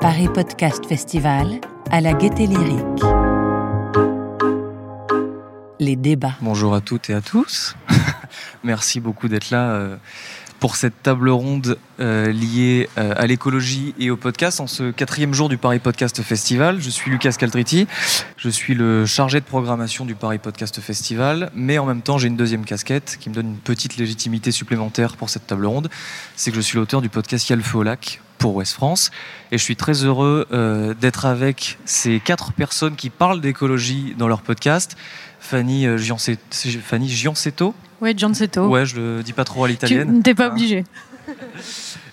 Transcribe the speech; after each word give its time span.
Paris 0.00 0.28
Podcast 0.34 0.86
Festival 0.86 1.60
à 1.90 2.00
la 2.00 2.14
Gaieté 2.14 2.46
Lyrique. 2.46 3.02
Les 5.78 5.96
débats. 5.96 6.36
Bonjour 6.40 6.74
à 6.74 6.80
toutes 6.80 7.10
et 7.10 7.14
à 7.14 7.20
tous. 7.20 7.76
Merci 8.64 9.00
beaucoup 9.00 9.28
d'être 9.28 9.50
là 9.50 9.72
euh, 9.72 9.96
pour 10.62 10.76
cette 10.76 11.02
table 11.02 11.28
ronde 11.28 11.76
euh, 11.98 12.30
liée 12.30 12.88
euh, 12.96 13.14
à 13.16 13.26
l'écologie 13.26 13.96
et 13.98 14.12
au 14.12 14.16
podcast 14.16 14.60
en 14.60 14.68
ce 14.68 14.92
quatrième 14.92 15.34
jour 15.34 15.48
du 15.48 15.56
Paris 15.56 15.80
Podcast 15.80 16.22
Festival. 16.22 16.80
Je 16.80 16.88
suis 16.88 17.10
Lucas 17.10 17.32
Caltriti, 17.32 17.88
je 18.36 18.48
suis 18.48 18.74
le 18.74 19.04
chargé 19.04 19.40
de 19.40 19.44
programmation 19.44 20.04
du 20.04 20.14
Paris 20.14 20.38
Podcast 20.38 20.80
Festival, 20.80 21.50
mais 21.56 21.78
en 21.78 21.84
même 21.86 22.00
temps 22.00 22.16
j'ai 22.16 22.28
une 22.28 22.36
deuxième 22.36 22.64
casquette 22.64 23.16
qui 23.18 23.28
me 23.28 23.34
donne 23.34 23.48
une 23.48 23.56
petite 23.56 23.96
légitimité 23.96 24.52
supplémentaire 24.52 25.16
pour 25.16 25.30
cette 25.30 25.48
table 25.48 25.66
ronde. 25.66 25.90
C'est 26.36 26.52
que 26.52 26.56
je 26.56 26.60
suis 26.60 26.78
l'auteur 26.78 27.02
du 27.02 27.08
podcast 27.08 27.50
Y'a 27.50 27.58
feu 27.58 27.78
au 27.78 27.82
lac 27.82 28.20
pour 28.38 28.54
Ouest 28.54 28.74
France. 28.74 29.10
Et 29.50 29.58
je 29.58 29.62
suis 29.64 29.74
très 29.74 30.04
heureux 30.04 30.46
euh, 30.52 30.94
d'être 30.94 31.26
avec 31.26 31.78
ces 31.86 32.20
quatre 32.20 32.52
personnes 32.52 32.94
qui 32.94 33.10
parlent 33.10 33.40
d'écologie 33.40 34.14
dans 34.16 34.28
leur 34.28 34.42
podcast. 34.42 34.96
Fanny, 35.40 35.86
euh, 35.86 35.98
Giancet- 35.98 36.38
Fanny 36.84 37.08
Giancetto, 37.08 37.74
Oui, 38.02 38.12
Giancetto. 38.16 38.68
ouais, 38.68 38.84
je 38.84 38.96
le 38.96 39.22
dis 39.22 39.32
pas 39.32 39.44
trop 39.44 39.64
à 39.64 39.68
tu 39.68 39.72
l'italienne. 39.72 40.22
n'es 40.26 40.34
pas 40.34 40.46
Hein. 40.46 40.50
obligé. 40.50 40.84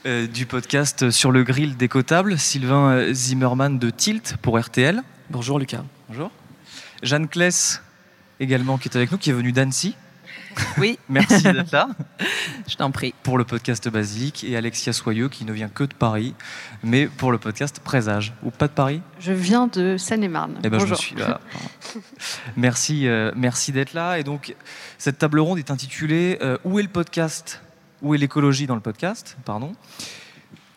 Euh, 0.06 0.28
du 0.28 0.46
podcast 0.46 1.10
Sur 1.10 1.32
le 1.32 1.44
grill 1.44 1.76
décotable, 1.76 2.38
Sylvain 2.38 3.12
Zimmerman 3.12 3.78
de 3.80 3.90
Tilt 3.90 4.38
pour 4.42 4.58
RTL. 4.58 5.02
Bonjour 5.30 5.60
Lucas. 5.60 5.84
Bonjour. 6.08 6.32
Jeanne 7.04 7.28
Kless 7.28 7.82
également 8.40 8.78
qui 8.78 8.88
est 8.88 8.96
avec 8.96 9.12
nous, 9.12 9.18
qui 9.18 9.30
est 9.32 9.34
venue 9.34 9.52
d'Annecy. 9.52 9.96
Oui. 10.78 10.98
Merci 11.10 11.44
d'être 11.44 11.72
là 11.72 11.90
Je 12.68 12.76
t'en 12.76 12.92
prie. 12.92 13.14
pour 13.24 13.38
le 13.38 13.44
podcast 13.44 13.88
Basilique 13.90 14.44
et 14.44 14.56
Alexia 14.58 14.94
Soyeux 14.94 15.30
qui 15.30 15.46
ne 15.46 15.52
vient 15.54 15.70
que 15.70 15.84
de 15.84 15.94
Paris, 15.94 16.34
mais 16.84 17.08
pour 17.08 17.32
le 17.32 17.38
podcast 17.38 17.80
Présage. 17.84 18.34
Ou 18.44 18.52
pas 18.52 18.68
de 18.68 18.74
Paris? 18.74 19.02
Je 19.20 19.32
viens 19.34 19.68
de 19.68 19.98
Seine-et-Marne. 19.98 20.56
Eh 20.64 20.70
ben, 20.70 20.80
je 20.80 20.86
me 20.86 20.90
Bonjour. 20.90 20.98
suis 20.98 21.16
là. 21.16 21.40
merci, 22.56 23.08
euh, 23.08 23.32
merci 23.36 23.72
d'être 23.72 23.94
là. 23.94 24.20
Et 24.20 24.24
donc, 24.24 24.56
cette 24.98 25.18
table 25.18 25.40
ronde 25.40 25.60
est 25.60 25.72
intitulée 25.72 26.38
euh, 26.42 26.58
Où 26.64 26.80
est 26.80 26.84
le 26.84 26.90
podcast? 26.90 27.62
Où 28.02 28.14
est 28.16 28.18
l'écologie 28.18 28.68
dans 28.68 28.76
le 28.76 28.82
podcast? 28.82 29.38
Pardon. 29.46 29.74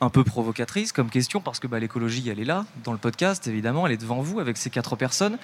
Un 0.00 0.10
peu 0.10 0.24
provocatrice 0.24 0.90
comme 0.92 1.10
question 1.10 1.40
parce 1.40 1.60
que 1.60 1.68
bah, 1.68 1.78
l'écologie, 1.78 2.28
elle 2.28 2.40
est 2.40 2.44
là 2.44 2.64
dans 2.82 2.90
le 2.92 2.98
podcast, 2.98 3.46
évidemment, 3.46 3.86
elle 3.86 3.92
est 3.92 3.96
devant 4.00 4.20
vous 4.20 4.40
avec 4.40 4.56
ces 4.56 4.68
quatre 4.70 4.96
personnes. 4.96 5.38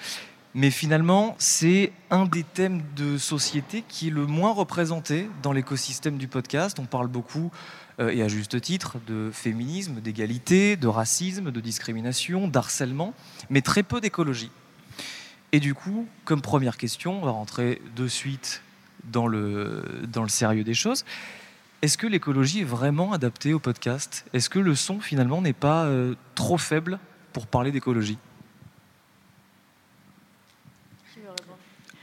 Mais 0.55 0.71
finalement, 0.71 1.35
c'est 1.37 1.91
un 2.09 2.25
des 2.25 2.43
thèmes 2.43 2.81
de 2.95 3.17
société 3.17 3.83
qui 3.87 4.07
est 4.07 4.11
le 4.11 4.25
moins 4.25 4.51
représenté 4.51 5.29
dans 5.43 5.51
l'écosystème 5.51 6.17
du 6.17 6.27
podcast. 6.27 6.79
On 6.79 6.85
parle 6.85 7.07
beaucoup, 7.07 7.51
euh, 7.99 8.09
et 8.09 8.23
à 8.23 8.27
juste 8.27 8.59
titre, 8.59 8.97
de 9.05 9.29
féminisme, 9.31 10.01
d'égalité, 10.01 10.75
de 10.75 10.87
racisme, 10.87 11.51
de 11.51 11.59
discrimination, 11.61 12.47
d'harcèlement, 12.47 13.13
mais 13.51 13.61
très 13.61 13.83
peu 13.83 14.01
d'écologie. 14.01 14.51
Et 15.51 15.59
du 15.59 15.75
coup, 15.75 16.07
comme 16.25 16.41
première 16.41 16.77
question, 16.77 17.21
on 17.21 17.25
va 17.25 17.31
rentrer 17.31 17.81
de 17.95 18.07
suite 18.07 18.63
dans 19.03 19.27
le, 19.27 19.83
dans 20.11 20.23
le 20.23 20.29
sérieux 20.29 20.63
des 20.63 20.73
choses. 20.73 21.05
Est-ce 21.81 21.97
que 21.97 22.07
l'écologie 22.07 22.61
est 22.61 22.65
vraiment 22.65 23.13
adaptée 23.13 23.53
au 23.53 23.59
podcast? 23.59 24.25
Est-ce 24.33 24.49
que 24.49 24.59
le 24.59 24.75
son, 24.75 24.99
finalement, 24.99 25.41
n'est 25.41 25.53
pas 25.53 25.85
euh, 25.85 26.15
trop 26.35 26.57
faible 26.57 26.99
pour 27.33 27.47
parler 27.47 27.71
d'écologie 27.71 28.17
J'y 31.13 31.21
vais 31.21 31.27
Pre- 31.27 31.51
euh, 31.51 31.98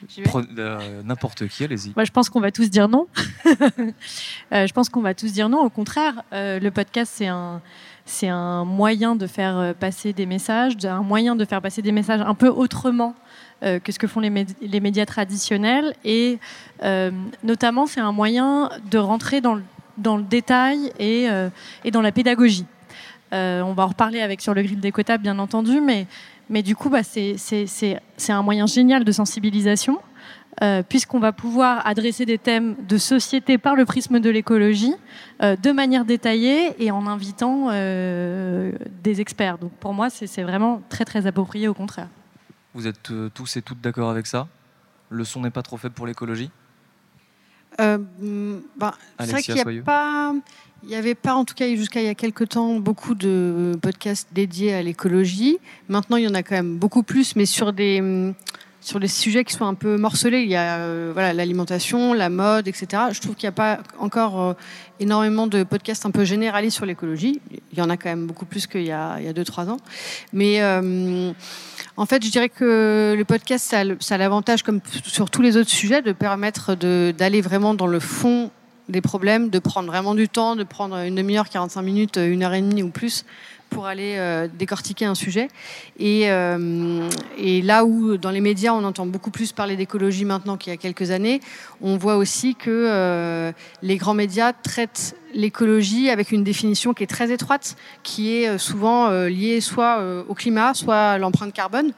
N'importe 1.05 1.47
qui, 1.49 1.65
allez-y. 1.65 1.93
Moi, 1.97 2.05
je 2.05 2.11
pense 2.13 2.29
qu'on 2.31 2.41
va 2.41 2.51
tous 2.51 2.71
dire 2.71 2.89
non. 2.89 3.07
Euh, 4.53 4.67
je 4.67 4.73
pense 4.73 4.89
qu'on 4.89 5.01
va 5.03 5.15
tous 5.15 5.33
dire 5.33 5.49
non. 5.49 5.61
Au 5.65 5.71
contraire, 5.71 6.23
euh, 6.33 6.61
le 6.61 6.71
podcast, 6.71 7.13
c'est 7.17 7.27
un, 7.27 7.61
c'est 8.05 8.29
un 8.29 8.65
moyen 8.65 9.17
de 9.17 9.27
faire 9.27 9.57
euh, 9.59 9.73
passer 9.73 10.13
des 10.13 10.27
messages, 10.27 10.75
un 10.85 11.03
moyen 11.03 11.35
de 11.35 11.45
faire 11.45 11.61
passer 11.61 11.83
des 11.83 11.91
messages 11.93 12.21
un 12.21 12.35
peu 12.35 12.49
autrement 12.49 13.15
euh, 13.65 13.79
que 13.81 13.91
ce 13.93 13.99
que 13.99 14.07
font 14.07 14.21
les, 14.21 14.31
médi- 14.31 14.55
les 14.61 14.81
médias 14.81 15.05
traditionnels. 15.07 15.95
Et 16.05 16.39
euh, 16.85 17.11
notamment, 17.43 17.87
c'est 17.87 18.01
un 18.01 18.13
moyen 18.13 18.71
de 18.91 18.99
rentrer 18.99 19.41
dans 19.41 19.55
le, 19.57 19.63
dans 19.99 20.17
le 20.17 20.23
détail 20.23 20.93
et, 20.99 21.29
euh, 21.29 21.49
et 21.85 21.91
dans 21.91 22.03
la 22.03 22.13
pédagogie. 22.13 22.67
Euh, 23.33 23.61
on 23.63 23.73
va 23.75 23.83
en 23.85 23.89
reparler 23.89 24.21
avec 24.21 24.41
sur 24.41 24.55
le 24.55 24.63
grill 24.63 24.79
décotable, 24.79 25.25
bien 25.25 25.39
entendu, 25.41 25.81
mais, 25.81 26.07
mais 26.49 26.63
du 26.63 26.77
coup, 26.77 26.91
bah, 26.91 27.03
c'est, 27.03 28.01
un 28.29 28.43
moyen 28.43 28.67
génial 28.67 29.05
de 29.05 29.13
sensibilisation 29.13 29.99
euh, 30.63 30.83
puisqu'on 30.83 31.19
va 31.19 31.33
pouvoir 31.33 31.87
adresser 31.87 32.25
des 32.25 32.39
thèmes 32.39 32.77
de 32.89 32.97
société 32.97 33.59
par 33.59 33.77
le 33.77 33.85
prisme 33.85 34.21
de 34.21 34.31
l'écologie 34.31 34.95
euh, 35.43 35.55
de 35.55 35.71
manière 35.71 36.07
détaillée 36.07 36.83
et 36.83 36.91
en 36.91 37.07
invitant 37.07 37.69
euh, 37.71 38.73
des 39.03 39.21
experts. 39.21 39.59
Donc 39.59 39.73
pour 39.73 39.93
moi, 39.93 40.09
c'est 40.09 40.43
vraiment 40.43 40.81
très 40.89 41.05
très 41.05 41.27
approprié 41.27 41.69
au 41.69 41.75
contraire. 41.75 42.09
Vous 42.73 42.87
êtes 42.87 43.11
euh, 43.11 43.31
tous 43.33 43.57
et 43.57 43.63
toutes 43.63 43.81
d'accord 43.81 44.11
avec 44.11 44.27
ça? 44.27 44.49
Le 45.11 45.25
son 45.25 45.43
n'est 45.43 45.51
pas 45.51 45.63
trop 45.63 45.77
faible 45.77 45.95
pour 45.95 46.07
l'écologie? 46.07 46.51
Euh, 47.81 47.99
mm, 47.99 48.63
ben, 48.77 48.93
c'est 49.19 49.25
vrai 49.25 49.33
Alexia 49.35 49.55
qu'il 49.55 49.73
n'y 49.73 49.79
a 49.79 49.83
pas, 49.83 50.33
il 50.83 50.91
y 50.91 50.95
avait 50.95 51.15
pas, 51.15 51.35
en 51.35 51.45
tout 51.45 51.55
cas 51.55 51.67
jusqu'à 51.75 52.01
il 52.01 52.07
y 52.07 52.11
a 52.11 52.15
quelques 52.15 52.51
temps, 52.51 52.77
beaucoup 52.77 53.15
de 53.15 53.77
podcasts 53.83 54.29
dédiés 54.33 54.75
à 54.75 54.83
l'écologie. 54.83 55.59
Maintenant, 55.89 56.17
il 56.17 56.25
y 56.25 56.29
en 56.29 56.35
a 56.35 56.43
quand 56.43 56.55
même 56.55 56.77
beaucoup 56.77 57.03
plus, 57.03 57.37
mais 57.37 57.47
sur 57.47 57.73
des 57.73 58.35
sur 58.87 59.01
des 59.01 59.09
sujets 59.09 59.45
qui 59.45 59.53
sont 59.53 59.65
un 59.65 59.75
peu 59.75 59.97
morcelés. 59.97 60.43
Il 60.43 60.49
y 60.49 60.55
a 60.55 60.77
euh, 60.77 61.11
voilà 61.13 61.33
l'alimentation, 61.33 62.15
la 62.15 62.31
mode, 62.31 62.69
etc. 62.69 63.03
Je 63.11 63.21
trouve 63.21 63.35
qu'il 63.35 63.47
n'y 63.47 63.53
a 63.53 63.53
pas 63.53 63.81
encore 63.99 64.41
euh, 64.41 64.55
énormément 65.01 65.49
de 65.49 65.65
podcasts 65.65 66.07
un 66.07 66.13
peu 66.13 66.25
généralistes 66.25 66.77
sur 66.77 66.87
l'écologie. 66.87 67.41
Il 67.73 67.79
y 67.79 67.83
en 67.83 67.91
a 67.91 67.97
quand 67.97 68.09
même 68.09 68.27
beaucoup 68.27 68.47
plus 68.47 68.69
qu'il 68.69 68.85
y 68.85 68.93
a 68.93 69.17
il 69.19 69.27
y 69.27 69.29
a 69.29 69.33
deux 69.33 69.45
trois 69.45 69.69
ans. 69.69 69.79
Mais 70.33 70.63
euh, 70.63 71.33
en 71.97 72.07
fait, 72.07 72.25
je 72.25 72.31
dirais 72.31 72.49
que 72.49 73.15
le 73.19 73.25
podcast, 73.25 73.75
ça 73.99 74.15
a 74.15 74.19
l'avantage, 74.19 74.63
comme 74.63 74.81
sur 75.05 75.31
tous 75.31 75.43
les 75.43 75.57
autres 75.57 75.71
sujets, 75.71 76.01
de 76.01 76.13
permettre 76.13 76.77
d'aller 76.77 77.41
vraiment 77.41 77.75
dans 77.75 77.89
le 77.89 77.99
fond 77.99 78.53
des 78.89 79.01
problèmes, 79.01 79.51
de 79.51 79.59
prendre 79.59 79.89
vraiment 79.89 80.15
du 80.15 80.29
temps, 80.29 80.57
de 80.57 80.65
prendre 80.65 80.97
une 80.97 81.15
demi-heure, 81.15 81.49
45 81.49 81.83
minutes, 81.83 82.17
une 82.17 82.43
heure 82.43 82.55
et 82.55 82.61
demie 82.61 82.83
ou 82.83 82.91
plus 82.91 83.25
pour 83.71 83.87
aller 83.87 84.15
euh, 84.17 84.49
décortiquer 84.53 85.05
un 85.05 85.15
sujet. 85.15 85.49
Et, 85.99 86.31
euh, 86.31 87.09
et 87.37 87.63
là 87.63 87.85
où 87.85 88.17
dans 88.17 88.31
les 88.31 88.41
médias 88.41 88.73
on 88.73 88.85
entend 88.85 89.07
beaucoup 89.07 89.31
plus 89.31 89.53
parler 89.53 89.77
d'écologie 89.77 90.25
maintenant 90.25 90.57
qu'il 90.57 90.73
y 90.73 90.75
a 90.75 90.77
quelques 90.77 91.11
années, 91.11 91.41
on 91.81 91.97
voit 91.97 92.17
aussi 92.17 92.55
que 92.55 92.71
euh, 92.71 93.53
les 93.83 93.97
grands 93.97 94.15
médias 94.15 94.53
traitent 94.53 95.17
l'écologie 95.35 96.11
avec 96.11 96.33
une 96.33 96.45
définition 96.45 96.95
qui 96.95 97.03
est 97.03 97.09
très 97.09 97.31
étroite, 97.31 97.77
qui 98.03 98.37
est 98.37 98.57
souvent 98.57 99.11
liée 99.27 99.61
soit 99.61 100.03
au 100.29 100.35
climat, 100.35 100.73
soit 100.73 101.11
à 101.11 101.19
l'empreinte 101.19 101.53
carbone. 101.53 101.93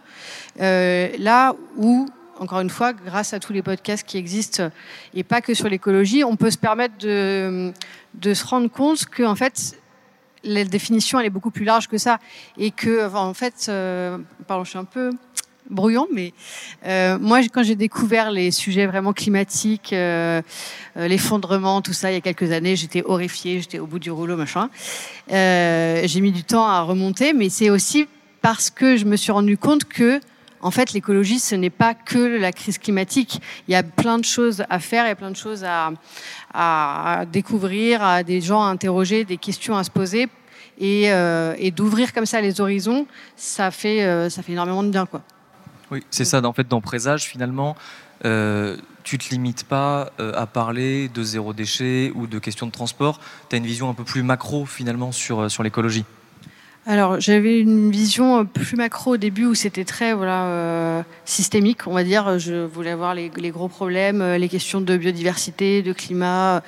Là 0.58 1.54
où 1.76 2.08
encore 2.38 2.60
une 2.60 2.70
fois, 2.70 2.92
grâce 2.92 3.34
à 3.34 3.40
tous 3.40 3.52
les 3.52 3.62
podcasts 3.62 4.06
qui 4.06 4.16
existent, 4.16 4.70
et 5.14 5.22
pas 5.22 5.40
que 5.40 5.54
sur 5.54 5.68
l'écologie, 5.68 6.24
on 6.24 6.36
peut 6.36 6.50
se 6.50 6.58
permettre 6.58 6.96
de, 6.98 7.72
se 8.22 8.46
rendre 8.46 8.70
compte 8.70 9.06
que, 9.06 9.22
en 9.22 9.34
fait, 9.34 9.78
la 10.44 10.64
définition, 10.64 11.18
elle 11.18 11.26
est 11.26 11.30
beaucoup 11.30 11.50
plus 11.50 11.64
large 11.64 11.88
que 11.88 11.98
ça. 11.98 12.18
Et 12.56 12.70
que, 12.70 13.12
en 13.14 13.34
fait, 13.34 13.66
euh, 13.68 14.18
je 14.48 14.68
suis 14.68 14.78
un 14.78 14.84
peu 14.84 15.10
brouillon, 15.70 16.06
mais 16.12 16.32
euh, 16.86 17.18
moi, 17.18 17.40
quand 17.52 17.62
j'ai 17.62 17.76
découvert 17.76 18.30
les 18.30 18.50
sujets 18.50 18.86
vraiment 18.86 19.12
climatiques, 19.12 19.92
euh, 19.92 20.42
euh, 20.96 21.08
l'effondrement, 21.08 21.82
tout 21.82 21.92
ça, 21.92 22.10
il 22.10 22.14
y 22.14 22.18
a 22.18 22.20
quelques 22.20 22.50
années, 22.52 22.76
j'étais 22.76 23.02
horrifiée, 23.04 23.60
j'étais 23.60 23.78
au 23.78 23.86
bout 23.86 23.98
du 23.98 24.10
rouleau, 24.10 24.36
machin. 24.36 24.70
J'ai 25.28 26.20
mis 26.20 26.32
du 26.32 26.44
temps 26.44 26.66
à 26.66 26.82
remonter, 26.82 27.32
mais 27.32 27.48
c'est 27.48 27.70
aussi 27.70 28.06
parce 28.40 28.70
que 28.70 28.96
je 28.96 29.04
me 29.04 29.16
suis 29.16 29.32
rendu 29.32 29.58
compte 29.58 29.84
que 29.84 30.20
en 30.60 30.70
fait, 30.70 30.92
l'écologie, 30.92 31.38
ce 31.38 31.54
n'est 31.54 31.70
pas 31.70 31.94
que 31.94 32.18
la 32.18 32.52
crise 32.52 32.78
climatique. 32.78 33.40
Il 33.68 33.72
y 33.72 33.74
a 33.74 33.82
plein 33.82 34.18
de 34.18 34.24
choses 34.24 34.64
à 34.68 34.78
faire, 34.78 35.04
il 35.04 35.08
y 35.08 35.12
a 35.12 35.16
plein 35.16 35.30
de 35.30 35.36
choses 35.36 35.64
à, 35.64 37.24
découvrir, 37.32 38.02
à 38.02 38.22
des 38.22 38.40
gens 38.40 38.62
à 38.62 38.68
interroger, 38.68 39.24
des 39.24 39.36
questions 39.36 39.76
à 39.76 39.84
se 39.84 39.90
poser. 39.90 40.28
Et, 40.80 41.10
euh, 41.10 41.54
d'ouvrir 41.70 42.12
comme 42.12 42.26
ça 42.26 42.40
les 42.40 42.60
horizons, 42.60 43.06
ça 43.36 43.70
fait, 43.70 44.04
euh, 44.04 44.30
ça 44.30 44.42
fait 44.42 44.52
énormément 44.52 44.82
de 44.82 44.90
bien. 44.90 45.06
Quoi. 45.06 45.22
Oui, 45.90 46.04
c'est 46.10 46.24
ça. 46.24 46.44
En 46.44 46.52
fait, 46.52 46.68
dans 46.68 46.80
Présage, 46.80 47.24
finalement, 47.24 47.76
euh, 48.24 48.76
tu 49.04 49.18
te 49.18 49.30
limites 49.30 49.64
pas 49.64 50.12
euh, 50.20 50.32
à 50.34 50.46
parler 50.46 51.08
de 51.08 51.22
zéro 51.22 51.52
déchet 51.52 52.12
ou 52.14 52.26
de 52.26 52.38
questions 52.38 52.66
de 52.66 52.72
transport. 52.72 53.20
Tu 53.48 53.56
as 53.56 53.58
une 53.58 53.66
vision 53.66 53.88
un 53.88 53.94
peu 53.94 54.04
plus 54.04 54.22
macro, 54.22 54.66
finalement, 54.66 55.12
sur, 55.12 55.50
sur 55.50 55.62
l'écologie. 55.62 56.04
Alors, 56.90 57.20
j'avais 57.20 57.60
une 57.60 57.90
vision 57.90 58.46
plus 58.46 58.74
macro 58.74 59.12
au 59.12 59.16
début 59.18 59.44
où 59.44 59.54
c'était 59.54 59.84
très 59.84 60.14
voilà, 60.14 60.44
euh, 60.46 61.02
systémique, 61.26 61.86
on 61.86 61.92
va 61.92 62.02
dire. 62.02 62.38
Je 62.38 62.64
voulais 62.64 62.94
voir 62.94 63.14
les, 63.14 63.28
gros 63.50 63.68
problèmes, 63.68 64.22
euh, 64.22 64.38
les 64.38 64.48
questions 64.48 64.80
de 64.80 64.96
biodiversité, 64.96 65.82
de 65.82 65.92
climat, 65.92 66.62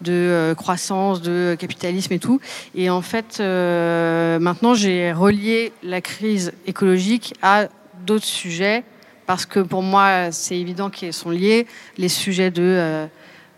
de 0.00 0.12
euh, 0.12 0.54
croissance, 0.54 1.20
de 1.20 1.58
capitalisme 1.60 2.14
et 2.14 2.18
tout. 2.18 2.40
Et 2.74 2.88
en 2.88 3.02
fait, 3.02 3.36
euh, 3.40 4.38
maintenant, 4.38 4.72
j'ai 4.72 5.12
relié 5.12 5.74
la 5.82 6.00
crise 6.00 6.54
écologique 6.66 7.34
à 7.42 7.68
d'autres 8.06 8.24
sujets 8.24 8.82
parce 9.26 9.44
que 9.44 9.60
pour 9.60 9.82
moi, 9.82 10.32
c'est 10.32 10.56
évident 10.56 10.88
qu'ils 10.88 11.12
sont 11.12 11.28
liés, 11.28 11.66
les 11.98 12.08
sujets 12.08 12.50
de, 12.50 12.62
euh, 12.62 13.06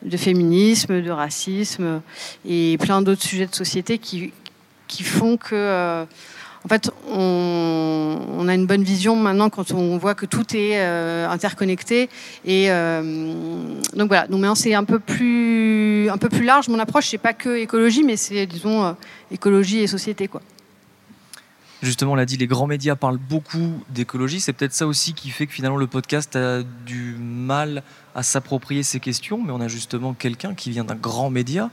de 0.02 0.16
féminisme, 0.16 1.00
de 1.00 1.10
racisme 1.12 2.00
et 2.44 2.76
plein 2.78 3.02
d'autres 3.02 3.22
sujets 3.22 3.46
de 3.46 3.54
société 3.54 3.98
qui, 3.98 4.32
qui 4.88 5.04
font 5.04 5.36
que, 5.36 5.54
euh, 5.54 6.04
en 6.64 6.68
fait, 6.68 6.90
on, 7.08 8.46
a 8.48 8.54
une 8.54 8.66
bonne 8.66 8.82
vision 8.82 9.14
maintenant 9.14 9.50
quand 9.50 9.72
on 9.72 9.98
voit 9.98 10.14
que 10.14 10.26
tout 10.26 10.56
est 10.56 10.80
euh, 10.80 11.28
interconnecté. 11.28 12.08
Et 12.44 12.68
donc 12.68 14.08
voilà, 14.08 14.26
donc 14.26 14.40
maintenant 14.40 14.54
c'est 14.54 14.74
un 14.74 14.84
peu 14.84 14.98
plus, 14.98 16.08
un 16.10 16.16
peu 16.16 16.28
plus 16.28 16.44
large. 16.44 16.68
Mon 16.68 16.78
approche, 16.78 17.08
c'est 17.08 17.18
pas 17.18 17.34
que 17.34 17.56
écologie, 17.56 18.02
mais 18.02 18.16
c'est 18.16 18.46
disons 18.46 18.96
écologie 19.30 19.80
et 19.80 19.86
société, 19.86 20.28
quoi. 20.28 20.40
Justement, 21.80 22.12
on 22.12 22.14
l'a 22.16 22.26
dit, 22.26 22.36
les 22.36 22.48
grands 22.48 22.66
médias 22.66 22.96
parlent 22.96 23.18
beaucoup 23.18 23.84
d'écologie. 23.90 24.40
C'est 24.40 24.52
peut-être 24.52 24.72
ça 24.72 24.86
aussi 24.86 25.14
qui 25.14 25.30
fait 25.30 25.46
que 25.46 25.52
finalement 25.52 25.76
le 25.76 25.86
podcast 25.86 26.34
a 26.34 26.62
du 26.62 27.14
mal 27.20 27.84
à 28.16 28.24
s'approprier 28.24 28.82
ces 28.82 28.98
questions. 28.98 29.40
Mais 29.44 29.52
on 29.52 29.60
a 29.60 29.68
justement 29.68 30.12
quelqu'un 30.12 30.54
qui 30.54 30.70
vient 30.70 30.82
d'un 30.82 30.96
grand 30.96 31.30
média, 31.30 31.70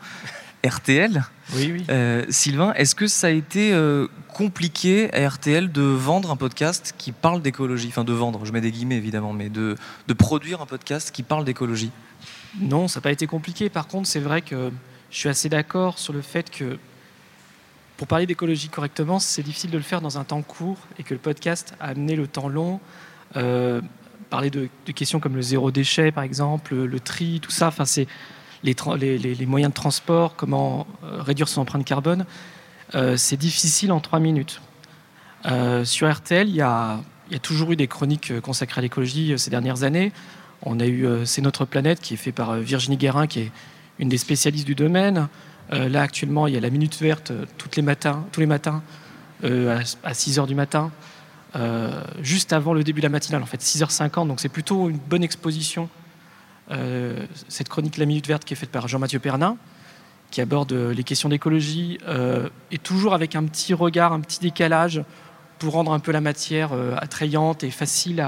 RTL. 0.65 1.23
Oui, 1.53 1.71
oui. 1.71 1.85
Euh, 1.89 2.25
Sylvain, 2.29 2.73
est-ce 2.73 2.95
que 2.95 3.07
ça 3.07 3.27
a 3.27 3.29
été 3.29 3.73
euh, 3.73 4.07
compliqué 4.33 5.13
à 5.13 5.27
RTL 5.29 5.71
de 5.71 5.81
vendre 5.81 6.31
un 6.31 6.35
podcast 6.35 6.95
qui 6.97 7.11
parle 7.11 7.41
d'écologie? 7.41 7.87
Enfin, 7.89 8.03
de 8.03 8.13
vendre, 8.13 8.45
je 8.45 8.51
mets 8.51 8.61
des 8.61 8.71
guillemets 8.71 8.97
évidemment, 8.97 9.33
mais 9.33 9.49
de, 9.49 9.75
de 10.07 10.13
produire 10.13 10.61
un 10.61 10.65
podcast 10.65 11.11
qui 11.11 11.23
parle 11.23 11.45
d'écologie 11.45 11.91
Non, 12.59 12.87
ça 12.87 12.99
n'a 12.99 13.03
pas 13.03 13.11
été 13.11 13.27
compliqué. 13.27 13.69
Par 13.69 13.87
contre, 13.87 14.07
c'est 14.07 14.19
vrai 14.19 14.41
que 14.41 14.71
je 15.11 15.17
suis 15.17 15.29
assez 15.29 15.49
d'accord 15.49 15.99
sur 15.99 16.13
le 16.13 16.21
fait 16.21 16.49
que 16.49 16.77
pour 17.97 18.07
parler 18.07 18.25
d'écologie 18.25 18.69
correctement, 18.69 19.19
c'est 19.19 19.43
difficile 19.43 19.71
de 19.71 19.77
le 19.77 19.83
faire 19.83 20.01
dans 20.01 20.17
un 20.17 20.25
temps 20.25 20.41
court 20.41 20.77
et 20.99 21.03
que 21.03 21.13
le 21.13 21.19
podcast 21.19 21.75
a 21.79 21.87
amené 21.87 22.15
le 22.15 22.27
temps 22.27 22.49
long. 22.49 22.79
Euh, 23.37 23.81
parler 24.29 24.49
de, 24.49 24.69
questions 24.93 25.19
comme 25.19 25.35
le 25.35 25.41
zéro 25.41 25.71
déchet, 25.71 26.11
par 26.11 26.23
exemple, 26.23 26.75
le, 26.75 26.99
tri, 26.99 27.39
tout 27.41 27.51
ça, 27.51 27.67
enfin, 27.67 27.85
c'est 27.85 28.07
les, 28.65 29.45
moyens 29.45 29.71
de 29.71 29.75
transport, 29.75 30.35
comment 30.35 30.87
euh, 31.03 31.21
réduire 31.21 31.47
son 31.47 31.61
empreinte 31.61 31.85
carbone. 31.85 32.25
Euh, 32.93 33.17
c'est 33.17 33.37
difficile 33.37 33.91
en 33.91 33.99
trois 33.99 34.19
minutes. 34.19 34.61
sur 35.83 36.11
RTL, 36.11 36.49
il 36.49 36.55
y, 36.55 36.61
a, 36.61 36.99
toujours 37.41 37.71
eu 37.71 37.75
des 37.75 37.87
chroniques 37.87 38.39
consacrées 38.41 38.79
à 38.79 38.81
l'écologie 38.81 39.33
ces 39.37 39.49
dernières 39.49 39.83
années. 39.83 40.11
On 40.61 40.79
a 40.79 40.85
eu 40.85 41.07
C'est 41.25 41.41
notre 41.41 41.65
planète 41.65 41.99
qui 41.99 42.15
est 42.15 42.17
fait 42.17 42.31
par 42.31 42.55
Virginie 42.55 42.97
Guérin, 42.97 43.27
qui 43.27 43.39
est 43.41 43.51
une 43.99 44.09
des 44.09 44.17
spécialistes 44.17 44.65
du 44.65 44.75
domaine. 44.75 45.27
Euh, 45.73 45.89
là, 45.89 46.01
actuellement, 46.01 46.47
il 46.47 46.53
y 46.53 46.57
a 46.57 46.59
la 46.59 46.69
Minute 46.69 46.99
Verte 46.99 47.31
euh, 47.31 47.45
tous 47.57 47.69
les 47.75 47.81
matins, 47.81 48.25
tous 48.31 48.39
les 48.39 48.45
matins 48.45 48.83
euh, 49.43 49.81
à, 50.03 50.13
6 50.13 50.39
h 50.39 50.47
du 50.47 50.55
matin, 50.55 50.91
juste 52.21 52.51
avant 52.51 52.73
le 52.73 52.83
début 52.83 52.99
de 52.99 53.05
la 53.05 53.09
matinale, 53.09 53.41
en 53.41 53.45
fait, 53.45 53.61
6h50. 53.61 54.27
Donc, 54.27 54.41
c'est 54.41 54.49
plutôt 54.49 54.89
une 54.89 54.97
bonne 54.97 55.23
exposition. 55.23 55.89
Cette 57.47 57.69
chronique 57.69 57.97
La 57.97 58.05
Minute 58.05 58.27
Verte 58.27 58.45
qui 58.45 58.53
est 58.53 58.57
faite 58.57 58.71
par 58.71 58.87
Jean-Mathieu 58.87 59.19
Pernin, 59.19 59.57
qui 60.31 60.41
aborde 60.41 60.73
les 60.73 61.03
questions 61.03 61.29
d'écologie, 61.29 61.99
et 62.71 62.77
toujours 62.79 63.13
avec 63.13 63.35
un 63.35 63.43
petit 63.45 63.73
regard, 63.73 64.13
un 64.13 64.21
petit 64.21 64.39
décalage 64.39 65.03
pour 65.59 65.73
rendre 65.73 65.93
un 65.93 65.99
peu 65.99 66.11
la 66.11 66.21
matière 66.21 66.71
attrayante 66.97 67.63
et 67.63 67.71
facile 67.71 68.25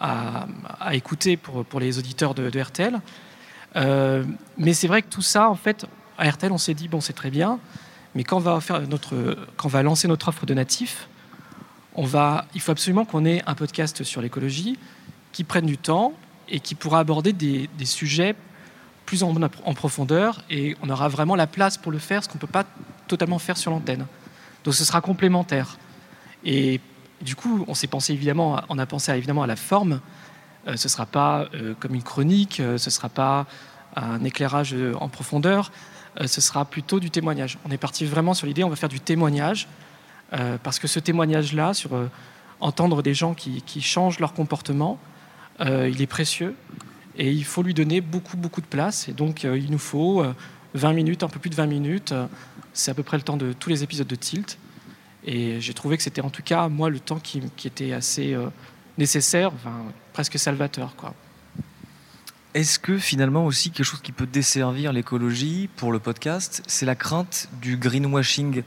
à, 0.00 0.92
écouter 0.92 1.36
pour, 1.36 1.80
les 1.80 1.98
auditeurs 1.98 2.34
de, 2.34 2.50
de 2.50 2.60
RTL. 2.60 3.00
mais 4.58 4.74
c'est 4.74 4.86
vrai 4.86 5.02
que 5.02 5.08
tout 5.08 5.22
ça, 5.22 5.48
en 5.48 5.56
fait, 5.56 5.86
à 6.18 6.28
RTL, 6.28 6.52
on 6.52 6.58
s'est 6.58 6.74
dit, 6.74 6.88
bon, 6.88 7.00
c'est 7.00 7.12
très 7.12 7.30
bien, 7.30 7.58
mais 8.14 8.24
quand 8.24 8.36
on, 8.36 8.40
va 8.40 8.60
faire 8.60 8.86
notre, 8.88 9.36
quand 9.56 9.66
on 9.66 9.70
va 9.70 9.82
lancer 9.82 10.08
notre 10.08 10.28
offre 10.28 10.46
de 10.46 10.54
natif, 10.54 11.08
on 11.94 12.04
va, 12.04 12.46
il 12.54 12.60
faut 12.60 12.72
absolument 12.72 13.04
qu'on 13.04 13.24
ait 13.24 13.42
un 13.46 13.54
podcast 13.54 14.04
sur 14.04 14.20
l'écologie 14.20 14.78
qui 15.32 15.44
prenne 15.44 15.66
du 15.66 15.78
temps 15.78 16.12
et 16.48 16.60
qui 16.60 16.74
pourra 16.74 17.00
aborder 17.00 17.32
des, 17.32 17.68
sujets 17.84 18.34
plus 19.06 19.22
en, 19.22 19.34
profondeur 19.74 20.42
et 20.50 20.76
on 20.82 20.88
aura 20.88 21.08
vraiment 21.08 21.36
la 21.36 21.46
place 21.46 21.76
pour 21.76 21.92
le 21.92 21.98
faire, 21.98 22.24
ce 22.24 22.28
qu'on 22.28 22.36
ne 22.36 22.40
peut 22.40 22.46
pas 22.46 22.64
totalement 23.06 23.38
faire 23.38 23.56
sur 23.56 23.70
l'antenne. 23.70 24.06
Donc 24.64 24.74
ce 24.74 24.84
sera 24.84 25.00
complémentaire. 25.00 25.78
Et 26.44 26.80
du 27.20 27.36
coup, 27.36 27.64
on 27.68 27.74
s'est 27.74 27.86
pensé 27.86 28.12
évidemment, 28.12 28.60
on 28.68 28.78
a 28.78 28.86
pensé 28.86 29.12
évidemment 29.12 29.42
à 29.42 29.46
la 29.46 29.56
forme. 29.56 30.00
Euh, 30.66 30.76
ce 30.76 30.88
ne 30.88 30.90
sera 30.90 31.06
pas 31.06 31.46
euh, 31.54 31.74
comme 31.78 31.94
une 31.94 32.02
chronique, 32.02 32.60
euh, 32.60 32.78
ce 32.78 32.88
ne 32.88 32.92
sera 32.92 33.08
pas 33.08 33.46
un 33.96 34.24
éclairage 34.24 34.74
en 34.98 35.08
profondeur. 35.08 35.70
Ce 36.26 36.40
sera 36.40 36.64
plutôt 36.64 37.00
du 37.00 37.10
témoignage. 37.10 37.58
On 37.64 37.70
est 37.70 37.78
parti 37.78 38.04
vraiment 38.04 38.34
sur 38.34 38.46
l'idée, 38.46 38.64
on 38.64 38.68
va 38.68 38.76
faire 38.76 38.88
du 38.88 39.00
témoignage, 39.00 39.68
parce 40.62 40.80
que 40.80 40.88
ce 40.88 40.98
témoignage-là, 40.98 41.74
sur 41.74 41.90
entendre 42.60 43.02
des 43.02 43.14
gens 43.14 43.34
qui, 43.34 43.80
changent 43.80 44.18
leur 44.18 44.32
comportement, 44.32 44.98
il 45.60 46.02
est 46.02 46.06
précieux 46.06 46.54
et 47.16 47.30
il 47.30 47.44
faut 47.44 47.62
lui 47.62 47.74
donner 47.74 48.00
beaucoup, 48.00 48.36
beaucoup 48.36 48.60
de 48.60 48.66
place. 48.66 49.08
Et 49.08 49.12
donc, 49.12 49.44
il 49.44 49.70
nous 49.70 49.78
faut 49.78 50.24
20 50.74 50.92
minutes, 50.92 51.22
un 51.22 51.28
peu 51.28 51.38
plus 51.38 51.50
de 51.50 51.54
20 51.54 51.66
minutes. 51.66 52.14
C'est 52.72 52.90
à 52.90 52.94
peu 52.94 53.02
près 53.02 53.16
le 53.16 53.22
temps 53.22 53.36
de 53.36 53.52
tous 53.52 53.70
les 53.70 53.82
épisodes 53.82 54.06
de 54.06 54.16
Tilt. 54.16 54.58
Et 55.24 55.60
j'ai 55.60 55.74
trouvé 55.74 55.96
que 55.96 56.02
c'était 56.02 56.20
en 56.20 56.30
tout 56.30 56.42
cas, 56.42 56.68
moi, 56.68 56.90
le 56.90 56.98
temps 56.98 57.20
qui, 57.20 57.40
était 57.64 57.92
assez 57.92 58.36
nécessaire, 58.98 59.52
presque 60.12 60.38
salvateur. 60.38 60.96
Quoi. 60.96 61.14
Est-ce 62.54 62.78
que 62.78 62.98
finalement 62.98 63.46
aussi 63.46 63.72
quelque 63.72 63.84
chose 63.84 64.00
qui 64.00 64.12
peut 64.12 64.28
desservir 64.28 64.92
l'écologie 64.92 65.68
pour 65.74 65.90
le 65.90 65.98
podcast, 65.98 66.62
c'est 66.68 66.86
la 66.86 66.94
crainte 66.94 67.48
du 67.60 67.76
greenwashing? 67.76 68.62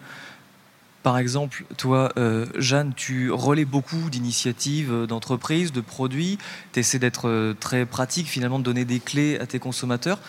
Par 1.03 1.17
exemple, 1.17 1.63
toi, 1.77 2.11
euh, 2.17 2.45
Jeanne, 2.57 2.94
tu 2.95 3.31
relais 3.31 3.65
beaucoup 3.65 4.09
d'initiatives, 4.09 4.91
euh, 4.91 5.07
d'entreprises, 5.07 5.71
de 5.71 5.81
produits. 5.81 6.38
Tu 6.73 6.79
essaies 6.79 6.99
d'être 6.99 7.29
euh, 7.29 7.53
très 7.57 7.85
pratique, 7.85 8.27
finalement, 8.27 8.59
de 8.59 8.63
donner 8.63 8.83
des 8.83 8.99
clés 8.99 9.39
à 9.39 9.45
tes 9.45 9.59
consommateurs. 9.59 10.19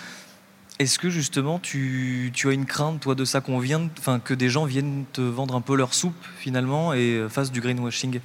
Est-ce 0.79 0.99
que 0.99 1.11
justement, 1.11 1.59
tu, 1.59 2.33
as 2.45 2.51
une 2.51 2.67
crainte, 2.67 3.01
toi, 3.01 3.15
de 3.17 3.25
ça, 3.25 3.41
qu'on 3.41 3.59
vienne, 3.59 3.89
enfin, 3.99 4.21
que 4.21 4.35
des 4.35 4.49
gens 4.49 4.67
viennent 4.67 5.05
te 5.13 5.21
vendre 5.21 5.57
un 5.57 5.61
peu 5.61 5.75
leur 5.75 5.95
soupe, 5.95 6.25
finalement, 6.39 6.95
et 6.95 7.27
fassent 7.29 7.51
du 7.51 7.61
greenwashing? 7.61 8.21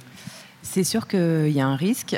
C'est 0.62 0.84
sûr 0.84 1.08
qu'il 1.08 1.50
y 1.50 1.60
a 1.60 1.66
un 1.66 1.76
risque 1.76 2.16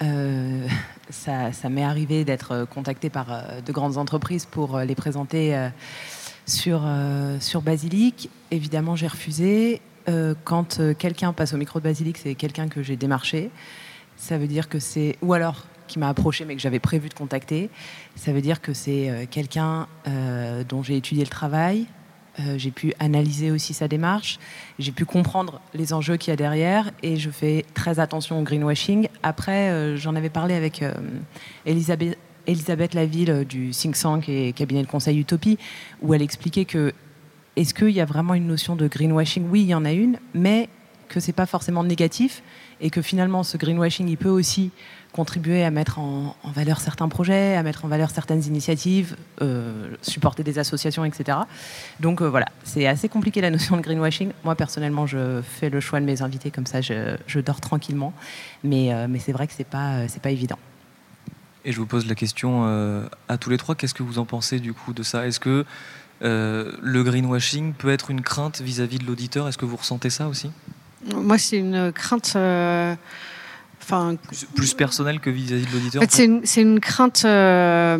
ça, 1.10 1.68
m'est 1.70 1.84
arrivé 1.84 2.24
d'être 2.24 2.66
contacté 2.72 3.10
par 3.10 3.26
de 3.64 3.72
grandes 3.72 3.98
entreprises 3.98 4.46
pour 4.46 4.78
les 4.78 4.94
présenter 4.94 5.70
sur, 6.48 6.82
sur 7.40 7.62
Basilic. 7.62 8.30
Évidemment, 8.50 8.96
j'ai 8.96 9.06
refusé. 9.06 9.80
quand 10.44 10.80
quelqu'un 10.98 11.32
passe 11.32 11.52
au 11.52 11.56
micro 11.56 11.78
de 11.78 11.84
Basilic, 11.84 12.18
c'est 12.18 12.34
quelqu'un 12.34 12.68
que 12.68 12.82
j'ai 12.82 12.96
démarché. 12.96 13.50
Ça 14.16 14.38
veut 14.38 14.48
dire 14.48 14.68
que 14.68 14.78
c'est. 14.78 15.16
Ou 15.22 15.34
alors 15.34 15.66
qui 15.86 15.98
m'a 15.98 16.08
approché 16.08 16.44
mais 16.44 16.54
que 16.54 16.60
j'avais 16.60 16.80
prévu 16.80 17.08
de 17.08 17.14
contacter. 17.14 17.70
Ça 18.16 18.32
veut 18.32 18.40
dire 18.42 18.60
que 18.60 18.72
c'est 18.72 19.28
quelqu'un 19.30 19.86
dont 20.68 20.82
j'ai 20.82 20.96
étudié 20.96 21.24
le 21.24 21.30
travail, 21.30 21.86
euh, 22.40 22.56
j'ai 22.56 22.70
pu 22.70 22.92
analyser 23.00 23.50
aussi 23.50 23.74
sa 23.74 23.88
démarche, 23.88 24.38
j'ai 24.78 24.92
pu 24.92 25.04
comprendre 25.04 25.60
les 25.74 25.92
enjeux 25.92 26.16
qu'il 26.16 26.30
y 26.30 26.32
a 26.32 26.36
derrière 26.36 26.92
et 27.02 27.16
je 27.16 27.30
fais 27.30 27.64
très 27.74 27.98
attention 27.98 28.38
au 28.38 28.42
greenwashing. 28.42 29.08
Après, 29.24 29.70
euh, 29.70 29.96
j'en 29.96 30.14
avais 30.14 30.28
parlé 30.28 30.54
avec 30.54 30.82
euh, 30.82 30.92
Elisabeth, 31.66 32.16
Elisabeth 32.48 32.94
Laville 32.94 33.44
du 33.44 33.70
think 33.70 33.96
tank 33.96 34.28
et 34.28 34.52
cabinet 34.52 34.82
de 34.82 34.88
conseil 34.88 35.18
Utopie, 35.18 35.58
où 36.02 36.14
elle 36.14 36.22
expliquait 36.22 36.64
que 36.64 36.92
est-ce 37.54 37.74
qu'il 37.74 37.90
y 37.90 38.00
a 38.00 38.04
vraiment 38.04 38.34
une 38.34 38.46
notion 38.46 38.74
de 38.76 38.88
greenwashing? 38.88 39.48
Oui, 39.50 39.62
il 39.62 39.68
y 39.68 39.74
en 39.74 39.84
a 39.84 39.92
une, 39.92 40.18
mais 40.32 40.68
que 41.08 41.20
c'est 41.20 41.32
pas 41.32 41.46
forcément 41.46 41.84
négatif 41.84 42.42
et 42.80 42.90
que 42.90 43.02
finalement 43.02 43.42
ce 43.42 43.56
greenwashing 43.56 44.08
il 44.08 44.16
peut 44.16 44.28
aussi 44.28 44.70
contribuer 45.12 45.64
à 45.64 45.70
mettre 45.70 45.98
en, 45.98 46.36
valeur 46.54 46.80
certains 46.80 47.08
projets, 47.08 47.56
à 47.56 47.62
mettre 47.62 47.84
en 47.84 47.88
valeur 47.88 48.10
certaines 48.10 48.44
initiatives, 48.44 49.16
euh, 49.40 49.88
supporter 50.02 50.44
des 50.44 50.58
associations, 50.58 51.04
etc. 51.04 51.38
Donc 51.98 52.20
euh, 52.20 52.28
voilà, 52.28 52.46
c'est 52.62 52.86
assez 52.86 53.08
compliqué 53.08 53.40
la 53.40 53.50
notion 53.50 53.76
de 53.76 53.82
greenwashing. 53.82 54.30
Moi 54.44 54.54
personnellement, 54.54 55.06
je 55.06 55.40
fais 55.42 55.70
le 55.70 55.80
choix 55.80 55.98
de 56.00 56.04
mes 56.04 56.22
invités 56.22 56.50
comme 56.50 56.66
ça, 56.66 56.80
je, 56.80 57.40
dors 57.40 57.60
tranquillement, 57.60 58.12
mais, 58.62 58.92
euh, 58.92 59.06
mais 59.08 59.18
c'est 59.18 59.32
vrai 59.32 59.46
que 59.46 59.54
c'est 59.54 59.64
pas 59.64 60.06
c'est 60.08 60.22
pas 60.22 60.30
évident. 60.30 60.58
Et 61.68 61.72
je 61.72 61.78
vous 61.78 61.86
pose 61.86 62.06
la 62.06 62.14
question 62.14 62.64
à 63.28 63.36
tous 63.36 63.50
les 63.50 63.58
trois, 63.58 63.74
qu'est-ce 63.74 63.92
que 63.92 64.02
vous 64.02 64.18
en 64.18 64.24
pensez 64.24 64.58
du 64.58 64.72
coup 64.72 64.94
de 64.94 65.02
ça? 65.02 65.26
Est-ce 65.26 65.38
que 65.38 65.66
le 66.22 67.02
greenwashing 67.02 67.74
peut 67.74 67.90
être 67.90 68.10
une 68.10 68.22
crainte 68.22 68.62
vis-à-vis 68.62 68.96
-vis 68.96 69.02
de 69.02 69.06
l'auditeur? 69.06 69.46
Est-ce 69.46 69.58
que 69.58 69.66
vous 69.66 69.76
ressentez 69.76 70.10
ça 70.10 70.28
aussi? 70.28 70.50
Moi, 71.14 71.36
c'est 71.36 71.58
une 71.58 71.92
crainte 71.92 72.36
plus, 74.54 74.74
personnel 74.74 75.20
que 75.20 75.30
vis-à-vis 75.30 75.66
de 75.66 75.72
l'auditeur. 75.72 76.02
c'est 76.08 76.62
une, 76.62 76.80
crainte. 76.80 77.22
Euh, 77.24 77.98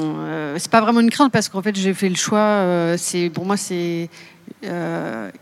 euh, 0.00 0.56
c'est 0.58 0.70
pas 0.70 0.80
vraiment 0.80 1.00
une 1.00 1.10
crainte 1.10 1.32
parce 1.32 1.48
qu'en 1.48 1.62
fait, 1.62 1.76
j'ai 1.76 1.94
fait 1.94 2.08
le 2.08 2.16
choix. 2.16 2.38
Euh, 2.38 2.96
c'est 2.98 3.30
pour 3.30 3.44
moi, 3.44 3.56
c'est 3.56 4.08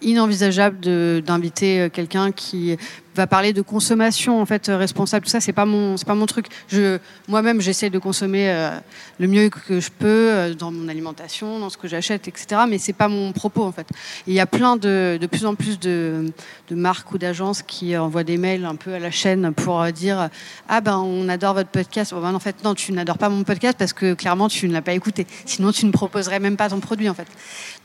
inenvisageable 0.00 0.80
d'inviter 1.22 1.88
quelqu'un 1.92 2.32
qui 2.32 2.76
va 3.14 3.26
parler 3.26 3.52
de 3.52 3.62
consommation 3.62 4.40
en 4.40 4.46
fait 4.46 4.66
responsable. 4.68 5.24
Tout 5.26 5.30
ça, 5.30 5.40
c'est 5.40 5.52
pas 5.52 5.66
mon, 5.66 5.96
c'est 5.96 6.06
pas 6.06 6.14
mon 6.14 6.26
truc. 6.26 6.46
Je, 6.68 6.98
moi-même, 7.28 7.60
j'essaie 7.60 7.90
de 7.90 7.98
consommer 7.98 8.70
le 9.18 9.28
mieux 9.28 9.48
que 9.48 9.80
je 9.80 9.90
peux 9.90 10.54
dans 10.58 10.70
mon 10.72 10.88
alimentation, 10.88 11.58
dans 11.58 11.70
ce 11.70 11.76
que 11.76 11.88
j'achète, 11.88 12.28
etc. 12.28 12.62
Mais 12.68 12.78
c'est 12.78 12.92
pas 12.92 13.08
mon 13.08 13.32
propos 13.32 13.64
en 13.64 13.72
fait. 13.72 13.86
Il 14.26 14.34
y 14.34 14.40
a 14.40 14.46
plein 14.46 14.76
de, 14.76 15.18
de 15.20 15.26
plus 15.26 15.46
en 15.46 15.54
plus 15.54 15.78
de, 15.78 16.32
de 16.68 16.74
marques 16.74 17.12
ou 17.12 17.18
d'agences 17.18 17.62
qui 17.62 17.96
envoient 17.96 18.24
des 18.24 18.38
mails 18.38 18.64
un 18.64 18.76
peu 18.76 18.94
à 18.94 18.98
la 18.98 19.10
chaîne 19.10 19.52
pour 19.52 19.84
dire 19.92 20.30
ah 20.68 20.80
ben 20.80 20.98
on 20.98 21.28
adore 21.28 21.54
votre 21.54 21.70
podcast. 21.70 22.14
Bon, 22.14 22.20
ben, 22.20 22.34
en 22.34 22.40
fait 22.40 22.64
non, 22.64 22.74
tu 22.74 22.92
n'adores 22.92 23.18
pas 23.18 23.28
mon 23.28 23.44
podcast 23.44 23.76
parce 23.78 23.92
que 23.92 24.14
clairement 24.14 24.48
tu 24.48 24.68
ne 24.68 24.72
l'as 24.72 24.82
pas 24.82 24.94
écouté. 24.94 25.26
Sinon 25.44 25.72
tu 25.72 25.86
ne 25.86 25.92
proposerais 25.92 26.40
même 26.40 26.56
pas 26.56 26.68
ton 26.68 26.80
produit 26.80 27.08
en 27.08 27.14
fait. 27.14 27.28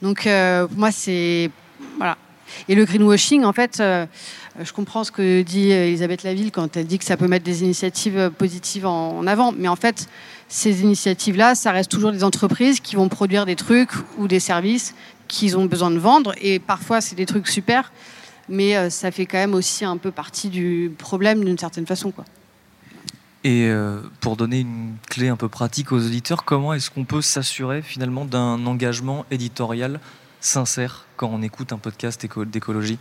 Donc 0.01 0.27
moi 0.75 0.91
c'est 0.91 1.51
voilà. 1.97 2.17
Et 2.67 2.75
le 2.75 2.85
greenwashing, 2.85 3.43
en 3.43 3.53
fait, 3.53 3.79
euh, 3.79 4.05
je 4.61 4.73
comprends 4.73 5.03
ce 5.03 5.11
que 5.11 5.41
dit 5.43 5.69
Elisabeth 5.69 6.23
Laville 6.23 6.51
quand 6.51 6.77
elle 6.77 6.87
dit 6.87 6.97
que 6.97 7.05
ça 7.05 7.17
peut 7.17 7.27
mettre 7.27 7.45
des 7.45 7.61
initiatives 7.63 8.31
positives 8.37 8.85
en, 8.85 9.25
avant. 9.27 9.51
Mais 9.51 9.67
en 9.67 9.75
fait, 9.75 10.07
ces 10.47 10.81
initiatives-là, 10.81 11.55
ça 11.55 11.71
reste 11.71 11.91
toujours 11.91 12.11
des 12.11 12.23
entreprises 12.23 12.79
qui 12.79 12.95
vont 12.95 13.09
produire 13.09 13.45
des 13.45 13.55
trucs 13.55 13.91
ou 14.17 14.27
des 14.27 14.39
services 14.39 14.95
qu'ils 15.27 15.57
ont 15.57 15.65
besoin 15.65 15.91
de 15.91 15.99
vendre. 15.99 16.33
Et 16.41 16.59
parfois, 16.59 17.01
c'est 17.01 17.15
des 17.15 17.25
trucs 17.25 17.47
super. 17.47 17.91
Mais 18.49 18.77
euh, 18.77 18.89
ça 18.89 19.11
fait 19.11 19.25
quand 19.25 19.37
même 19.37 19.53
aussi 19.53 19.85
un 19.85 19.97
peu 19.97 20.11
partie 20.11 20.49
du 20.49 20.91
problème 20.97 21.43
d'une 21.43 21.57
certaine 21.57 21.85
façon. 21.85 22.13
Et 23.43 23.67
euh, 23.67 24.01
pour 24.21 24.37
donner 24.37 24.61
une 24.61 24.95
clé 25.09 25.27
un 25.27 25.35
peu 25.35 25.49
pratique 25.49 25.91
aux 25.91 25.99
auditeurs, 25.99 26.45
comment 26.45 26.73
est-ce 26.73 26.89
qu'on 26.89 27.05
peut 27.05 27.21
s'assurer 27.21 27.81
finalement 27.81 28.25
d'un 28.25 28.65
engagement 28.65 29.25
éditorial 29.31 29.99
sincère 30.39 31.05
quand 31.17 31.29
on 31.31 31.41
écoute 31.41 31.73
un 31.73 31.77
podcast 31.77 32.25
d'écologie? 32.47 32.97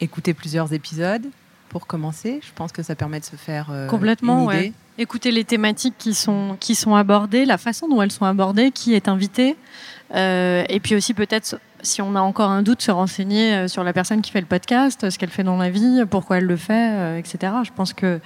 Écouter 0.00 0.34
plusieurs 0.34 0.72
épisodes 0.72 1.26
pour 1.70 1.86
commencer. 1.86 2.40
Je 2.42 2.50
pense 2.54 2.72
que 2.72 2.82
ça 2.82 2.94
permet 2.94 3.20
de 3.20 3.24
se 3.24 3.36
faire 3.36 3.68
euh, 3.70 3.86
complètement. 3.86 4.50
une 4.50 4.58
idée. 4.58 4.72
Écouter 4.98 5.30
les 5.30 5.44
thématiques 5.44 5.94
qui 5.96 6.12
sont 6.12 6.56
qui 6.60 6.74
sont 6.74 6.94
abordées, 6.94 7.46
la 7.46 7.56
façon 7.56 7.88
dont 7.88 8.02
elles 8.02 8.12
sont 8.12 8.26
abordées, 8.26 8.70
qui 8.70 8.94
est 8.94 9.08
invité, 9.08 9.56
euh, 10.14 10.64
et 10.68 10.80
puis 10.80 10.94
aussi 10.94 11.14
peut-être 11.14 11.58
si 11.82 12.02
on 12.02 12.14
a 12.16 12.20
encore 12.20 12.50
un 12.50 12.62
doute, 12.62 12.82
se 12.82 12.90
renseigner 12.90 13.54
euh, 13.54 13.68
sur 13.68 13.82
la 13.82 13.94
personne 13.94 14.20
qui 14.20 14.30
fait 14.30 14.40
le 14.40 14.46
podcast, 14.46 15.08
ce 15.08 15.18
qu'elle 15.18 15.30
fait 15.30 15.44
dans 15.44 15.56
la 15.56 15.70
vie, 15.70 16.02
pourquoi 16.10 16.38
elle 16.38 16.44
le 16.44 16.56
fait, 16.56 17.18
etc. 17.18 17.54
Je 17.64 17.70
pense 17.74 17.94
que 17.94 18.20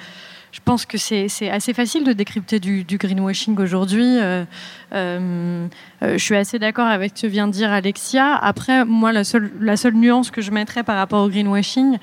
je 0.55 0.61
pense 0.65 0.87
que 0.87 0.99
c'est 0.99 1.51
assez 1.51 1.75
facile 1.75 2.05
de 2.05 2.13
décrypter 2.13 2.61
du, 2.61 2.85
greenwashing 2.89 3.59
aujourd'hui. 3.59 4.21
Euh, 4.21 4.45
euh, 4.93 5.67
euh, 6.01 6.13
je 6.13 6.23
suis 6.23 6.37
assez 6.37 6.61
d'accord 6.61 6.87
avec 6.87 7.11
ce 7.17 7.23
que 7.23 7.27
vient 7.27 7.49
de 7.49 7.53
dire 7.53 7.73
Alexia. 7.73 8.37
Après, 8.37 8.85
moi, 8.85 9.11
la 9.11 9.25
seule, 9.25 9.95
nuance 9.95 10.31
que 10.31 10.41
je 10.41 10.53
mettrais 10.53 10.85
par 10.85 10.97
rapport 10.97 11.25
au 11.25 11.29
greenwashing, 11.29 11.99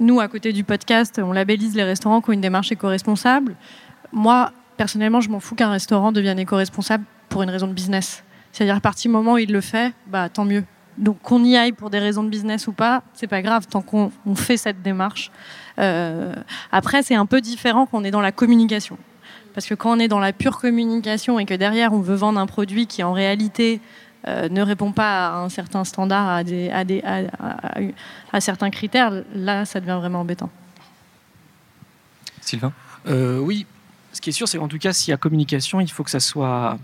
nous, 0.00 0.18
à 0.18 0.26
côté 0.26 0.52
du 0.52 0.64
podcast, 0.64 1.20
on 1.22 1.32
labellise 1.32 1.76
les 1.76 1.84
restaurants 1.84 2.20
qui 2.20 2.30
ont 2.30 2.32
une 2.32 2.40
démarche 2.40 2.72
éco-responsable. 2.72 3.54
Moi, 4.10 4.50
personnellement, 4.76 5.20
je 5.20 5.30
m'en 5.30 5.38
fous 5.38 5.54
qu'un 5.54 5.70
restaurant 5.70 6.10
devienne 6.10 6.40
éco-responsable 6.40 7.04
pour 7.28 7.44
une 7.44 7.50
raison 7.50 7.68
de 7.68 7.72
business. 7.72 8.24
C'est-à-dire, 8.50 8.74
à 8.74 8.80
partir 8.80 9.10
du 9.10 9.16
moment 9.16 9.34
où 9.34 9.38
il 9.38 9.52
le 9.52 9.60
fait, 9.60 9.92
bah, 10.08 10.28
tant 10.28 10.44
mieux. 10.44 10.64
Donc 10.98 11.20
qu'on 11.22 11.42
y 11.44 11.56
aille 11.56 11.72
pour 11.72 11.90
des 11.90 11.98
raisons 11.98 12.22
de 12.22 12.28
business 12.28 12.66
ou 12.66 12.72
pas, 12.72 13.02
c'est 13.14 13.26
pas 13.26 13.42
grave 13.42 13.66
tant 13.66 13.82
qu'on 13.82 14.10
fait 14.34 14.56
cette 14.56 14.82
démarche. 14.82 15.30
Euh, 15.78 16.34
après, 16.70 17.02
c'est 17.02 17.14
un 17.14 17.26
peu 17.26 17.40
différent 17.40 17.86
quand 17.86 17.98
on 17.98 18.04
est 18.04 18.10
dans 18.10 18.20
la 18.20 18.32
communication. 18.32 18.98
Parce 19.54 19.66
que 19.66 19.74
quand 19.74 19.96
on 19.96 19.98
est 19.98 20.08
dans 20.08 20.20
la 20.20 20.32
pure 20.32 20.58
communication 20.58 21.38
et 21.38 21.44
que 21.44 21.54
derrière 21.54 21.92
on 21.92 22.00
veut 22.00 22.14
vendre 22.14 22.40
un 22.40 22.46
produit 22.46 22.86
qui 22.86 23.02
en 23.02 23.12
réalité 23.12 23.80
euh, 24.28 24.48
ne 24.48 24.62
répond 24.62 24.92
pas 24.92 25.28
à 25.28 25.36
un 25.38 25.48
certain 25.48 25.84
standard, 25.84 26.28
à, 26.28 26.44
des, 26.44 26.70
à, 26.70 26.84
des, 26.84 27.02
à, 27.02 28.40
certains 28.40 28.70
critères, 28.70 29.12
là 29.34 29.64
ça 29.64 29.80
devient 29.80 29.98
vraiment 29.98 30.20
embêtant. 30.20 30.50
Sylvain? 32.40 32.72
Euh, 33.08 33.38
Oui, 33.38 33.66
ce 34.12 34.20
qui 34.20 34.30
est 34.30 34.32
sûr, 34.32 34.48
c'est 34.48 34.58
qu'en 34.58 34.68
tout 34.68 34.78
cas, 34.78 34.92
s'il 34.92 35.10
y 35.10 35.14
a 35.14 35.16
communication, 35.16 35.80
il 35.80 35.90
faut 35.90 36.04
que 36.04 36.10
ça 36.10 36.20
soit 36.20 36.78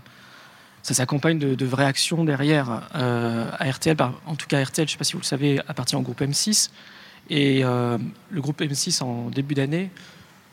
ça 0.81 0.93
s'accompagne 0.93 1.39
de, 1.39 1.65
vraies 1.65 1.85
actions 1.85 2.23
derrière. 2.23 2.87
Euh, 2.95 3.49
à 3.57 3.69
RTL, 3.69 3.95
en 4.25 4.35
tout 4.35 4.47
cas 4.47 4.63
RTL, 4.63 4.87
je 4.87 4.91
ne 4.91 4.93
sais 4.93 4.97
pas 4.97 5.03
si 5.03 5.13
vous 5.13 5.19
le 5.19 5.25
savez, 5.25 5.59
appartient 5.67 5.95
au 5.95 6.01
groupe 6.01 6.21
M6. 6.21 6.69
Et 7.29 7.63
euh, 7.63 7.97
le 8.31 8.41
groupe 8.41 8.61
M6, 8.61 9.03
en 9.03 9.29
début 9.29 9.55
d'année, 9.55 9.91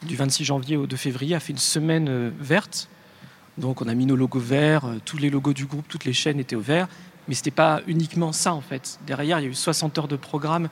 du 0.03 0.17
26 0.17 0.45
janvier 0.45 0.77
au 0.77 0.87
2 0.87 0.97
février, 0.97 1.35
a 1.35 1.41
fait 1.41 1.53
une 1.53 1.59
semaine 1.59 2.09
euh, 2.09 2.31
verte. 2.39 2.89
Donc 3.57 3.81
on 3.81 3.89
a 3.89 3.95
mis 3.95 4.05
nos 4.05 4.17
logos 4.17 4.41
verts, 4.41 4.85
tous 5.05 5.17
les 5.17 5.31
logos 5.31 5.55
du 5.55 5.65
groupe, 5.65 5.87
toutes 5.89 6.05
les 6.05 6.13
chaînes 6.13 6.39
étaient 6.39 6.57
au 6.57 6.61
vert. 6.61 6.89
Mais 7.29 7.35
ce 7.35 7.41
n'était 7.41 7.51
pas 7.53 7.81
uniquement 7.87 8.33
ça, 8.33 8.53
en 8.53 8.61
fait. 8.61 8.99
Derrière, 9.07 9.41
il 9.41 9.45
y 9.45 9.47
a 9.47 9.51
eu 9.51 9.55
60 9.55 9.99
heures 9.99 10.09
de 10.09 10.17
programme 10.17 10.69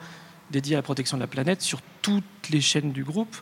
dédié 0.51 0.75
à 0.75 0.79
la 0.79 0.83
protection 0.83 1.17
de 1.17 1.21
la 1.21 1.27
planète 1.27 1.61
sur 1.61 1.81
toutes 2.01 2.23
les 2.51 2.61
chaînes 2.61 2.91
du 2.91 3.03
groupe. 3.03 3.35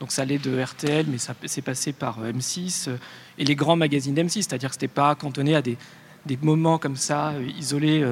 Donc 0.00 0.12
ça 0.12 0.22
allait 0.22 0.38
de 0.38 0.60
RTL, 0.60 1.06
mais 1.08 1.18
ça 1.18 1.34
s'est 1.46 1.62
passé 1.62 1.92
par 1.92 2.20
euh, 2.20 2.32
M6 2.32 2.88
euh, 2.88 2.96
et 3.36 3.44
les 3.44 3.56
grands 3.56 3.76
magazines 3.76 4.14
d'M6, 4.14 4.42
c'est-à-dire 4.42 4.70
que 4.70 4.74
ce 4.74 4.78
n'était 4.78 4.88
pas 4.88 5.14
cantonné 5.14 5.56
à 5.56 5.62
des, 5.62 5.76
moments 6.42 6.78
comme 6.78 6.96
ça, 6.96 7.30
euh, 7.30 7.48
isolés, 7.58 8.04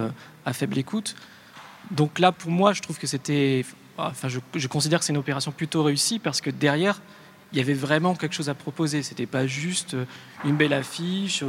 à 0.44 0.52
faible 0.52 0.78
écoute. 0.78 1.14
Donc 1.90 2.18
là, 2.18 2.32
pour 2.32 2.50
moi, 2.50 2.72
je 2.72 2.82
trouve 2.82 2.98
que 2.98 3.06
c'était... 3.06 3.64
Enfin, 3.98 4.28
je, 4.28 4.66
considère 4.66 4.98
que 4.98 5.04
c'est 5.04 5.12
une 5.12 5.18
opération 5.18 5.52
plutôt 5.52 5.82
réussie 5.82 6.18
parce 6.18 6.40
que 6.40 6.50
derrière, 6.50 7.00
il 7.52 7.58
y 7.58 7.60
avait 7.60 7.74
vraiment 7.74 8.14
quelque 8.14 8.34
chose 8.34 8.48
à 8.48 8.54
proposer. 8.54 9.02
C'était 9.02 9.26
pas 9.26 9.46
juste 9.46 9.96
une 10.44 10.56
belle 10.56 10.72
affiche, 10.72 11.44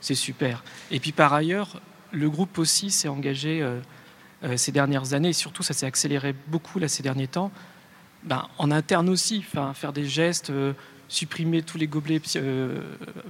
c'est 0.00 0.14
super. 0.14 0.64
Et 0.90 1.00
puis 1.00 1.12
par 1.12 1.32
ailleurs, 1.32 1.80
le 2.12 2.30
groupe 2.30 2.58
aussi 2.58 2.90
s'est 2.90 3.08
engagé 3.08 3.66
ces 4.56 4.72
dernières 4.72 5.12
années, 5.12 5.30
et 5.30 5.34
surtout 5.34 5.62
ça 5.62 5.74
s'est 5.74 5.84
accéléré 5.84 6.34
beaucoup 6.46 6.78
là 6.78 6.88
ces 6.88 7.02
derniers 7.02 7.28
temps, 7.28 7.50
ben, 8.24 8.46
en 8.58 8.70
interne 8.70 9.08
aussi, 9.08 9.42
faire 9.42 9.92
des 9.92 10.06
gestes, 10.06 10.50
euh, 10.50 10.72
supprimer 11.08 11.62
tous 11.62 11.76
les 11.76 11.88
gobelets 11.88 12.20
euh, 12.36 12.80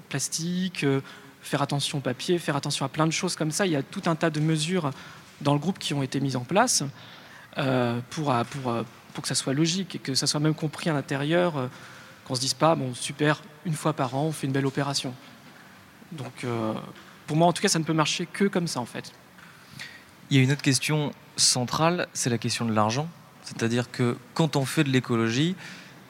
plastiques, 0.08 0.84
euh, 0.84 1.00
faire 1.40 1.62
attention 1.62 1.98
au 1.98 2.00
papier, 2.00 2.38
faire 2.38 2.56
attention 2.56 2.84
à 2.84 2.88
plein 2.88 3.06
de 3.06 3.12
choses 3.12 3.34
comme 3.34 3.50
ça. 3.50 3.66
Il 3.66 3.72
y 3.72 3.76
a 3.76 3.82
tout 3.82 4.02
un 4.06 4.14
tas 4.14 4.30
de 4.30 4.40
mesures 4.40 4.90
dans 5.40 5.54
le 5.54 5.58
groupe 5.58 5.78
qui 5.78 5.94
ont 5.94 6.02
été 6.02 6.20
mises 6.20 6.36
en 6.36 6.44
place 6.44 6.84
pour, 8.10 8.32
pour, 8.50 8.84
pour 9.12 9.22
que 9.22 9.28
ça 9.28 9.34
soit 9.34 9.52
logique 9.52 9.96
et 9.96 9.98
que 9.98 10.14
ça 10.14 10.26
soit 10.26 10.40
même 10.40 10.54
compris 10.54 10.88
à 10.88 10.92
l'intérieur, 10.92 11.68
qu'on 12.24 12.36
se 12.36 12.40
dise 12.40 12.54
pas, 12.54 12.76
bon, 12.76 12.94
super, 12.94 13.42
une 13.66 13.74
fois 13.74 13.92
par 13.92 14.14
an, 14.14 14.26
on 14.26 14.32
fait 14.32 14.46
une 14.46 14.52
belle 14.52 14.66
opération. 14.66 15.12
Donc, 16.12 16.46
pour 17.26 17.36
moi, 17.36 17.48
en 17.48 17.52
tout 17.52 17.60
cas, 17.60 17.68
ça 17.68 17.80
ne 17.80 17.84
peut 17.84 17.92
marcher 17.92 18.26
que 18.26 18.44
comme 18.44 18.68
ça, 18.68 18.78
en 18.78 18.86
fait. 18.86 19.12
Il 20.30 20.36
y 20.36 20.40
a 20.40 20.44
une 20.44 20.52
autre 20.52 20.62
question 20.62 21.12
centrale, 21.36 22.06
c'est 22.12 22.30
la 22.30 22.38
question 22.38 22.64
de 22.64 22.72
l'argent. 22.72 23.08
C'est-à-dire 23.42 23.90
que 23.90 24.16
quand 24.34 24.56
on 24.56 24.64
fait 24.64 24.84
de 24.84 24.90
l'écologie, 24.90 25.56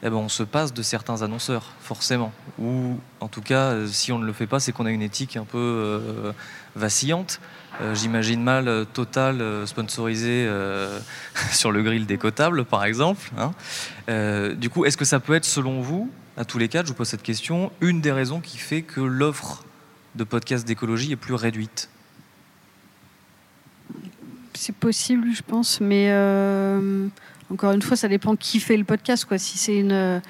eh 0.05 0.09
ben, 0.09 0.17
on 0.17 0.27
se 0.27 0.43
passe 0.43 0.73
de 0.73 0.81
certains 0.81 1.21
annonceurs, 1.21 1.71
forcément. 1.79 2.33
Ou 2.59 2.99
en 3.21 3.29
tout 3.29 3.41
cas, 3.41 3.71
euh, 3.71 3.87
si 3.87 4.11
on 4.11 4.19
ne 4.19 4.25
le 4.25 4.33
fait 4.33 4.47
pas, 4.47 4.59
c'est 4.59 4.73
qu'on 4.73 4.85
a 4.85 4.91
une 4.91 5.01
éthique 5.01 5.37
un 5.37 5.45
peu 5.45 5.57
euh, 5.57 6.33
vacillante. 6.75 7.39
Euh, 7.81 7.95
j'imagine 7.95 8.43
mal 8.43 8.85
Total 8.93 9.65
sponsorisé 9.65 10.47
sur 11.51 11.71
le 11.71 11.81
grill 11.83 12.05
décotable, 12.05 12.65
par 12.65 12.83
exemple. 12.83 13.31
Hein. 13.37 13.51
du 14.55 14.69
coup, 14.69 14.83
est-ce 14.83 14.97
que 14.97 15.05
ça 15.05 15.21
peut 15.21 15.35
être, 15.35 15.45
selon 15.45 15.79
vous, 15.79 16.11
à 16.35 16.43
tous 16.43 16.57
les 16.57 16.67
cas, 16.67 16.83
je 16.83 16.89
vous 16.89 16.95
pose 16.95 17.07
cette 17.07 17.23
question, 17.23 17.71
une 17.79 18.01
des 18.01 18.11
raisons 18.11 18.41
qui 18.41 18.57
fait 18.57 18.81
que 18.81 18.99
l'offre 18.99 19.63
de 20.15 20.25
podcasts 20.25 20.67
d'écologie 20.67 21.13
est 21.13 21.17
plus 21.17 21.33
réduite? 21.33 21.89
C'est 24.63 24.75
possible, 24.75 25.27
je 25.35 25.41
pense, 25.45 25.81
mais 25.81 26.07
euh, 26.09 27.07
encore 27.51 27.73
une 27.73 27.81
fois, 27.81 27.97
ça 27.97 28.07
dépend 28.07 28.37
qui 28.37 28.61
fait 28.61 28.77
le 28.77 28.85
podcast. 28.85 29.25
Quoi. 29.25 29.37
Si 29.37 29.57
c'est 29.57 29.75
une, 29.75 30.21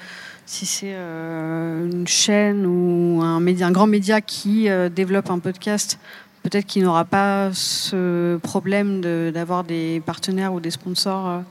si 0.48 0.66
c'est 0.66 0.94
euh, 0.96 1.88
une 1.88 2.08
chaîne 2.08 2.66
ou 2.66 3.22
un, 3.22 3.40
média, 3.40 3.68
un 3.68 3.72
grand 3.72 3.86
média 3.86 4.22
qui 4.22 4.70
euh, 4.70 4.90
développe 4.90 5.30
un 5.30 5.38
podcast, 5.38 6.00
peut-être 6.42 6.66
qu'il 6.66 6.82
n'aura 6.82 7.06
pas 7.06 7.52
ce 7.54 8.38
problème 8.38 9.02
d'avoir 9.32 9.64
des 9.64 10.02
partenaires 10.04 10.52
ou 10.54 10.60
des 10.60 10.72
sponsors 10.72 11.44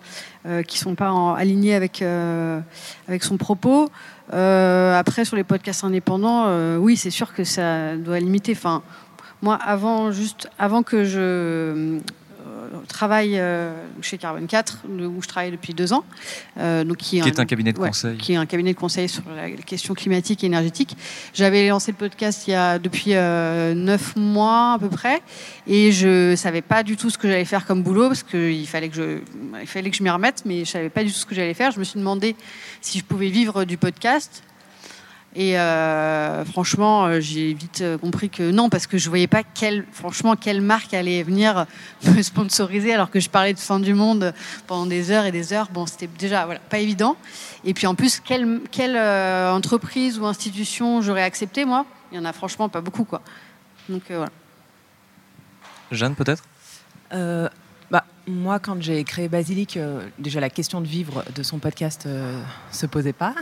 qui 0.67 0.77
ne 0.77 0.81
sont 0.81 0.95
pas 0.97 1.37
alignés 1.37 1.75
avec, 1.75 2.03
avec 2.03 3.23
son 3.23 3.39
propos. 3.39 3.89
après, 4.31 5.25
sur 5.25 5.37
les 5.37 5.45
podcasts 5.45 5.85
indépendants, 5.85 6.77
oui, 6.77 6.99
c'est 6.99 7.11
sûr 7.11 7.33
que 7.33 7.45
ça 7.45 7.97
doit 7.97 8.21
limiter. 8.21 8.53
Enfin, 8.53 8.83
moi, 9.41 9.55
avant, 9.55 10.13
juste 10.13 10.51
avant 10.59 10.83
que 10.83 11.05
je 11.05 12.01
travaille 12.89 13.39
euh, 13.39 13.73
chez 14.01 14.19
Carbone 14.19 14.47
4, 14.47 14.85
où 14.89 15.23
je 15.23 15.29
travaille 15.29 15.51
depuis 15.51 15.75
deux 15.75 15.93
ans. 15.93 16.05
Euh, 16.59 16.85
donc 16.85 16.99
qui, 16.99 17.19
est 17.19 17.39
un, 17.39 17.45
cabinet 17.45 17.73
de 17.73 17.79
conseil. 17.79 18.17
Qui 18.17 18.33
est 18.33 18.37
un 18.37 18.47
cabinet 18.47 18.73
de 18.73 18.79
conseil 18.79 19.09
sur 19.09 19.23
la 19.35 19.51
question 19.51 19.95
climatique 19.95 20.43
et 20.45 20.47
énergétique. 20.47 20.97
J'avais 21.35 21.69
lancé 21.69 21.93
le 21.93 21.97
podcast 21.97 22.47
il 22.47 22.53
y 22.53 22.55
a 22.55 22.79
depuis 22.79 23.15
euh, 23.15 23.75
neuf 23.75 24.17
mois 24.17 24.75
à 24.75 24.79
peu 24.79 24.89
près, 24.89 25.23
et 25.67 25.93
je 25.93 26.35
savais 26.37 26.63
pas 26.63 26.83
du 26.83 26.97
tout 26.97 27.11
ce 27.11 27.19
que 27.19 27.29
j'allais 27.29 27.45
faire 27.45 27.67
comme 27.67 27.83
boulot 27.83 28.09
parce 28.09 28.23
qu'il 28.23 28.67
fallait 28.67 28.89
que 28.89 28.97
je, 28.97 29.19
il 29.61 29.67
fallait 29.67 29.91
que 29.91 29.97
je 29.97 30.03
m'y 30.03 30.11
remette, 30.11 30.43
mais 30.45 30.65
je 30.65 30.71
savais 30.71 30.91
pas 30.91 31.05
du 31.05 31.13
tout 31.13 31.19
ce 31.19 31.27
que 31.27 31.35
j'allais 31.35 31.55
faire. 31.55 31.71
Je 31.71 31.79
me 31.79 31.85
suis 31.85 31.99
demandé 31.99 32.37
si 32.81 32.99
je 32.99 33.05
pouvais 33.05 33.29
vivre 33.29 33.65
du 33.65 33.77
podcast. 33.77 34.43
Et 35.35 35.59
euh, 35.59 36.45
franchement, 36.45 37.07
euh, 37.07 37.21
j'ai 37.21 37.55
vite 37.55 37.81
euh, 37.81 37.97
compris 37.97 38.29
que 38.29 38.51
non, 38.51 38.69
parce 38.69 38.87
que 38.87 38.99
je 38.99 39.09
voyais 39.09 39.27
pas 39.27 39.43
quelle, 39.43 39.87
franchement, 39.91 40.37
quelle 40.37 40.61
marque 40.61 40.93
allait 40.93 41.23
venir 41.23 41.67
me 42.05 42.21
sponsoriser 42.21 42.93
alors 42.93 43.11
que 43.11 43.19
je 43.19 43.31
parlais 43.31 43.55
de 43.55 43.59
fin 43.59 43.81
du 43.81 43.95
monde 43.95 44.35
pendant 44.67 44.85
des 44.85 45.11
heures 45.11 45.25
et 45.25 45.33
des 45.33 45.55
heures. 45.55 45.69
Bon, 45.73 45.87
c'était 45.87 46.09
déjà 46.19 46.45
voilà, 46.45 46.61
pas 46.61 46.79
évident. 46.79 47.17
Et 47.65 47.73
puis 47.73 47.87
en 47.87 47.95
plus, 47.95 48.21
quelle, 48.21 48.61
quelle 48.71 48.97
entreprise 48.97 50.19
ou 50.19 50.27
institution 50.27 51.01
j'aurais 51.01 51.23
accepté, 51.23 51.65
moi? 51.65 51.87
Il 52.11 52.17
y 52.17 52.19
en 52.19 52.27
a 52.27 52.33
franchement 52.35 52.69
pas 52.69 52.83
beaucoup, 52.83 53.05
quoi. 53.05 53.23
Donc 53.89 54.03
voilà. 54.09 54.31
Jeanne, 55.91 56.15
peut-être? 56.15 56.43
Moi, 58.27 58.61
quand 58.61 58.81
j'ai 58.81 59.03
créé 59.03 59.29
Basilic, 59.29 59.77
euh, 59.77 60.07
déjà 60.19 60.41
la 60.41 60.51
question 60.51 60.81
de 60.81 60.87
vivre 60.87 61.25
de 61.35 61.43
son 61.43 61.59
podcast 61.59 62.05
euh, 62.07 62.41
se 62.71 62.87
posait 62.87 63.13
pas. 63.13 63.35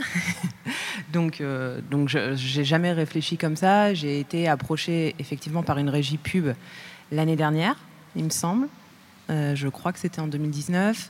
donc, 1.13 1.39
euh, 1.39 1.81
donc 1.91 2.09
je 2.09 2.57
n'ai 2.57 2.65
jamais 2.65 2.91
réfléchi 2.91 3.37
comme 3.37 3.55
ça. 3.55 3.93
J'ai 3.93 4.19
été 4.19 4.47
approchée 4.47 5.15
effectivement 5.19 5.61
par 5.61 5.77
une 5.77 5.89
régie 5.89 6.17
pub 6.17 6.53
l'année 7.11 7.35
dernière, 7.35 7.75
il 8.15 8.23
me 8.23 8.29
semble. 8.29 8.67
je 9.29 9.67
crois 9.67 9.91
que 9.91 9.99
c'était 9.99 10.21
en 10.21 10.27
2019. 10.27 11.09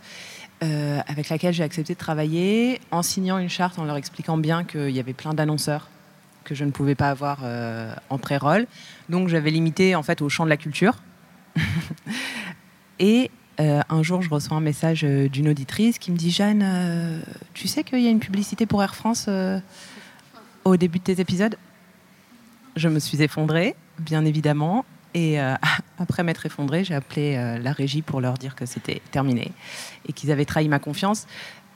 avec 1.08 1.30
laquelle 1.30 1.54
j'ai 1.54 1.64
accepté 1.64 1.94
de 1.94 2.00
travailler 2.00 2.82
en 2.90 3.04
signant 3.04 3.38
une 3.38 3.50
charte 3.50 3.78
en 3.80 3.86
leur 3.86 3.98
expliquant 3.98 4.38
bien 4.38 4.64
qu'il 4.64 4.90
y 4.90 5.00
avait 5.00 5.14
plein 5.14 5.34
d'annonceurs 5.34 5.90
que 6.44 6.56
je 6.56 6.66
ne 6.66 6.72
pouvais 6.72 6.96
pas 6.96 7.10
avoir 7.10 7.44
en 8.10 8.18
pré-roll. 8.18 8.66
Donc 9.10 9.28
j'avais 9.28 9.52
limité 9.52 9.96
en 9.96 10.02
fait 10.02 10.24
au 10.24 10.30
champ 10.30 10.44
de 10.44 10.50
la 10.50 10.58
culture. 10.58 10.96
Et 13.00 13.30
euh, 13.62 13.82
un 13.90 14.04
jour, 14.04 14.22
je 14.22 14.30
reçois 14.30 14.58
un 14.58 14.62
message 14.62 15.04
euh, 15.04 15.30
d'une 15.30 15.48
auditrice 15.50 16.00
qui 16.00 16.12
me 16.12 16.18
dit 16.18 16.32
Jeanne, 16.32 16.64
euh, 16.64 17.22
tu 17.54 17.68
sais 17.68 17.84
qu'il 17.84 18.02
y 18.02 18.08
a 18.08 18.10
une 18.10 18.20
publicité 18.20 18.66
pour 18.66 18.82
Air 18.82 18.96
France 18.96 19.30
au 20.64 20.78
début 20.78 21.00
de 21.00 21.04
tes 21.04 21.20
épisodes? 21.20 21.56
Je 22.76 22.88
me 22.88 23.00
suis 23.00 23.22
effondrée, 23.22 23.76
bien 24.00 24.26
évidemment. 24.26 24.86
Et 25.14 25.38
après 26.00 26.24
m'être 26.24 26.46
effondrée, 26.46 26.84
j'ai 26.84 26.96
appelé 26.96 27.36
la 27.62 27.74
régie 27.74 28.02
pour 28.02 28.22
leur 28.22 28.36
dire 28.36 28.56
que 28.56 28.66
c'était 28.66 29.02
terminé 29.12 29.52
et 30.08 30.14
qu'ils 30.14 30.32
avaient 30.32 30.46
trahi 30.46 30.70
ma 30.70 30.80
confiance. 30.80 31.28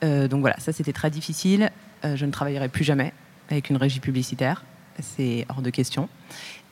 donc 0.01 0.39
voilà, 0.39 0.57
ça 0.59 0.71
c'était 0.71 0.93
très 0.93 1.09
difficile. 1.09 1.69
je 2.03 2.25
ne 2.25 2.31
travaillerai 2.31 2.69
plus 2.69 2.85
jamais 2.85 3.11
avec 3.49 3.69
une 3.69 3.77
régie 3.77 3.99
publicitaire. 3.99 4.63
C'est 4.99 5.45
hors 5.49 5.61
de 5.61 5.69
question. 5.69 6.09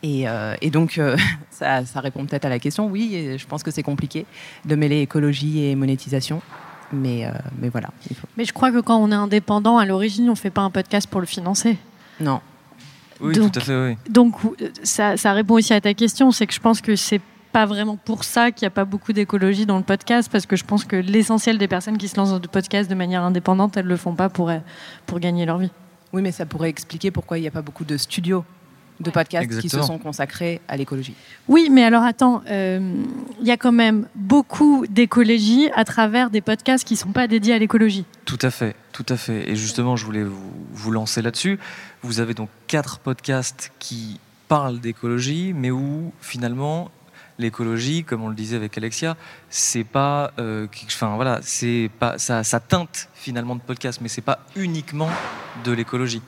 Euh, 0.05 0.55
et, 0.61 0.69
donc, 0.69 0.97
euh, 0.97 1.17
ça, 1.51 1.83
répond 1.95 2.25
peut-être 2.25 2.45
à 2.45 2.49
la 2.49 2.59
question. 2.59 2.87
Oui, 2.87 3.37
je 3.37 3.45
pense 3.45 3.63
que 3.63 3.71
c'est 3.71 3.83
compliqué 3.83 4.25
de 4.65 4.75
mêler 4.75 5.01
écologie 5.01 5.65
et 5.65 5.75
monétisation. 5.75 6.41
Mais, 6.91 7.25
euh, 7.25 7.31
mais 7.59 7.69
voilà. 7.69 7.89
Mais 8.37 8.45
je 8.45 8.53
crois 8.53 8.71
que 8.71 8.79
quand 8.79 8.97
on 8.97 9.11
est 9.11 9.15
indépendant, 9.15 9.77
à 9.77 9.85
l'origine, 9.85 10.27
on 10.27 10.33
ne 10.33 10.37
fait 10.37 10.51
pas 10.51 10.61
un 10.61 10.69
podcast 10.69 11.09
pour 11.09 11.21
le 11.21 11.25
financer. 11.25 11.77
Non. 12.19 12.39
Oui, 13.19 13.33
tout 13.33 13.51
à 13.55 13.59
fait. 13.59 13.87
Oui. 13.87 13.97
Donc, 14.09 14.35
ça, 14.83 15.17
ça, 15.17 15.33
répond 15.33 15.55
aussi 15.55 15.73
à 15.73 15.81
ta 15.81 15.93
question. 15.93 16.31
C'est 16.31 16.45
que 16.45 16.53
je 16.53 16.59
pense 16.59 16.81
que 16.81 16.95
c'est 16.95 17.21
pas 17.51 17.65
vraiment 17.65 17.95
pour 17.95 18.23
ça 18.23 18.51
qu'il 18.51 18.65
n'y 18.65 18.67
a 18.67 18.71
pas 18.71 18.85
beaucoup 18.85 19.13
d'écologie 19.13 19.65
dans 19.65 19.77
le 19.77 19.83
podcast, 19.83 20.29
parce 20.31 20.45
que 20.45 20.55
je 20.55 20.65
pense 20.65 20.85
que 20.85 20.95
l'essentiel 20.95 21.57
des 21.57 21.67
personnes 21.67 21.97
qui 21.97 22.07
se 22.07 22.17
lancent 22.17 22.31
dans 22.31 22.39
le 22.39 22.47
podcast 22.47 22.89
de 22.89 22.95
manière 22.95 23.23
indépendante, 23.23 23.77
elles 23.77 23.85
ne 23.85 23.89
le 23.89 23.97
font 23.97 24.15
pas 24.15 24.29
pour, 24.29 24.51
pour 25.05 25.19
gagner 25.19 25.45
leur 25.45 25.59
vie. 25.59 25.71
Oui, 26.13 26.21
mais 26.21 26.31
ça 26.31 26.45
pourrait 26.45 26.69
expliquer 26.69 27.11
pourquoi 27.11 27.37
il 27.37 27.41
n'y 27.41 27.47
a 27.47 27.51
pas 27.51 27.61
beaucoup 27.61 27.85
de 27.85 27.97
studios 27.97 28.45
de 28.99 29.09
podcasts 29.09 29.59
qui 29.59 29.69
se 29.69 29.81
sont 29.81 29.97
consacrés 29.97 30.61
à 30.67 30.77
l'écologie. 30.77 31.15
Oui, 31.47 31.69
mais 31.71 31.83
alors 31.83 32.03
attends, 32.03 32.43
euh, 32.49 32.95
il 33.41 33.47
y 33.47 33.51
a 33.51 33.57
quand 33.57 33.71
même 33.71 34.07
beaucoup 34.15 34.85
d'écologie 34.87 35.69
à 35.73 35.83
travers 35.83 36.29
des 36.29 36.41
podcasts 36.41 36.87
qui 36.87 36.93
ne 36.93 36.99
sont 36.99 37.11
pas 37.11 37.27
dédiés 37.27 37.55
à 37.55 37.57
l'écologie. 37.57 38.05
Tout 38.25 38.37
à 38.41 38.51
fait, 38.51 38.75
tout 38.91 39.05
à 39.09 39.17
fait. 39.17 39.49
Et 39.49 39.55
justement, 39.55 39.95
je 39.95 40.05
voulais 40.05 40.23
vous, 40.23 40.53
vous 40.71 40.91
lancer 40.91 41.21
là-dessus. 41.21 41.59
Vous 42.03 42.19
avez 42.19 42.35
donc 42.35 42.49
quatre 42.67 42.99
podcasts 42.99 43.71
qui 43.79 44.19
parlent 44.47 44.79
d'écologie, 44.79 45.53
mais 45.53 45.71
où 45.71 46.13
finalement 46.21 46.91
l'écologie, 47.37 48.03
comme 48.03 48.23
on 48.23 48.29
le 48.29 48.35
disait 48.35 48.55
avec 48.55 48.77
Alexia, 48.77 49.17
c'est 49.49 49.83
pas, 49.83 50.31
euh, 50.39 50.67
enfin 50.85 51.15
voilà, 51.15 51.39
c'est 51.41 51.89
pas, 51.99 52.17
ça, 52.17 52.43
ça 52.43 52.59
teinte 52.59 53.09
finalement 53.13 53.55
de 53.55 53.61
podcast, 53.61 53.99
mais 54.01 54.09
c'est 54.09 54.21
pas 54.21 54.39
uniquement 54.55 55.09
de 55.63 55.71
l'écologie 55.71 56.21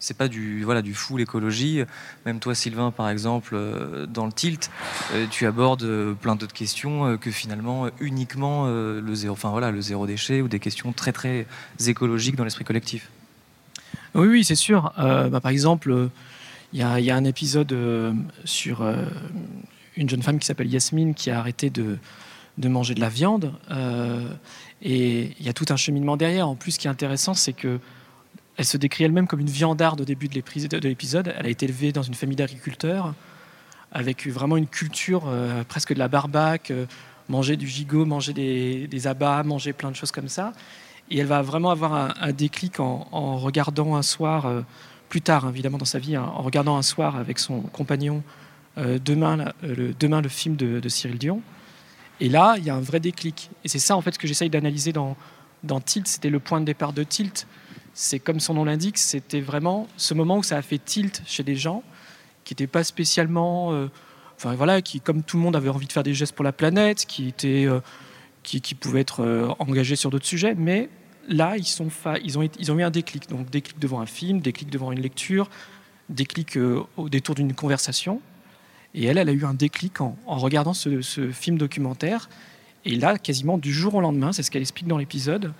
c'est 0.00 0.18
pas 0.18 0.28
du 0.28 0.64
voilà 0.64 0.82
du 0.82 0.92
full 0.92 1.22
écologie. 1.22 1.82
Même 2.26 2.38
toi, 2.38 2.54
Sylvain, 2.54 2.90
par 2.90 3.08
exemple, 3.08 3.54
euh, 3.54 4.04
dans 4.04 4.26
le 4.26 4.32
tilt, 4.32 4.70
euh, 5.14 5.26
tu 5.30 5.46
abordes 5.46 6.14
plein 6.20 6.36
d'autres 6.36 6.52
questions 6.52 7.16
que 7.16 7.30
finalement 7.30 7.88
uniquement 8.00 8.66
le 8.66 9.14
zéro, 9.14 9.32
enfin 9.32 9.48
voilà, 9.48 9.70
le 9.70 9.80
zéro 9.80 10.06
déchet 10.06 10.42
ou 10.42 10.48
des 10.48 10.58
questions 10.58 10.92
très 10.92 11.12
très 11.12 11.46
écologiques 11.86 12.36
dans 12.36 12.44
l'esprit 12.44 12.66
collectif. 12.66 13.08
Oui, 14.14 14.26
oui, 14.26 14.44
c'est 14.44 14.56
sûr. 14.56 14.92
Bah, 14.98 15.40
par 15.40 15.50
exemple, 15.50 16.10
il 16.74 16.80
y, 16.80 17.02
y, 17.02 17.10
a 17.10 17.16
un 17.16 17.24
épisode 17.24 17.74
sur 18.44 18.84
une 19.96 20.08
jeune 20.08 20.22
femme 20.22 20.38
qui 20.38 20.46
s'appelle 20.46 20.72
Yasmine 20.72 21.14
qui 21.14 21.30
a 21.30 21.38
arrêté 21.38 21.70
de, 21.70 21.98
de 22.58 22.68
manger 22.68 22.94
de 22.94 23.00
la 23.00 23.08
viande. 23.08 23.52
et 24.82 25.32
il 25.38 25.46
y 25.46 25.48
a 25.48 25.52
tout 25.52 25.66
un 25.70 25.76
cheminement 25.76 26.16
derrière. 26.16 26.48
En 26.48 26.56
plus, 26.56 26.72
ce 26.72 26.78
qui 26.78 26.86
est 26.86 26.90
intéressant, 26.90 27.34
c'est 27.34 27.52
que 27.52 27.80
elle 28.56 28.64
se 28.64 28.76
décrit 28.76 29.04
elle-même 29.04 29.26
comme 29.26 29.40
une 29.40 29.50
viandarde 29.50 30.00
au 30.00 30.04
début 30.04 30.28
de 30.28 30.34
l'épisode. 30.34 31.34
Elle 31.36 31.46
a 31.46 31.48
été 31.48 31.66
élevée 31.66 31.92
dans 31.92 32.02
une 32.02 32.14
famille 32.14 32.36
d'agriculteurs, 32.36 33.14
avec 33.92 34.26
vraiment 34.26 34.56
une 34.56 34.66
culture 34.66 35.24
euh, 35.26 35.64
presque 35.64 35.92
de 35.92 35.98
la 35.98 36.08
barbaque, 36.08 36.70
euh, 36.70 36.86
manger 37.28 37.56
du 37.56 37.66
gigot, 37.66 38.04
manger 38.04 38.32
des, 38.32 39.06
abats, 39.06 39.42
manger 39.42 39.72
plein 39.72 39.90
de 39.90 39.96
choses 39.96 40.12
comme 40.12 40.28
ça. 40.28 40.52
Et 41.10 41.18
elle 41.18 41.26
va 41.26 41.42
vraiment 41.42 41.70
avoir 41.70 42.14
un, 42.20 42.32
déclic 42.32 42.80
en, 42.80 43.36
regardant 43.36 43.96
un 43.96 44.02
soir, 44.02 44.46
euh, 44.46 44.62
plus 45.08 45.20
tard 45.20 45.48
évidemment 45.48 45.78
dans 45.78 45.84
sa 45.84 45.98
vie, 45.98 46.16
hein, 46.16 46.30
en 46.34 46.42
regardant 46.42 46.76
un 46.76 46.82
soir 46.82 47.16
avec 47.16 47.38
son 47.38 47.60
compagnon 47.60 48.22
demain, 48.76 49.52
le, 49.62 49.94
demain 49.98 50.20
le 50.20 50.28
film 50.28 50.56
de, 50.56 50.88
Cyril 50.88 51.18
Dion. 51.18 51.42
Et 52.20 52.28
là, 52.28 52.56
il 52.58 52.64
y 52.64 52.70
a 52.70 52.74
un 52.74 52.80
vrai 52.80 53.00
déclic. 53.00 53.50
Et 53.64 53.68
c'est 53.68 53.78
ça 53.78 53.96
en 53.96 54.00
fait 54.00 54.12
ce 54.12 54.18
que 54.18 54.26
j'essaye 54.26 54.50
d'analyser 54.50 54.92
dans, 54.92 55.16
Tilt. 55.84 56.06
C'était 56.06 56.30
le 56.30 56.40
point 56.40 56.60
de 56.60 56.66
départ 56.66 56.92
de 56.92 57.02
Tilt 57.02 57.46
c'est 57.94 58.18
comme 58.18 58.40
son 58.40 58.54
nom 58.54 58.64
l'indique, 58.64 58.98
c'était 58.98 59.40
vraiment 59.40 59.88
ce 59.96 60.14
moment 60.14 60.38
où 60.38 60.42
ça 60.42 60.56
a 60.56 60.62
fait 60.62 60.78
tilt 60.84 61.22
chez 61.26 61.44
des 61.44 61.54
gens 61.54 61.82
qui 62.42 62.52
n'étaient 62.52 62.66
pas 62.66 62.84
spécialement, 62.84 63.72
euh, 63.72 63.86
enfin 64.36 64.54
voilà, 64.54 64.82
qui 64.82 65.00
comme 65.00 65.22
tout 65.22 65.36
le 65.36 65.44
monde 65.44 65.56
avait 65.56 65.68
envie 65.68 65.86
de 65.86 65.92
faire 65.92 66.02
des 66.02 66.12
gestes 66.12 66.34
pour 66.34 66.44
la 66.44 66.52
planète, 66.52 67.06
qui 67.06 67.28
étaient, 67.28 67.66
euh, 67.66 67.80
qui, 68.42 68.60
pouvaient 68.74 69.00
être 69.00 69.20
euh, 69.20 69.48
engagés 69.60 69.96
sur 69.96 70.10
d'autres 70.10 70.26
sujets, 70.26 70.54
mais 70.56 70.90
là 71.28 71.54
ils 71.56 72.70
ont 72.70 72.78
eu 72.78 72.82
un 72.82 72.90
déclic, 72.90 73.28
donc 73.30 73.48
déclic 73.48 73.78
devant 73.78 74.00
un 74.00 74.06
film, 74.06 74.40
déclic 74.40 74.70
devant 74.70 74.92
une 74.92 75.00
lecture, 75.00 75.48
déclic 76.10 76.58
au 76.96 77.08
détour 77.08 77.34
d'une 77.36 77.54
conversation, 77.54 78.20
et 78.94 79.04
elle, 79.06 79.18
elle 79.18 79.28
a 79.28 79.32
eu 79.32 79.44
un 79.44 79.54
déclic 79.54 80.00
en, 80.00 80.16
regardant 80.26 80.74
ce, 80.74 81.00
film 81.32 81.58
documentaire, 81.58 82.28
et 82.84 82.96
là 82.96 83.18
quasiment 83.18 83.58
du 83.58 83.72
jour 83.72 83.94
au 83.94 84.00
lendemain, 84.00 84.32
c'est 84.32 84.42
ce 84.42 84.50
qu'elle 84.50 84.62
explique 84.62 84.86
dans 84.86 84.98
l'épisode 84.98 85.52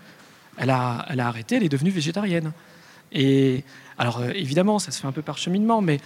elle 0.57 0.71
a, 0.71 1.07
elle 1.09 1.21
a 1.21 1.29
arrêté, 1.29 1.57
elle 1.57 1.65
est 1.65 1.69
devenue 1.69 1.91
végétarienne. 1.91 2.53
Et 3.13 3.65
alors 3.99 4.19
euh, 4.19 4.31
évidemment, 4.35 4.79
ça 4.79 4.91
se 4.91 5.01
fait 5.01 5.07
un 5.07 5.13
peu 5.13 5.23
par 5.23 5.39
cheminement, 5.39 5.81
mais 5.81 6.01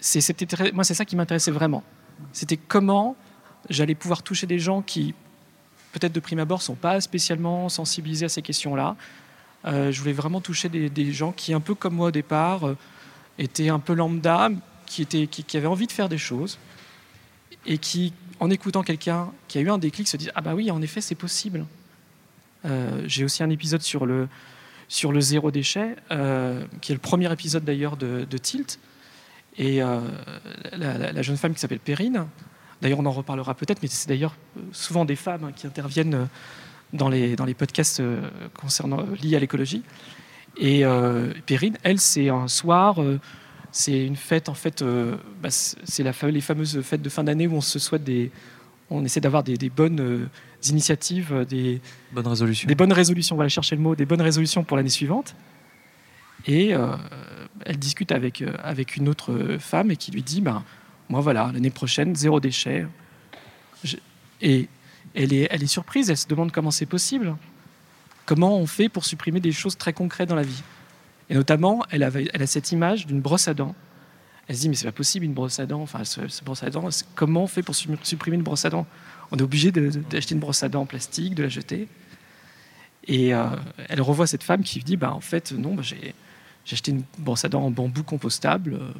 c'était 0.00 0.72
moi 0.72 0.84
c'est 0.84 0.94
ça 0.94 1.04
qui 1.04 1.16
m'intéressait 1.16 1.50
vraiment. 1.50 1.82
C'était 2.32 2.56
comment 2.56 3.16
j'allais 3.70 3.94
pouvoir 3.94 4.22
toucher 4.22 4.46
des 4.46 4.58
gens 4.58 4.82
qui 4.82 5.14
peut-être 5.92 6.12
de 6.12 6.20
prime 6.20 6.38
abord 6.38 6.62
sont 6.62 6.74
pas 6.74 7.00
spécialement 7.00 7.68
sensibilisés 7.68 8.26
à 8.26 8.28
ces 8.28 8.42
questions-là. 8.42 8.96
Euh, 9.64 9.92
je 9.92 10.00
voulais 10.00 10.12
vraiment 10.12 10.40
toucher 10.40 10.68
des, 10.68 11.12
gens 11.12 11.30
qui, 11.30 11.54
un 11.54 11.60
peu 11.60 11.74
comme 11.74 11.94
moi 11.94 12.08
au 12.08 12.10
départ, 12.10 12.66
euh, 12.66 12.76
étaient 13.38 13.68
un 13.68 13.78
peu 13.78 13.94
lambda, 13.94 14.48
qui, 14.92 15.56
avaient 15.56 15.66
envie 15.66 15.86
de 15.86 15.92
faire 15.92 16.08
des 16.08 16.18
choses 16.18 16.58
et 17.66 17.78
qui, 17.78 18.12
en 18.40 18.50
écoutant 18.50 18.82
quelqu'un 18.82 19.30
qui 19.48 19.58
a 19.58 19.60
eu 19.60 19.70
un 19.70 19.78
déclic, 19.78 20.08
se 20.08 20.16
disent 20.16 20.32
ah 20.34 20.40
bah 20.40 20.54
oui, 20.54 20.70
en 20.70 20.82
effet, 20.82 21.00
c'est 21.00 21.14
possible. 21.14 21.64
Euh, 22.64 23.02
j'ai 23.06 23.24
aussi 23.24 23.42
un 23.42 23.50
épisode 23.50 23.82
sur 23.82 24.06
le, 24.06 24.28
sur 24.88 25.12
le 25.12 25.20
zéro 25.20 25.50
déchet, 25.50 25.96
euh, 26.10 26.64
qui 26.80 26.92
est 26.92 26.94
le 26.94 27.00
premier 27.00 27.32
épisode 27.32 27.64
d'ailleurs 27.64 27.96
de, 27.96 28.38
Tilt. 28.38 28.78
Et 29.58 29.82
euh, 29.82 30.00
la, 30.72 31.22
jeune 31.22 31.36
femme 31.36 31.54
qui 31.54 31.60
s'appelle 31.60 31.80
Perrine, 31.80 32.26
d'ailleurs 32.80 33.00
on 33.00 33.06
en 33.06 33.12
reparlera 33.12 33.54
peut-être, 33.54 33.82
mais 33.82 33.88
c'est 33.88 34.08
d'ailleurs 34.08 34.34
souvent 34.72 35.04
des 35.04 35.16
femmes 35.16 35.52
qui 35.54 35.66
interviennent 35.66 36.28
dans 36.92 37.08
les, 37.08 37.36
dans 37.36 37.44
les 37.44 37.54
podcasts 37.54 38.02
concernant, 38.58 39.04
liés 39.22 39.36
à 39.36 39.40
l'écologie. 39.40 39.82
Et 40.56 40.84
Perrine, 41.46 41.76
elle, 41.82 41.98
c'est 41.98 42.28
un 42.28 42.48
soir, 42.48 42.98
c'est 43.72 44.06
une 44.06 44.16
fête, 44.16 44.48
en 44.48 44.54
fait, 44.54 44.84
bah, 45.42 45.50
c'est 45.50 46.02
la, 46.02 46.12
les 46.28 46.40
fameuses 46.40 46.80
fêtes 46.82 47.02
de 47.02 47.08
fin 47.08 47.24
d'année 47.24 47.46
où 47.46 47.54
on 47.54 47.60
se 47.60 47.78
souhaite 47.78 48.04
des. 48.04 48.30
On 48.90 49.04
essaie 49.04 49.20
d'avoir 49.20 49.42
des, 49.42 49.56
des 49.56 49.70
bonnes 49.70 50.28
initiatives, 50.70 51.32
euh, 51.32 51.44
des 51.44 51.80
bonnes 52.12 52.26
résolutions. 52.26 52.68
Des 52.68 52.74
bonnes 52.74 52.92
résolutions, 52.92 53.36
on 53.36 53.38
va 53.38 53.48
chercher 53.48 53.76
le 53.76 53.82
mot, 53.82 53.94
des 53.94 54.06
bonnes 54.06 54.20
résolutions 54.20 54.64
pour 54.64 54.76
l'année 54.76 54.88
suivante. 54.88 55.34
Et 56.46 56.74
euh, 56.74 56.96
elle 57.64 57.78
discute 57.78 58.12
avec, 58.12 58.42
euh, 58.42 58.54
avec 58.62 58.96
une 58.96 59.08
autre 59.08 59.56
femme 59.58 59.90
et 59.90 59.96
qui 59.96 60.10
lui 60.10 60.22
dit 60.22 60.40
ben, 60.40 60.64
Moi, 61.08 61.20
voilà, 61.20 61.50
l'année 61.52 61.70
prochaine, 61.70 62.14
zéro 62.14 62.40
déchet. 62.40 62.86
Et 64.40 64.68
elle 65.14 65.32
est, 65.32 65.48
elle 65.50 65.62
est 65.62 65.68
surprise, 65.68 66.10
elle 66.10 66.16
se 66.16 66.26
demande 66.26 66.52
comment 66.52 66.70
c'est 66.70 66.86
possible. 66.86 67.36
Comment 68.26 68.56
on 68.56 68.66
fait 68.66 68.88
pour 68.88 69.04
supprimer 69.04 69.40
des 69.40 69.52
choses 69.52 69.76
très 69.76 69.92
concrètes 69.92 70.28
dans 70.28 70.36
la 70.36 70.42
vie? 70.42 70.62
Et 71.30 71.34
notamment, 71.34 71.82
elle, 71.90 72.02
a 72.02 72.46
cette 72.46 72.72
image 72.72 73.06
d'une 73.06 73.20
brosse 73.20 73.48
à 73.48 73.54
dents. 73.54 73.74
Elle 74.48 74.56
se 74.56 74.60
dit, 74.62 74.68
mais 74.68 74.74
c'est 74.74 74.86
pas 74.86 74.92
possible 74.92 75.24
une 75.24 75.34
brosse 75.34 75.60
à 75.60 75.66
dents. 75.66 75.82
Enfin, 75.82 76.04
ce, 76.04 76.20
brosse 76.44 76.62
à 76.62 76.70
dents, 76.70 76.88
comment 77.14 77.44
on 77.44 77.46
fait 77.46 77.62
pour 77.62 77.74
supprimer 77.74 78.36
une 78.36 78.42
brosse 78.42 78.64
à 78.64 78.70
dents? 78.70 78.86
On 79.30 79.36
est 79.36 79.42
obligé 79.42 79.72
d'acheter 79.72 80.34
une 80.34 80.40
brosse 80.40 80.62
à 80.62 80.68
dents 80.68 80.82
en 80.82 80.86
plastique, 80.86 81.34
de 81.34 81.44
la 81.44 81.48
jeter. 81.48 81.88
Et 83.06 83.34
euh, 83.34 83.46
elle 83.88 84.00
revoit 84.00 84.26
cette 84.26 84.42
femme 84.42 84.62
qui 84.62 84.80
dit, 84.80 84.96
bah, 84.96 85.12
en 85.14 85.20
fait, 85.20 85.52
non, 85.52 85.74
bah, 85.74 85.82
j'ai 85.82 86.14
acheté 86.70 86.90
une 86.90 87.02
brosse 87.18 87.44
à 87.44 87.48
dents 87.48 87.62
en 87.62 87.70
bambou 87.70 88.02
compostable. 88.02 88.74
Euh. 88.74 88.92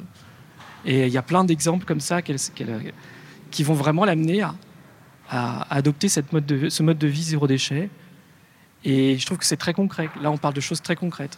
et 0.85 1.07
il 1.07 1.13
y 1.13 1.17
a 1.17 1.21
plein 1.21 1.43
d'exemples 1.43 1.85
comme 1.85 1.99
ça 1.99 2.21
qui 2.21 3.63
vont 3.63 3.73
vraiment 3.73 4.05
l'amener 4.05 4.41
à, 4.41 4.55
adopter 5.69 6.09
ce 6.09 6.21
mode 6.81 6.97
de 6.97 7.07
vie 7.07 7.23
zéro 7.23 7.47
déchet. 7.47 7.89
Et 8.85 9.17
je 9.17 9.25
trouve 9.25 9.37
que 9.37 9.45
c'est 9.45 9.57
très 9.57 9.73
concret. 9.73 10.09
Là, 10.21 10.31
on 10.31 10.37
parle 10.37 10.53
de 10.53 10.61
choses 10.61 10.81
très 10.81 10.95
concrètes. 10.95 11.37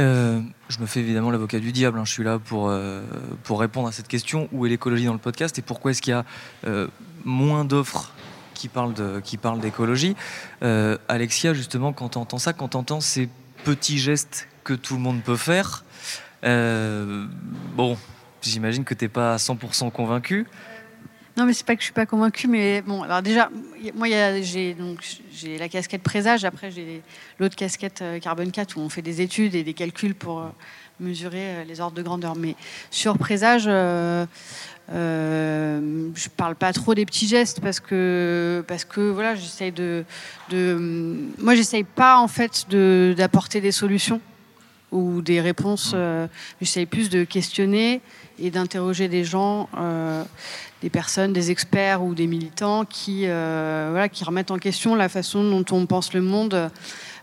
Euh, 0.00 0.40
je 0.68 0.78
me 0.78 0.86
fais 0.86 1.00
évidemment 1.00 1.30
l'avocat 1.30 1.58
du 1.58 1.72
diable. 1.72 1.98
Hein. 1.98 2.04
Je 2.04 2.12
suis 2.12 2.24
là 2.24 2.38
pour, 2.38 2.68
euh, 2.68 3.02
pour 3.44 3.60
répondre 3.60 3.88
à 3.88 3.92
cette 3.92 4.08
question 4.08 4.48
où 4.52 4.66
est 4.66 4.70
l'écologie 4.70 5.04
dans 5.04 5.12
le 5.12 5.18
podcast 5.18 5.58
et 5.58 5.62
pourquoi 5.62 5.90
est-ce 5.90 6.00
qu'il 6.00 6.12
y 6.12 6.14
a 6.14 6.24
euh, 6.66 6.88
moins 7.24 7.64
d'offres 7.64 8.12
qui 8.54 8.68
parlent 8.68 8.94
qui 9.22 9.38
parlent 9.38 9.60
d'écologie. 9.60 10.16
Alexia, 11.08 11.54
justement, 11.54 11.94
quand 11.94 12.10
tu 12.10 12.18
entends 12.18 12.38
ça, 12.38 12.52
quand 12.52 12.68
tu 12.68 12.76
entends 12.76 13.00
ces 13.00 13.30
petits 13.64 13.98
gestes 13.98 14.48
que 14.64 14.74
tout 14.74 14.94
le 14.94 15.00
monde 15.00 15.22
peut 15.22 15.36
faire, 15.36 15.84
bon, 16.42 17.96
j'imagine 18.42 18.84
que 18.84 18.92
tu 18.92 19.06
n'es 19.06 19.08
pas 19.08 19.32
à 19.32 19.36
100% 19.38 19.90
convaincu. 19.90 20.46
Non, 21.40 21.46
mais 21.46 21.54
c'est 21.54 21.64
pas 21.64 21.74
que 21.74 21.80
je 21.80 21.86
suis 21.86 21.94
pas 21.94 22.04
convaincue, 22.04 22.48
mais 22.48 22.82
bon, 22.82 23.02
alors 23.02 23.22
déjà, 23.22 23.48
moi, 23.94 24.08
j'ai 24.42 24.74
donc 24.74 24.98
j'ai 25.32 25.56
la 25.56 25.70
casquette 25.70 26.02
présage, 26.02 26.44
après 26.44 26.70
j'ai 26.70 27.00
l'autre 27.38 27.56
casquette 27.56 28.02
euh, 28.02 28.18
carbone 28.18 28.52
4 28.52 28.76
où 28.76 28.80
on 28.80 28.90
fait 28.90 29.00
des 29.00 29.22
études 29.22 29.54
et 29.54 29.64
des 29.64 29.72
calculs 29.72 30.14
pour 30.14 30.40
euh, 30.40 30.48
mesurer 31.00 31.38
euh, 31.40 31.64
les 31.64 31.80
ordres 31.80 31.96
de 31.96 32.02
grandeur. 32.02 32.36
Mais 32.36 32.56
sur 32.90 33.16
présage, 33.16 33.62
je 33.62 34.26
parle 36.36 36.56
pas 36.56 36.74
trop 36.74 36.94
des 36.94 37.06
petits 37.06 37.26
gestes 37.26 37.60
parce 37.60 37.80
que 37.80 38.62
parce 38.68 38.84
que 38.84 39.00
voilà, 39.00 39.34
j'essaye 39.34 39.72
de, 39.72 40.04
de 40.50 41.24
moi, 41.38 41.54
j'essaye 41.54 41.84
pas 41.84 42.18
en 42.18 42.28
fait 42.28 42.66
d'apporter 42.68 43.62
des 43.62 43.72
solutions 43.72 44.20
ou 44.92 45.22
des 45.22 45.40
réponses. 45.40 45.92
Euh, 45.94 46.26
j'essaye 46.60 46.86
plus 46.86 47.10
de 47.10 47.24
questionner 47.24 48.00
et 48.38 48.50
d'interroger 48.50 49.08
des 49.08 49.24
gens 49.24 49.68
des 50.82 50.90
personnes, 50.90 51.32
des 51.32 51.50
experts 51.50 52.02
ou 52.02 52.14
des 52.14 52.26
militants 52.26 52.84
qui, 52.84 53.24
euh, 53.26 53.88
voilà, 53.90 54.08
qui 54.08 54.24
remettent 54.24 54.50
en 54.50 54.58
question 54.58 54.94
la 54.94 55.08
façon 55.08 55.44
dont 55.44 55.64
on 55.76 55.86
pense 55.86 56.14
le 56.14 56.22
monde. 56.22 56.70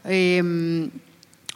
Et 0.07 0.39
hum, 0.41 0.89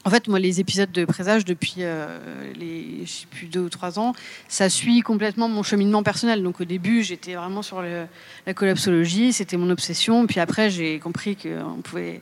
en 0.03 0.09
fait, 0.09 0.27
moi, 0.27 0.39
les 0.39 0.59
épisodes 0.59 0.91
de 0.91 1.05
Présage 1.05 1.45
depuis 1.45 1.75
euh, 1.79 2.17
les, 2.55 3.05
je 3.05 3.11
sais 3.11 3.27
plus 3.29 3.45
deux 3.45 3.59
ou 3.59 3.69
trois 3.69 3.99
ans, 3.99 4.13
ça 4.47 4.67
suit 4.67 5.01
complètement 5.01 5.47
mon 5.47 5.61
cheminement 5.61 6.01
personnel. 6.01 6.41
Donc, 6.41 6.59
au 6.59 6.65
début, 6.65 7.03
j'étais 7.03 7.35
vraiment 7.35 7.61
sur 7.61 7.83
la 7.83 8.53
collapsologie, 8.55 9.31
c'était 9.31 9.57
mon 9.57 9.69
obsession. 9.69 10.25
Puis 10.25 10.39
après, 10.39 10.71
j'ai 10.71 10.97
compris 10.97 11.35
qu'on 11.35 11.81
pouvait 11.83 12.21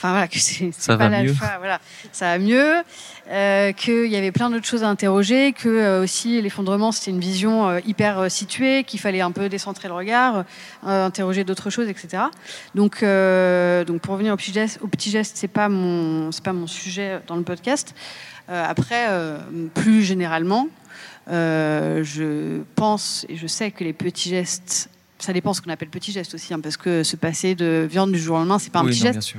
Enfin 0.00 0.12
voilà, 0.12 0.28
que 0.28 0.38
c'est 0.38 0.96
pas 0.96 1.10
l'alpha, 1.10 1.58
voilà, 1.58 1.78
ça 2.10 2.28
va 2.28 2.38
mieux, 2.38 2.76
euh, 3.30 3.72
qu'il 3.72 4.06
y 4.06 4.16
avait 4.16 4.32
plein 4.32 4.48
d'autres 4.48 4.64
choses 4.64 4.82
à 4.82 4.88
interroger, 4.88 5.52
que 5.52 5.68
euh, 5.68 6.02
aussi 6.02 6.40
l'effondrement 6.40 6.90
c'était 6.90 7.10
une 7.10 7.20
vision 7.20 7.68
euh, 7.68 7.80
hyper 7.84 8.18
euh, 8.18 8.28
située, 8.30 8.84
qu'il 8.84 8.98
fallait 8.98 9.20
un 9.20 9.30
peu 9.30 9.50
décentrer 9.50 9.88
le 9.88 9.94
regard, 9.94 10.46
interroger 10.84 11.44
d'autres 11.44 11.68
choses, 11.68 11.90
etc. 11.90 12.22
Donc, 12.74 13.04
donc 13.04 14.00
pour 14.00 14.14
revenir 14.14 14.32
au 14.32 14.38
petit 14.38 14.54
geste, 14.54 14.78
au 14.80 14.86
petit 14.86 15.10
geste, 15.10 15.36
c'est 15.36 15.48
pas 15.48 15.68
mon, 15.68 16.32
c'est 16.32 16.44
pas 16.44 16.54
mon 16.54 16.66
sujet 16.66 17.20
dans 17.26 17.36
le 17.36 17.42
podcast. 17.42 17.94
après, 18.48 19.06
plus 19.74 20.02
généralement, 20.02 20.68
je 21.28 22.62
pense 22.74 23.26
et 23.28 23.36
je 23.36 23.46
sais 23.46 23.70
que 23.70 23.84
les 23.84 23.92
petits 23.92 24.30
gestes 24.30 24.88
ça 25.20 25.32
dépend 25.32 25.54
ce 25.54 25.60
qu'on 25.60 25.70
appelle 25.70 25.88
petit 25.88 26.12
geste 26.12 26.34
aussi, 26.34 26.54
hein, 26.54 26.60
parce 26.60 26.76
que 26.76 27.02
se 27.02 27.16
passer 27.16 27.54
de 27.54 27.86
viande 27.90 28.12
du 28.12 28.18
jour 28.18 28.36
au 28.36 28.38
lendemain, 28.38 28.58
c'est 28.58 28.72
pas 28.72 28.80
un 28.80 28.86
petit 28.86 29.00
geste. 29.00 29.34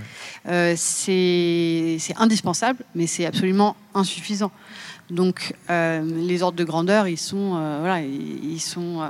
Euh, 0.48 0.74
c'est 0.78 1.98
indispensable, 2.18 2.84
mais 2.96 3.08
c'est 3.08 3.26
absolument 3.26 3.76
insuffisant. 3.94 4.52
Donc, 5.10 5.54
euh, 5.70 6.02
les 6.04 6.42
ordres 6.44 6.58
de 6.58 6.64
grandeur, 6.64 7.08
ils 7.08 7.18
sont, 7.18 7.58
euh, 7.58 7.80
voilà, 7.80 8.02
ils, 8.02 8.60
sont, 8.62 9.10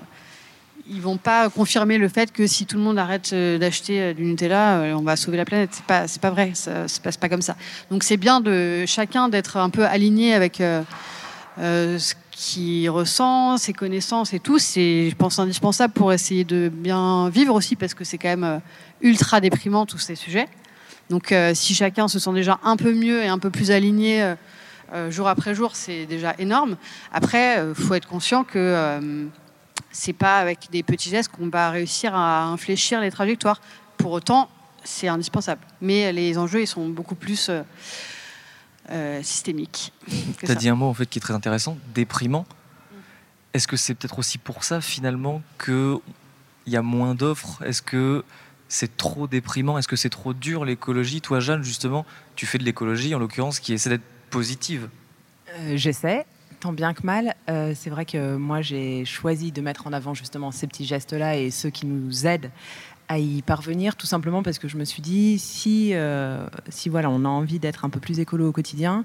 ils 0.90 1.02
vont 1.02 1.18
pas 1.18 1.50
confirmer 1.50 1.98
le 1.98 2.10
fait 2.10 2.32
que 2.32 2.48
si 2.48 2.66
tout 2.66 2.78
le 2.78 2.84
monde 2.84 2.98
arrête 2.98 3.34
d'acheter 3.34 4.14
du 4.14 4.24
Nutella, 4.24 4.96
on 4.98 5.04
va 5.04 5.16
sauver 5.16 5.38
la 5.38 5.46
planète. 5.46 5.70
C'est 5.74 5.86
pas, 5.86 6.08
c'est 6.08 6.22
pas 6.22 6.32
vrai. 6.32 6.52
Ça 6.56 6.88
se 6.88 7.00
passe 7.00 7.18
pas 7.18 7.30
comme 7.30 7.44
ça. 7.44 7.56
Donc, 7.92 8.04
c'est 8.04 8.18
bien 8.18 8.42
de 8.42 8.86
chacun 8.88 9.30
d'être 9.30 9.58
un 9.58 9.70
peu 9.70 9.86
aligné 9.86 10.34
avec 10.34 10.58
ce 11.58 12.14
qui 12.42 12.90
ressent, 12.90 13.58
ses 13.58 13.72
connaissances 13.72 14.34
et 14.34 14.40
tout, 14.40 14.58
c'est, 14.58 15.12
je 15.12 15.16
pense, 15.16 15.38
indispensable 15.38 15.94
pour 15.94 16.12
essayer 16.12 16.44
de 16.44 16.72
bien 16.74 17.30
vivre 17.30 17.54
aussi, 17.54 17.76
parce 17.76 17.94
que 17.94 18.04
c'est 18.04 18.18
quand 18.18 18.30
même 18.30 18.44
euh, 18.44 18.58
ultra 19.02 19.40
déprimant 19.40 19.86
tous 19.86 20.00
ces 20.00 20.16
sujets. 20.16 20.48
Donc, 21.12 21.32
euh, 21.32 21.52
si 21.54 21.76
chacun 21.76 22.08
se 22.08 22.18
sent 22.18 22.34
déjà 22.34 22.58
un 22.64 22.78
peu 22.78 22.96
mieux 22.96 23.22
et 23.22 23.28
un 23.28 23.38
peu 23.38 23.52
plus 23.52 23.70
aligné 23.70 24.24
euh, 24.92 25.12
jour 25.12 25.28
après 25.28 25.54
jour, 25.54 25.76
c'est 25.76 26.08
déjà 26.08 26.34
énorme. 26.40 26.78
Après, 27.14 27.64
il 27.64 27.76
faut 27.76 27.94
être 27.94 28.08
conscient 28.08 28.44
que 28.44 29.30
c'est 29.92 30.14
pas 30.14 30.40
avec 30.40 30.68
des 30.72 30.82
petits 30.82 31.12
gestes 31.12 31.32
qu'on 31.32 31.48
va 31.48 31.70
réussir 31.70 32.16
à 32.16 32.46
infléchir 32.46 33.02
les 33.02 33.12
trajectoires. 33.12 33.62
Pour 33.98 34.14
autant, 34.14 34.50
c'est 34.84 35.08
indispensable. 35.08 35.62
Mais 35.80 36.12
les 36.12 36.40
enjeux, 36.40 36.62
ils 36.62 36.68
sont 36.68 36.90
beaucoup 36.90 37.16
plus 37.16 37.52
euh, 38.92 39.24
systémique. 39.24 39.94
Tu 40.40 40.52
as 40.52 40.56
dit 40.56 40.70
un 40.70 40.76
mot 40.76 40.88
en 40.88 40.94
fait 40.94 41.06
qui 41.06 41.20
est 41.20 41.22
très 41.22 41.34
intéressant, 41.34 41.78
déprimant. 41.94 42.46
Est-ce 43.54 43.68
que 43.68 43.78
c'est 43.78 43.94
peut-être 43.96 44.20
aussi 44.20 44.38
pour 44.38 44.64
ça 44.64 44.82
finalement 44.82 45.42
qu'il 45.64 46.00
y 46.68 46.76
a 46.76 46.82
moins 46.82 47.16
d'offres? 47.16 47.62
Est-ce 47.64 47.82
que 47.82 48.24
c'est 48.70 48.96
trop 48.96 49.28
déprimant? 49.28 49.78
Est-ce 49.78 49.88
que 49.88 49.96
c'est 49.96 50.10
trop 50.10 50.34
dur 50.34 50.64
l'écologie? 50.64 51.22
Toi 51.22 51.40
Jeanne 51.40 51.64
justement, 51.64 52.06
tu 52.36 52.46
fais 52.46 52.58
de 52.58 52.64
l'écologie 52.64 53.14
en 53.14 53.20
l'occurrence 53.20 53.60
qui 53.60 53.74
essaie 53.74 53.90
d'être 53.90 54.04
positive. 54.30 54.90
Euh, 55.60 55.76
j'essaie, 55.76 56.26
tant 56.62 56.72
bien 56.72 56.94
que 56.94 57.06
mal. 57.06 57.36
Euh, 57.50 57.74
c'est 57.76 57.90
vrai 57.90 58.06
que 58.06 58.38
moi 58.38 58.62
j'ai 58.62 59.04
choisi 59.04 59.52
de 59.52 59.62
mettre 59.62 59.88
en 59.88 59.94
avant 59.94 60.14
justement 60.14 60.52
ces 60.52 60.68
petits 60.68 60.86
gestes-là 60.86 61.38
et 61.38 61.52
ceux 61.52 61.70
qui 61.70 61.86
nous 61.86 62.26
aident 62.26 62.52
à 63.12 63.20
y 63.20 63.42
parvenir, 63.42 63.98
tout 63.98 64.08
simplement 64.08 64.42
parce 64.42 64.58
que 64.58 64.70
je 64.70 64.78
me 64.78 64.86
suis 64.86 65.02
dit, 65.02 65.38
si, 65.38 65.94
euh, 65.94 66.48
si 66.70 66.88
voilà, 66.88 67.10
on 67.10 67.26
a 67.26 67.28
envie 67.28 67.60
d'être 67.60 67.84
un 67.84 67.90
peu 67.90 68.00
plus 68.00 68.22
écolo 68.22 68.48
au 68.48 68.52
quotidien, 68.54 69.04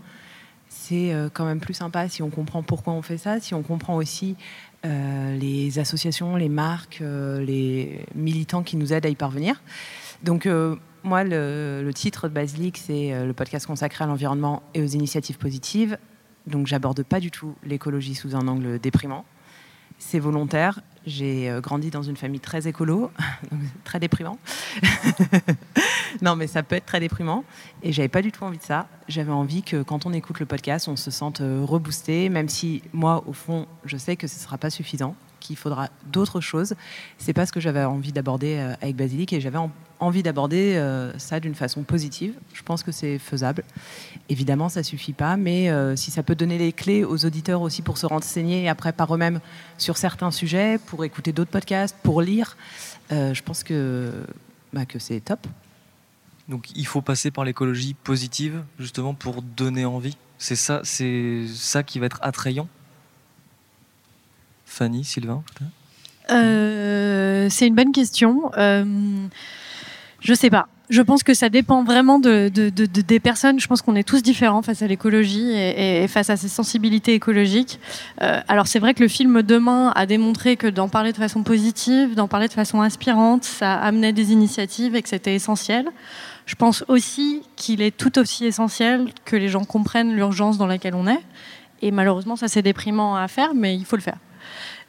c'est 0.68 1.12
euh, 1.12 1.28
quand 1.32 1.44
même 1.44 1.58
plus 1.58 1.74
sympa 1.74 2.08
si 2.08 2.22
on 2.22 2.30
comprend 2.30 2.62
pourquoi 2.62 2.92
on 2.92 3.02
fait 3.02 3.18
ça, 3.18 3.40
si 3.40 3.52
on 3.52 3.62
comprend 3.64 3.96
aussi 3.96 4.36
euh, 4.84 5.36
les 5.36 5.80
associations, 5.80 6.36
les 6.36 6.48
marques, 6.48 7.02
les 7.02 8.06
militants 8.14 8.62
qui 8.62 8.76
nous 8.76 8.92
aident 8.92 9.06
à 9.06 9.08
y 9.08 9.16
parvenir. 9.16 9.60
Donc, 10.22 10.48
moi, 11.02 11.24
le, 11.24 11.90
titre 11.92 12.28
de 12.28 12.32
Basilic, 12.32 12.78
c'est 12.78 13.24
le 13.24 13.32
podcast 13.32 13.66
consacré 13.66 14.04
à 14.04 14.06
l'environnement 14.06 14.62
et 14.74 14.82
aux 14.82 14.86
initiatives 14.86 15.38
positives. 15.38 15.98
Donc, 16.46 16.68
j'aborde 16.68 17.02
pas 17.02 17.18
du 17.18 17.32
tout 17.32 17.56
l'écologie 17.64 18.14
sous 18.14 18.36
un 18.36 18.46
angle 18.46 18.78
déprimant. 18.78 19.24
C'est 19.98 20.18
volontaire 20.18 20.80
j'ai 21.06 21.48
euh, 21.48 21.60
grandi 21.60 21.90
dans 21.90 22.02
une 22.02 22.16
famille 22.16 22.40
très 22.40 22.66
écolo, 22.66 23.10
très 23.84 24.00
déprimant. 24.00 24.38
non, 26.22 26.36
mais 26.36 26.48
ça 26.48 26.62
peut 26.62 26.74
être 26.74 26.86
très 26.86 27.00
déprimant. 27.00 27.44
Et 27.82 27.92
j'avais 27.92 28.08
pas 28.08 28.22
du 28.22 28.32
tout 28.32 28.44
envie 28.44 28.58
de 28.58 28.62
ça. 28.62 28.88
J'avais 29.08 29.32
envie 29.32 29.62
que 29.62 29.82
quand 29.82 30.04
on 30.04 30.12
écoute 30.12 30.40
le 30.40 30.46
podcast, 30.46 30.88
on 30.88 30.96
se 30.96 31.10
sente 31.10 31.40
euh, 31.40 31.62
reboosté, 31.64 32.28
même 32.28 32.48
si 32.48 32.82
moi, 32.92 33.22
au 33.26 33.32
fond, 33.32 33.66
je 33.84 33.96
sais 33.96 34.16
que 34.16 34.26
ce 34.26 34.34
ne 34.36 34.40
sera 34.40 34.58
pas 34.58 34.70
suffisant 34.70 35.14
qu'il 35.38 35.56
faudra 35.56 35.88
d'autres 36.06 36.40
choses. 36.40 36.74
C'est 37.18 37.32
pas 37.32 37.46
ce 37.46 37.52
que 37.52 37.60
j'avais 37.60 37.84
envie 37.84 38.12
d'aborder 38.12 38.56
euh, 38.56 38.74
avec 38.80 38.96
Basilic 38.96 39.32
et 39.32 39.40
j'avais 39.40 39.58
envie 40.00 40.22
d'aborder 40.22 40.76
euh, 40.76 41.16
ça 41.18 41.40
d'une 41.40 41.54
façon 41.54 41.82
positive. 41.82 42.34
Je 42.52 42.62
pense 42.62 42.82
que 42.82 42.92
c'est 42.92 43.18
faisable. 43.18 43.64
Évidemment, 44.28 44.68
ça 44.68 44.82
suffit 44.82 45.12
pas, 45.12 45.36
mais 45.36 45.70
euh, 45.70 45.96
si 45.96 46.10
ça 46.10 46.22
peut 46.22 46.34
donner 46.34 46.58
les 46.58 46.72
clés 46.72 47.04
aux 47.04 47.24
auditeurs 47.24 47.62
aussi 47.62 47.82
pour 47.82 47.98
se 47.98 48.06
renseigner 48.06 48.68
après 48.68 48.92
par 48.92 49.14
eux-mêmes 49.14 49.40
sur 49.78 49.96
certains 49.96 50.30
sujets, 50.30 50.78
pour 50.78 51.04
écouter 51.04 51.32
d'autres 51.32 51.50
podcasts, 51.50 51.96
pour 52.02 52.22
lire, 52.22 52.56
je 53.10 53.40
pense 53.42 53.62
que, 53.62 54.10
bah, 54.72 54.84
que 54.84 54.98
c'est 54.98 55.20
top. 55.20 55.46
Donc 56.48 56.70
il 56.76 56.86
faut 56.86 57.02
passer 57.02 57.30
par 57.30 57.44
l'écologie 57.44 57.94
positive 57.94 58.62
justement 58.78 59.14
pour 59.14 59.42
donner 59.42 59.84
envie. 59.84 60.16
C'est 60.38 60.56
ça, 60.56 60.80
c'est 60.84 61.46
ça 61.54 61.82
qui 61.82 61.98
va 61.98 62.06
être 62.06 62.20
attrayant. 62.22 62.68
Fanny, 64.66 65.04
Sylvain 65.04 65.42
euh, 66.30 67.48
C'est 67.48 67.66
une 67.66 67.74
bonne 67.74 67.92
question. 67.92 68.50
Je 70.26 70.34
sais 70.34 70.50
pas. 70.50 70.66
Je 70.90 71.02
pense 71.02 71.22
que 71.22 71.34
ça 71.34 71.48
dépend 71.48 71.84
vraiment 71.84 72.18
de, 72.18 72.48
des 72.48 73.20
personnes. 73.20 73.60
Je 73.60 73.68
pense 73.68 73.80
qu'on 73.80 73.94
est 73.94 74.02
tous 74.02 74.24
différents 74.24 74.60
face 74.60 74.82
à 74.82 74.88
l'écologie 74.88 75.52
et, 75.52 76.08
face 76.08 76.30
à 76.30 76.36
ces 76.36 76.48
sensibilités 76.48 77.14
écologiques. 77.14 77.78
Euh, 78.22 78.40
alors 78.48 78.66
c'est 78.66 78.80
vrai 78.80 78.92
que 78.92 79.04
le 79.04 79.08
film 79.08 79.42
Demain 79.42 79.92
a 79.94 80.04
démontré 80.04 80.56
que 80.56 80.66
d'en 80.66 80.88
parler 80.88 81.12
de 81.12 81.16
façon 81.16 81.44
positive, 81.44 82.16
d'en 82.16 82.26
parler 82.26 82.48
de 82.48 82.52
façon 82.52 82.80
inspirante, 82.80 83.44
ça 83.44 83.74
amenait 83.74 84.12
des 84.12 84.32
initiatives 84.32 84.96
et 84.96 85.02
que 85.02 85.08
c'était 85.08 85.36
essentiel. 85.36 85.86
Je 86.44 86.56
pense 86.56 86.84
aussi 86.88 87.42
qu'il 87.54 87.80
est 87.80 87.96
tout 87.96 88.18
aussi 88.18 88.46
essentiel 88.46 89.10
que 89.24 89.36
les 89.36 89.48
gens 89.48 89.64
comprennent 89.64 90.12
l'urgence 90.12 90.58
dans 90.58 90.66
laquelle 90.66 90.96
on 90.96 91.06
est. 91.06 91.22
Et 91.82 91.92
malheureusement, 91.92 92.34
ça 92.34 92.48
c'est 92.48 92.62
déprimant 92.62 93.14
à 93.14 93.28
faire, 93.28 93.54
mais 93.54 93.76
il 93.76 93.84
faut 93.84 93.96
le 93.96 94.02
faire. 94.02 94.18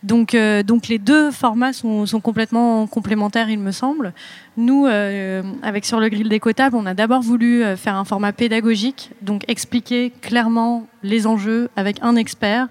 Donc, 0.04 0.36
euh, 0.36 0.62
donc 0.62 0.88
les 0.88 1.00
deux 1.00 1.32
formats 1.32 1.74
sont, 1.74 2.06
complètement 2.22 2.86
complémentaires, 2.88 3.50
il 3.50 3.60
me 3.60 3.72
semble. 3.72 4.14
Nous, 4.56 4.86
euh, 4.86 5.42
avec 5.64 5.86
Sur 5.86 6.00
le 6.00 6.10
grill 6.10 6.30
décotable, 6.30 6.76
on 6.76 6.86
a 6.86 6.94
d'abord 6.94 7.22
voulu 7.22 7.64
euh, 7.64 7.76
faire 7.76 7.96
un 7.96 8.06
format 8.06 8.32
pédagogique, 8.32 9.12
donc 9.22 9.44
expliquer 9.48 10.12
clairement 10.22 10.88
les 11.04 11.26
enjeux 11.26 11.70
avec 11.76 11.98
un 12.02 12.16
expert, 12.16 12.68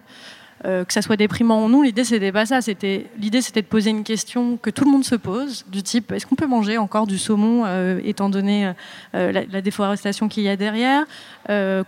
euh, 0.65 0.85
que 0.85 0.93
ça 0.93 1.03
soit 1.03 1.17
déprimant 1.17 1.65
ou 1.65 1.69
non, 1.69 1.83
l'idée 1.83 2.05
c'était 2.05 2.33
pas 2.33 2.47
ça. 2.47 2.63
C'était 2.63 3.07
l'idée 3.19 3.43
c'était 3.43 3.61
de 3.61 3.67
poser 3.67 3.91
une 3.91 4.05
question 4.05 4.57
que 4.57 4.71
tout 4.71 4.85
le 4.85 4.91
monde 4.91 5.05
se 5.05 5.15
pose, 5.15 5.67
du 5.71 5.83
type 5.83 6.13
est-ce 6.13 6.27
qu'on 6.27 6.35
peut 6.35 6.47
manger 6.47 6.79
encore 6.79 7.07
du 7.07 7.19
saumon 7.19 7.65
euh, 7.67 8.01
étant 8.05 8.31
donné 8.31 8.73
euh, 9.15 9.33
la, 9.33 9.45
la, 9.45 9.61
déforestation 9.61 10.29
qu'il 10.29 10.45
y 10.45 10.49
a 10.49 10.57
derrière? 10.57 11.05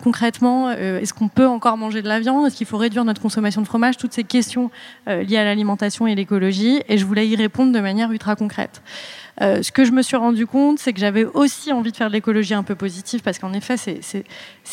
Concrètement, 0.02 0.70
est-ce 0.70 1.12
qu'on 1.12 1.28
peut 1.28 1.46
encore 1.46 1.76
manger 1.76 2.00
de 2.02 2.09
la 2.09 2.20
viande? 2.20 2.46
Est-ce 2.46 2.57
qu'il 2.57 2.66
faut 2.66 2.76
réduire 2.76 3.04
notre 3.04 3.20
consommation 3.20 3.61
de 3.61 3.66
fromage? 3.66 3.96
Toutes 3.96 4.12
ces 4.12 4.22
questions 4.22 4.70
liées 5.07 5.37
à 5.37 5.44
l'alimentation 5.44 6.07
et 6.07 6.14
l'écologie. 6.14 6.81
Et 6.88 6.96
je 6.96 7.04
voulais 7.04 7.26
y 7.26 7.35
répondre 7.35 7.72
de 7.72 7.81
manière 7.81 8.12
ultra 8.12 8.37
concrète. 8.37 8.83
Euh, 9.40 9.62
ce 9.62 9.70
que 9.70 9.85
je 9.85 9.92
me 9.92 10.03
suis 10.03 10.16
rendu 10.16 10.46
compte, 10.46 10.79
c'est 10.79 10.92
que 10.92 10.98
j'avais 10.98 11.24
aussi 11.24 11.72
envie 11.72 11.92
de 11.92 11.96
faire 11.96 12.09
de 12.09 12.12
l'écologie 12.12 12.55
un 12.55 12.62
peu 12.62 12.74
positive, 12.74 13.22
parce 13.22 13.38
qu'en 13.38 13.53
effet, 13.53 13.77
c'est, 13.77 14.27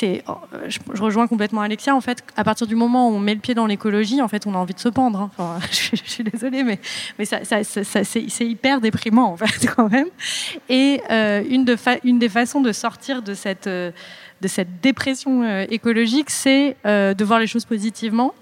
euh, 0.04 0.20
je, 0.68 0.80
rejoins 1.02 1.28
complètement 1.28 1.62
Alexia. 1.62 1.96
En 1.96 2.02
fait, 2.02 2.24
à 2.36 2.44
partir 2.44 2.66
du 2.66 2.76
moment 2.76 3.10
où 3.10 3.14
on 3.14 3.20
met 3.20 3.36
le 3.36 3.40
pied 3.40 3.54
dans 3.54 3.68
l'écologie, 3.68 4.22
en 4.22 4.28
fait, 4.28 4.48
on 4.48 4.56
a 4.56 4.58
envie 4.58 4.74
de 4.74 4.80
se 4.80 4.90
pendre. 4.90 5.30
Hein. 5.38 5.60
Je, 5.72 5.96
suis 6.04 6.24
désolée, 6.24 6.64
mais, 6.64 6.80
c'est, 7.24 8.46
hyper 8.46 8.82
déprimant, 8.82 9.32
en 9.32 9.38
fait, 9.38 9.68
quand 9.76 9.90
même. 9.90 10.08
Et 10.70 11.02
euh, 11.12 11.44
une, 11.48 11.66
des 11.66 12.30
façons 12.30 12.62
de 12.62 12.72
sortir 12.72 13.22
de 13.22 13.34
cette, 13.34 13.70
dépression 14.82 15.66
écologique, 15.70 16.30
c'est 16.30 16.76
de 16.86 17.24
voir 17.24 17.40
les 17.40 17.48
choses 17.48 17.66
positivement. 17.66 18.34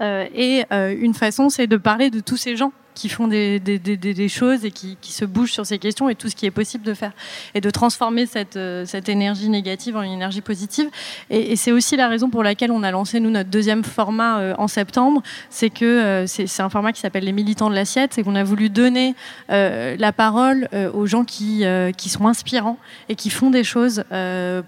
et 0.00 0.64
une 0.70 1.14
façon, 1.14 1.48
c'est 1.48 1.66
de 1.66 1.76
parler 1.76 2.10
de 2.10 2.20
tous 2.20 2.36
ces 2.36 2.56
gens 2.56 2.72
qui 2.94 3.08
font 3.08 3.28
des, 3.28 4.28
choses 4.28 4.64
et 4.64 4.70
qui, 4.70 4.96
se 5.02 5.24
bougent 5.24 5.52
sur 5.52 5.66
ces 5.66 5.78
questions 5.78 6.08
et 6.08 6.14
tout 6.14 6.28
ce 6.28 6.36
qui 6.36 6.46
est 6.46 6.50
possible 6.50 6.84
de 6.84 6.94
faire. 6.94 7.12
Et 7.54 7.60
de 7.60 7.70
transformer 7.70 8.26
cette, 8.26 8.56
euh, 8.56 8.84
énergie 9.06 9.48
négative 9.48 9.96
en 9.96 10.02
une 10.02 10.12
énergie 10.12 10.40
positive. 10.40 10.88
Et, 11.30 11.56
c'est 11.56 11.72
aussi 11.72 11.96
la 11.96 12.08
raison 12.08 12.30
pour 12.30 12.42
laquelle 12.42 12.70
on 12.70 12.82
a 12.82 12.90
lancé, 12.90 13.20
nous, 13.20 13.30
notre 13.30 13.50
deuxième 13.50 13.84
format 13.84 14.38
euh, 14.38 14.54
en 14.58 14.68
septembre. 14.68 15.22
C'est 15.50 15.70
que 15.70 15.84
euh, 15.84 16.26
c'est 16.26 16.62
un 16.62 16.70
format 16.70 16.92
qui 16.92 17.00
s'appelle 17.00 17.24
Les 17.24 17.32
militants 17.32 17.70
de 17.70 17.74
l'assiette. 17.74 18.14
C'est 18.14 18.22
qu'on 18.22 18.36
a 18.36 18.44
voulu 18.44 18.70
donner 18.70 19.14
la 19.48 20.12
parole 20.12 20.68
aux 20.94 21.06
gens 21.06 21.24
qui, 21.24 21.64
sont 22.06 22.26
inspirants 22.26 22.78
et 23.08 23.14
qui 23.14 23.30
font 23.30 23.50
des 23.50 23.64
choses 23.64 24.04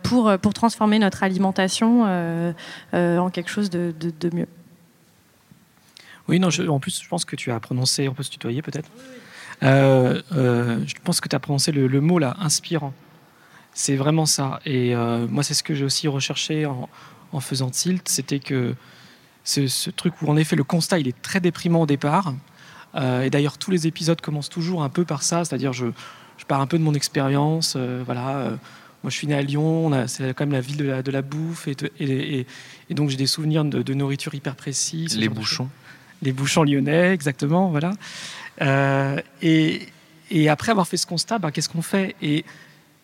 pour, 0.03 0.53
transformer 0.55 0.99
notre 0.99 1.23
alimentation 1.23 2.05
en 2.93 3.31
quelque 3.31 3.51
chose 3.51 3.71
de 3.71 3.95
mieux. 4.33 4.47
Oui, 6.29 6.41
non, 6.41 6.51
je, 6.51 6.63
en 6.65 6.81
plus, 6.81 7.03
je 7.03 7.09
pense 7.09 7.25
que 7.25 7.37
tu 7.37 7.53
as 7.53 7.61
prononcé, 7.61 8.09
on 8.09 8.15
peut 8.15 8.23
se 8.23 8.31
tutoyer 8.31 8.63
peut-être 8.63 8.91
euh, 9.63 10.21
euh, 10.33 10.81
Je 10.87 10.95
pense 11.05 11.21
que 11.21 11.29
tu 11.29 11.37
as 11.37 11.39
prononcé 11.39 11.73
le, 11.73 11.87
le, 11.87 12.01
mot 12.01 12.19
là, 12.19 12.37
inspirant. 12.41 12.93
C'est 13.73 13.97
vraiment 13.97 14.27
ça. 14.27 14.61
Et 14.65 14.95
euh, 14.95 15.27
moi, 15.29 15.43
c'est 15.43 15.55
ce 15.55 15.63
que 15.63 15.75
j'ai 15.75 15.85
aussi 15.85 16.09
recherché 16.09 16.67
en, 16.67 16.89
en 17.33 17.41
faisant 17.41 17.71
Tilt, 17.71 18.09
c'était 18.09 18.41
que 18.41 18.75
ce, 19.45 19.69
ce, 19.69 19.91
truc 19.91 20.21
où, 20.23 20.29
en 20.29 20.37
effet, 20.37 20.57
le 20.57 20.65
constat, 20.65 20.99
il 20.99 21.07
est 21.07 21.23
très 21.23 21.41
déprimant 21.41 21.83
au 21.83 21.87
départ. 21.87 22.35
Euh, 22.97 23.23
et 23.23 23.31
d'ailleurs, 23.31 23.59
tous 23.59 23.71
les 23.71 23.87
épisodes 23.87 24.21
commencent 24.21 24.49
toujours 24.49 24.83
un 24.83 24.89
peu 24.89 25.05
par 25.05 25.23
ça, 25.23 25.45
c'est-à-dire 25.45 25.73
je, 25.73 25.87
je 26.39 26.45
pars 26.45 26.61
un 26.61 26.67
peu 26.67 26.79
de 26.79 26.83
mon 26.83 26.95
expérience. 26.95 27.77
voilà. 27.77 28.59
moi, 29.03 29.11
je 29.11 29.17
suis 29.17 29.27
né 29.29 29.35
à 29.35 29.43
Lyon, 29.43 30.07
c'est 30.09 30.35
quand 30.35 30.45
même 30.45 30.55
la 30.55 30.61
ville 30.61 30.79
de 30.79 30.85
la, 30.85 31.03
de 31.03 31.11
la 31.11 31.23
bouffe, 31.23 31.69
et, 31.69 31.77
et, 32.01 32.41
et, 32.41 32.47
et 32.89 32.95
donc 32.95 33.11
j'ai 33.11 33.17
des 33.17 33.27
souvenirs 33.27 33.65
de, 33.65 33.83
de, 33.83 33.95
nourriture 33.95 34.35
hyper 34.35 34.57
précis. 34.57 35.07
Les 35.19 35.29
bouchons 35.29 35.69
les 36.23 36.33
bouchons 36.33 36.65
lyonnais, 36.65 37.13
exactement, 37.13 37.69
voilà. 37.71 37.93
Euh, 38.63 39.21
et, 39.43 39.89
après 40.49 40.73
avoir 40.73 40.89
fait 40.89 40.97
ce 40.97 41.07
constat, 41.07 41.39
ben, 41.39 41.51
qu'est-ce 41.51 41.69
qu'on 41.69 41.83
fait? 41.83 42.17
Et 42.21 42.45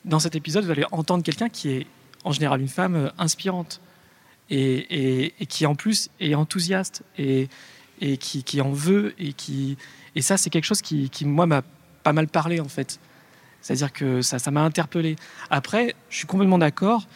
dans 0.05 0.18
cet 0.18 0.35
épisode, 0.35 0.64
vous 0.64 0.70
allez 0.70 0.85
entendre 0.90 1.22
quelqu'un 1.22 1.48
qui 1.48 1.70
est 1.70 1.87
en 2.25 2.33
général 2.33 2.61
une 2.61 2.68
femme 2.68 2.96
euh, 2.96 3.09
inspirante 3.18 3.81
et, 4.51 5.33
qui 5.48 5.66
en 5.66 5.75
plus 5.75 6.11
est 6.20 6.35
enthousiaste 6.35 7.03
et, 7.16 7.48
qui, 8.18 8.61
en 8.61 8.72
veut 8.72 9.14
et 9.18 9.33
qui 9.33 9.79
et 10.14 10.20
ça 10.20 10.37
c'est 10.37 10.51
quelque 10.51 10.64
chose 10.64 10.83
qui, 10.83 11.11
moi 11.25 11.46
m'a 11.46 11.62
pas 12.03 12.12
mal 12.12 12.29
parlé 12.29 12.61
en 12.61 12.68
fait. 12.68 12.98
C'est-à-dire 13.62 13.92
que 13.92 14.22
ça 14.22 14.51
m'a 14.51 14.62
interpellé. 14.62 15.14
Après, 15.48 15.94
je 16.11 16.16
suis 16.18 16.27
complètement 16.27 16.59
d'accord. 16.59 17.07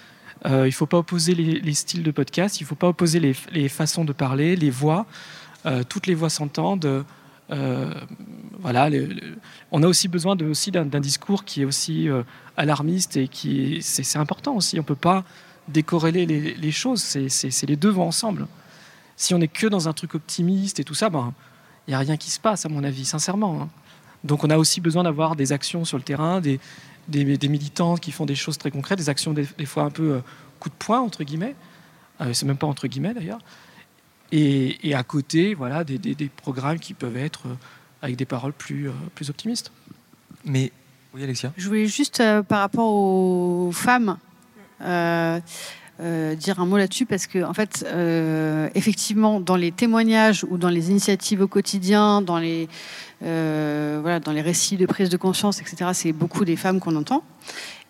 Euh, 0.45 0.63
il 0.65 0.71
ne 0.71 0.75
faut 0.75 0.87
pas 0.87 0.99
opposer 0.99 1.35
les, 1.35 1.61
les, 1.61 1.75
styles 1.75 2.03
de 2.03 2.11
podcast, 2.11 2.61
il 2.61 2.65
ne 2.65 2.69
faut 2.69 2.75
pas 2.75 2.89
opposer 2.89 3.21
les, 3.21 3.69
façons 3.69 4.05
de 4.05 4.13
parler, 4.13 4.55
les 4.55 4.71
voix. 4.71 5.07
Euh, 5.67 5.83
toutes 5.83 6.07
les 6.07 6.15
voix 6.15 6.31
s'entendent. 6.31 7.05
Euh, 7.51 7.95
voilà, 8.61 8.89
on 9.71 9.83
a 9.83 9.87
aussi 9.87 10.09
besoin 10.09 10.37
aussi 10.43 10.71
d'un 10.71 11.01
discours 11.01 11.45
qui 11.45 11.63
est 11.63 11.65
aussi 11.65 12.09
euh, 12.09 12.23
alarmiste 12.57 13.17
et 13.17 13.29
qui 13.29 13.79
c'est 13.83 14.19
important 14.19 14.55
aussi. 14.57 14.79
On 14.81 14.83
peut 14.83 14.95
pas 14.95 15.25
décorréler 15.69 16.27
les, 16.27 16.73
choses. 16.73 17.03
C'est 17.03 17.67
les 17.67 17.77
deux 17.77 17.91
vont 17.91 18.07
ensemble. 18.07 18.47
Si 19.17 19.35
on 19.35 19.41
est 19.41 19.49
que 19.49 19.67
dans 19.67 19.89
un 19.89 19.93
truc 19.93 20.15
optimiste 20.15 20.81
et 20.81 20.85
tout 20.85 20.95
ça, 20.95 21.09
ben 21.09 21.33
il 21.89 21.93
y 21.93 21.95
a 21.95 21.99
rien 21.99 22.17
qui 22.17 22.31
se 22.31 22.41
passe 22.41 22.67
à 22.67 22.69
mon 22.69 22.83
avis, 22.83 23.05
sincèrement. 23.05 23.63
Hein. 23.63 23.69
Donc 24.25 24.43
on 24.45 24.51
a 24.51 24.59
aussi 24.59 24.81
besoin 24.81 25.05
d'avoir 25.05 25.37
des 25.37 25.53
actions 25.53 25.85
sur 25.85 25.97
le 25.97 26.03
terrain, 26.03 26.41
des, 26.41 26.59
des, 27.09 27.49
militants 27.49 27.97
qui 27.97 28.11
font 28.11 28.27
des 28.27 28.35
choses 28.35 28.59
très 28.59 28.73
concrètes, 28.73 28.99
des 28.99 29.09
actions 29.09 29.33
des, 29.33 29.45
fois 29.67 29.85
un 29.85 29.91
peu 29.91 30.21
coup 30.59 30.69
de 30.69 30.75
poing 30.75 31.01
entre 31.01 31.23
guillemets. 31.23 31.55
C'est 32.33 32.47
même 32.47 32.57
pas 32.57 32.67
entre 32.67 32.89
guillemets 32.89 33.15
d'ailleurs. 33.15 33.39
Et, 34.33 34.89
et, 34.89 34.95
à 34.95 35.03
côté, 35.03 35.55
voilà, 35.55 35.85
des, 35.85 35.99
des, 35.99 36.15
des, 36.15 36.29
programmes 36.29 36.79
qui 36.79 36.95
peuvent 36.95 37.17
être 37.17 37.47
euh, 37.47 37.55
avec 38.03 38.17
des 38.17 38.25
paroles 38.25 38.53
plus, 38.53 38.89
euh, 38.89 38.93
plus 39.15 39.31
optimistes. 39.31 39.71
Mais, 40.45 40.73
oui, 41.15 41.23
Alexia? 41.23 41.53
Je 41.57 41.67
voulais 41.69 41.87
juste, 41.87 42.21
euh, 42.21 42.43
par 42.43 42.61
rapport 42.61 42.93
aux 42.93 43.71
femmes, 43.73 44.19
euh, 44.83 45.41
euh, 46.01 46.35
dire 46.35 46.61
un 46.61 46.67
mot 46.67 46.77
là-dessus, 46.77 47.07
parce 47.07 47.27
que, 47.27 47.43
en 47.43 47.55
fait, 47.55 47.87
effectivement, 48.75 49.41
dans 49.41 49.57
les 49.57 49.73
témoignages 49.73 50.45
ou 50.49 50.59
dans 50.59 50.69
les 50.69 50.91
initiatives 50.91 51.41
au 51.41 51.49
quotidien, 51.49 52.21
dans 52.21 52.39
les, 52.39 52.69
voilà, 53.21 54.21
dans 54.21 54.33
les 54.33 54.43
récits 54.43 54.77
de 54.77 54.87
prise 54.87 55.09
de 55.09 55.17
conscience, 55.17 55.61
etc., 55.61 55.91
c'est 55.95 56.13
beaucoup 56.13 56.45
des 56.45 56.57
femmes 56.57 56.81
qu'on 56.81 56.97
entend. 56.97 57.23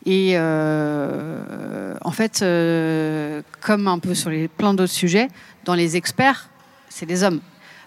Et 0.06 0.34
euh, 0.34 1.94
en 2.00 2.12
fait, 2.12 2.40
euh, 2.40 3.42
comme 3.60 3.88
un 3.88 3.98
peu 3.98 4.14
sur 4.14 4.30
les, 4.30 4.46
plein 4.46 4.72
d'autres 4.72 4.92
sujets, 4.92 5.28
dans 5.66 5.74
les 5.74 5.96
experts, 5.96 6.48
c'est 6.88 7.04
des 7.04 7.22
hommes. 7.22 7.40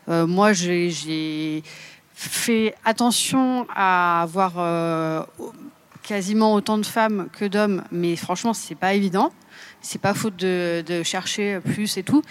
Euh, 0.10 0.28
moi, 0.28 0.54
j'ai 0.54 1.64
fait 2.14 2.76
attention 2.86 3.66
à 3.74 4.22
avoir 4.22 4.54
euh, 4.58 5.24
quasiment 6.04 6.54
autant 6.54 6.78
de 6.78 6.86
femmes 6.86 7.30
que 7.32 7.46
d'hommes, 7.46 7.84
mais 7.92 8.16
franchement, 8.16 8.54
c'est 8.54 8.76
pas 8.76 8.94
évident. 8.94 9.32
C'est 9.82 10.02
pas 10.02 10.14
faute 10.14 10.36
de, 10.36 11.02
chercher 11.04 11.60
plus 11.64 11.98
et 11.98 12.04
tout. 12.04 12.22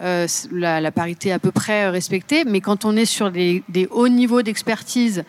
Euh, 0.00 0.26
la, 0.52 0.92
parité 0.92 1.32
à 1.32 1.38
peu 1.38 1.50
près 1.50 1.88
respectée, 1.88 2.44
mais 2.44 2.60
quand 2.60 2.84
on 2.84 2.94
est 2.96 3.06
sur 3.06 3.30
des, 3.30 3.64
des 3.70 3.86
hauts 3.86 4.08
niveaux 4.08 4.42
d'expertise, 4.42 5.24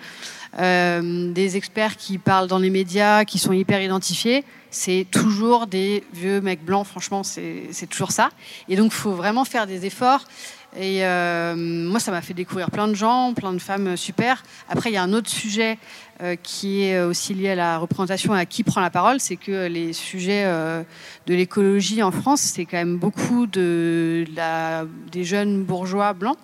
euh, 0.58 1.32
des 1.32 1.58
experts 1.58 1.96
qui 1.96 2.18
parlent 2.18 2.48
dans 2.48 2.58
les 2.58 2.72
médias, 2.72 3.24
qui 3.24 3.38
sont 3.38 3.54
hyper 3.54 3.82
identifiés, 3.82 4.44
c'est 4.72 5.06
toujours 5.10 5.68
des 5.68 6.04
vieux 6.14 6.42
mecs 6.42 6.64
blancs, 6.64 6.88
franchement, 6.88 7.24
c'est 7.24 7.88
toujours 7.90 8.12
ça. 8.12 8.30
Et 8.68 8.76
donc, 8.76 8.88
il 8.88 8.98
faut 8.98 9.12
vraiment 9.12 9.46
faire 9.46 9.68
des 9.68 9.86
efforts. 9.86 10.26
Et 10.78 11.04
euh, 11.04 11.56
moi, 11.56 12.00
ça 12.00 12.12
m'a 12.12 12.22
fait 12.22 12.36
découvrir 12.36 12.70
plein 12.70 12.88
de 12.88 12.94
gens, 12.94 13.34
plein 13.34 13.54
de 13.54 13.60
femmes 13.60 13.98
super. 13.98 14.44
Après, 14.70 14.92
il 14.92 14.94
y 14.94 14.98
a 14.98 15.04
un 15.04 15.14
autre 15.14 15.30
sujet 15.30 15.80
euh, 16.22 16.36
qui 16.42 16.84
est 16.84 17.02
aussi 17.02 17.34
lié 17.34 17.50
à 17.50 17.56
la 17.56 17.78
représentation 17.80 18.34
à 18.34 18.46
qui 18.46 18.64
prend 18.64 18.82
la 18.82 18.92
parole, 18.92 19.20
c'est 19.20 19.36
que 19.36 19.68
les 19.68 19.94
sujets 19.94 20.46
de 20.46 21.34
l'écologie 21.34 22.04
en 22.04 22.12
France, 22.12 22.42
c'est 22.42 22.66
quand 22.66 22.78
même 22.78 22.98
beaucoup 22.98 23.48
de, 23.48 24.26
des 25.12 25.24
jeunes 25.24 25.64
bourgeois 25.64 26.14
blancs. 26.14 26.38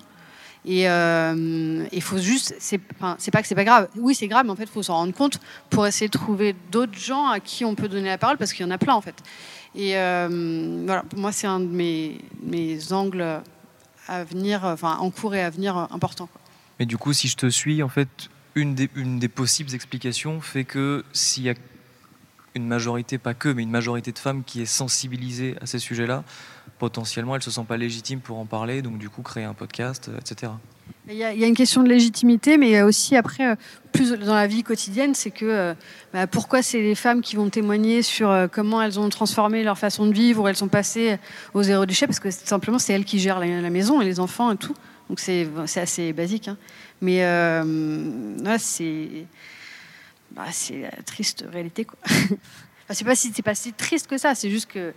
Et 0.66 0.82
il 0.82 0.88
euh, 0.88 2.00
faut 2.02 2.18
juste, 2.18 2.56
c'est 2.60 2.80
pas 2.80 3.16
que 3.18 3.48
c'est 3.48 3.56
pas 3.56 3.64
grave. 3.64 3.88
Oui, 3.96 4.16
c'est 4.16 4.28
grave, 4.28 4.46
mais 4.46 4.52
en 4.52 4.56
fait, 4.56 4.64
il 4.64 4.70
faut 4.70 4.82
s'en 4.82 4.96
rendre 4.96 5.14
compte 5.14 5.40
pour 5.70 5.86
essayer 5.86 6.08
de 6.08 6.18
trouver 6.18 6.56
d'autres 6.72 6.98
gens 6.98 7.28
à 7.28 7.40
qui 7.40 7.64
on 7.66 7.76
peut 7.76 7.88
donner 7.88 8.10
la 8.10 8.18
parole, 8.18 8.38
parce 8.38 8.52
qu'il 8.52 8.66
y 8.66 8.68
en 8.68 8.72
a 8.72 8.80
plein 8.80 8.96
en 8.96 9.02
fait. 9.02 9.16
Et 9.76 9.98
euh, 9.98 10.84
voilà, 10.86 11.04
pour 11.04 11.20
moi, 11.20 11.32
c'est 11.32 11.48
un 11.48 11.60
de 11.60 11.68
mes, 11.68 12.94
angles 12.94 13.42
à 14.08 14.24
venir, 14.24 14.62
enfin 14.64 14.98
en 15.00 15.12
cours 15.12 15.36
et 15.36 15.44
à 15.44 15.50
venir 15.50 15.78
important. 15.92 16.30
Mais 16.80 16.86
du 16.86 16.98
coup, 16.98 17.14
si 17.14 17.28
je 17.28 17.38
te 17.38 17.48
suis, 17.48 17.84
en 17.84 17.90
fait, 17.90 18.30
une 18.56 18.74
des, 18.74 18.90
une 18.96 19.20
des 19.20 19.28
possibles 19.28 19.74
explications 19.74 20.42
fait 20.42 20.64
que 20.64 21.06
s'il 21.14 21.44
y 21.44 21.50
a 21.50 21.54
une 22.56 22.68
majorité, 22.68 23.18
pas 23.18 23.34
que, 23.34 23.50
mais 23.50 23.64
une 23.64 23.70
majorité 23.70 24.12
de 24.12 24.20
femmes 24.20 24.44
qui 24.44 24.62
est 24.62 24.66
sensibilisée 24.66 25.56
à 25.62 25.66
ces 25.66 25.80
sujets-là, 25.80 26.24
potentiellement, 26.80 27.36
elles 27.36 27.44
se 27.44 27.52
sentent 27.52 27.68
pas 27.68 27.78
légitimes 27.78 28.20
pour 28.20 28.38
en 28.38 28.46
parler, 28.46 28.82
donc 28.82 28.98
du 28.98 29.10
coup, 29.10 29.22
créer 29.22 29.44
un 29.44 29.54
podcast, 29.54 30.10
etc. 30.20 30.52
Il 31.08 31.16
y, 31.16 31.24
a, 31.24 31.32
une 31.32 31.56
question 31.56 31.84
de 31.84 31.90
légitimité, 31.90 32.58
mais 32.58 32.70
il 32.70 32.72
y 32.72 32.78
a 32.78 32.86
aussi 32.86 33.16
après, 33.16 33.52
euh, 33.52 33.56
plus 33.92 34.14
dans 34.14 34.34
la 34.34 34.48
vie 34.48 34.64
quotidienne, 34.64 35.14
c'est 35.14 35.30
que 35.30 35.46
euh, 35.46 35.74
bah, 36.14 36.26
pourquoi 36.26 36.64
c'est 36.64 36.82
les 36.82 36.96
femmes 36.96 37.22
qui 37.22 37.36
vont 37.36 37.48
témoigner 37.50 38.02
sur 38.02 38.32
euh, 38.32 38.48
comment 38.52 38.82
elles 38.82 39.00
ont 39.00 39.08
transformé 39.10 39.64
leur 39.64 39.78
façon 39.78 40.08
de 40.08 40.14
vivre, 40.14 40.42
ou 40.42 40.48
elles 40.48 40.56
sont 40.56 40.68
passées 40.68 41.20
au 41.54 41.62
zéro 41.62 41.86
déchet, 41.86 42.08
parce 42.08 42.20
que 42.20 42.32
simplement 42.32 42.80
c'est 42.80 42.94
elles 42.94 43.06
qui 43.06 43.20
gèrent 43.20 43.40
la, 43.40 43.70
maison 43.70 44.02
et 44.02 44.06
les 44.06 44.20
enfants 44.20 44.52
et 44.52 44.58
tout. 44.58 44.74
Donc 45.10 45.20
c'est 45.20 45.48
assez 45.76 46.12
basique. 46.12 46.48
Hein. 46.48 46.58
Mais 47.02 47.20
là, 47.20 48.58
c'est 48.58 49.28
bah, 50.32 50.46
la 50.72 51.04
triste 51.04 51.46
réalité. 51.52 51.86
Quoi. 51.86 52.00
enfin, 52.08 52.94
c'est 52.94 53.06
pas, 53.06 53.16
si, 53.16 53.32
pas 53.44 53.54
si 53.54 53.74
triste 53.74 54.08
que 54.08 54.18
ça, 54.18 54.34
c'est 54.34 54.50
juste 54.50 54.72
que 54.72 54.92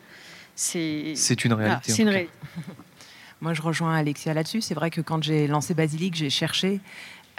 c'est. 0.59 1.45
Une 1.45 1.53
réalité. 1.53 1.93
c'est 1.93 2.03
une 2.03 2.09
réalité. 2.09 2.33
Moi, 3.41 3.55
je 3.55 3.63
rejoins 3.63 3.95
Alexia 3.95 4.35
là-dessus. 4.35 4.61
C'est 4.61 4.75
vrai 4.75 4.91
que 4.91 5.01
quand 5.01 5.23
j'ai 5.23 5.47
lancé 5.47 5.73
Basilique, 5.73 6.17
j'ai 6.17 6.31
cherché 6.31 6.81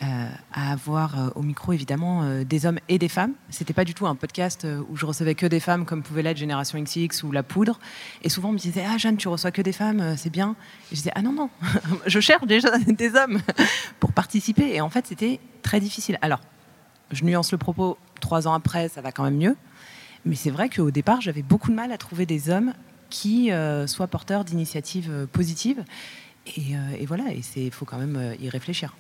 euh, 0.02 0.30
à 0.54 0.72
avoir 0.72 1.20
euh, 1.20 1.30
au 1.36 1.42
micro 1.42 1.74
évidemment 1.74 2.24
euh, 2.24 2.46
des 2.46 2.66
hommes 2.66 2.80
et 2.88 2.98
des 2.98 3.10
femmes. 3.10 3.34
C'était 3.50 3.74
pas 3.74 3.84
du 3.84 3.94
tout 3.94 4.08
un 4.08 4.16
podcast 4.16 4.66
où 4.88 4.96
je 4.96 5.06
recevais 5.06 5.36
que 5.36 5.46
des 5.46 5.60
femmes 5.60 5.84
comme 5.84 6.04
pouvait 6.04 6.24
l'être 6.24 6.38
Génération 6.38 6.82
XX 6.82 7.24
ou 7.24 7.34
La 7.34 7.44
Poudre. 7.44 7.78
Et 8.22 8.30
souvent 8.30 8.50
on 8.50 8.54
me 8.54 8.58
disait 8.58 8.86
ah 8.88 8.98
Jeanne 8.98 9.18
tu 9.18 9.28
reçois 9.28 9.52
que 9.52 9.62
des 9.62 9.74
femmes 9.74 10.16
c'est 10.16 10.30
bien. 10.30 10.56
Et 10.90 10.96
je 10.96 10.96
disais 10.96 11.12
ah 11.16 11.22
non 11.22 11.34
non 11.34 11.50
je 12.06 12.22
cherche 12.22 12.46
déjà 12.46 12.78
des 12.88 13.14
hommes 13.16 13.42
pour 14.00 14.14
participer. 14.14 14.74
Et 14.74 14.80
en 14.80 14.90
fait 14.90 15.06
c'était 15.06 15.42
très 15.64 15.82
difficile. 15.82 16.18
Alors 16.22 16.40
je 17.12 17.26
nuance 17.26 17.52
le 17.52 17.58
propos. 17.58 17.98
Trois 18.22 18.48
ans 18.48 18.54
après 18.54 18.88
ça 18.88 19.02
va 19.02 19.12
quand 19.12 19.26
même 19.26 19.38
mieux. 19.38 19.58
Mais 20.24 20.36
c'est 20.36 20.52
vrai 20.52 20.70
qu'au 20.70 20.92
départ 20.92 21.20
j'avais 21.20 21.42
beaucoup 21.42 21.72
de 21.72 21.76
mal 21.76 21.92
à 21.92 21.98
trouver 21.98 22.26
des 22.26 22.50
hommes 22.50 22.74
qui 23.10 23.52
euh, 23.52 23.88
soit 23.88 24.08
porteur 24.08 24.46
d'initiatives 24.46 25.10
euh, 25.10 25.26
positives. 25.26 25.84
Et, 26.58 26.76
euh, 26.76 26.98
et, 27.00 27.06
voilà, 27.06 27.26
et 27.32 27.42
il 27.56 27.72
faut 27.72 27.86
quand 27.86 27.98
même 27.98 28.36
y 28.40 28.50
réfléchir. 28.50 28.96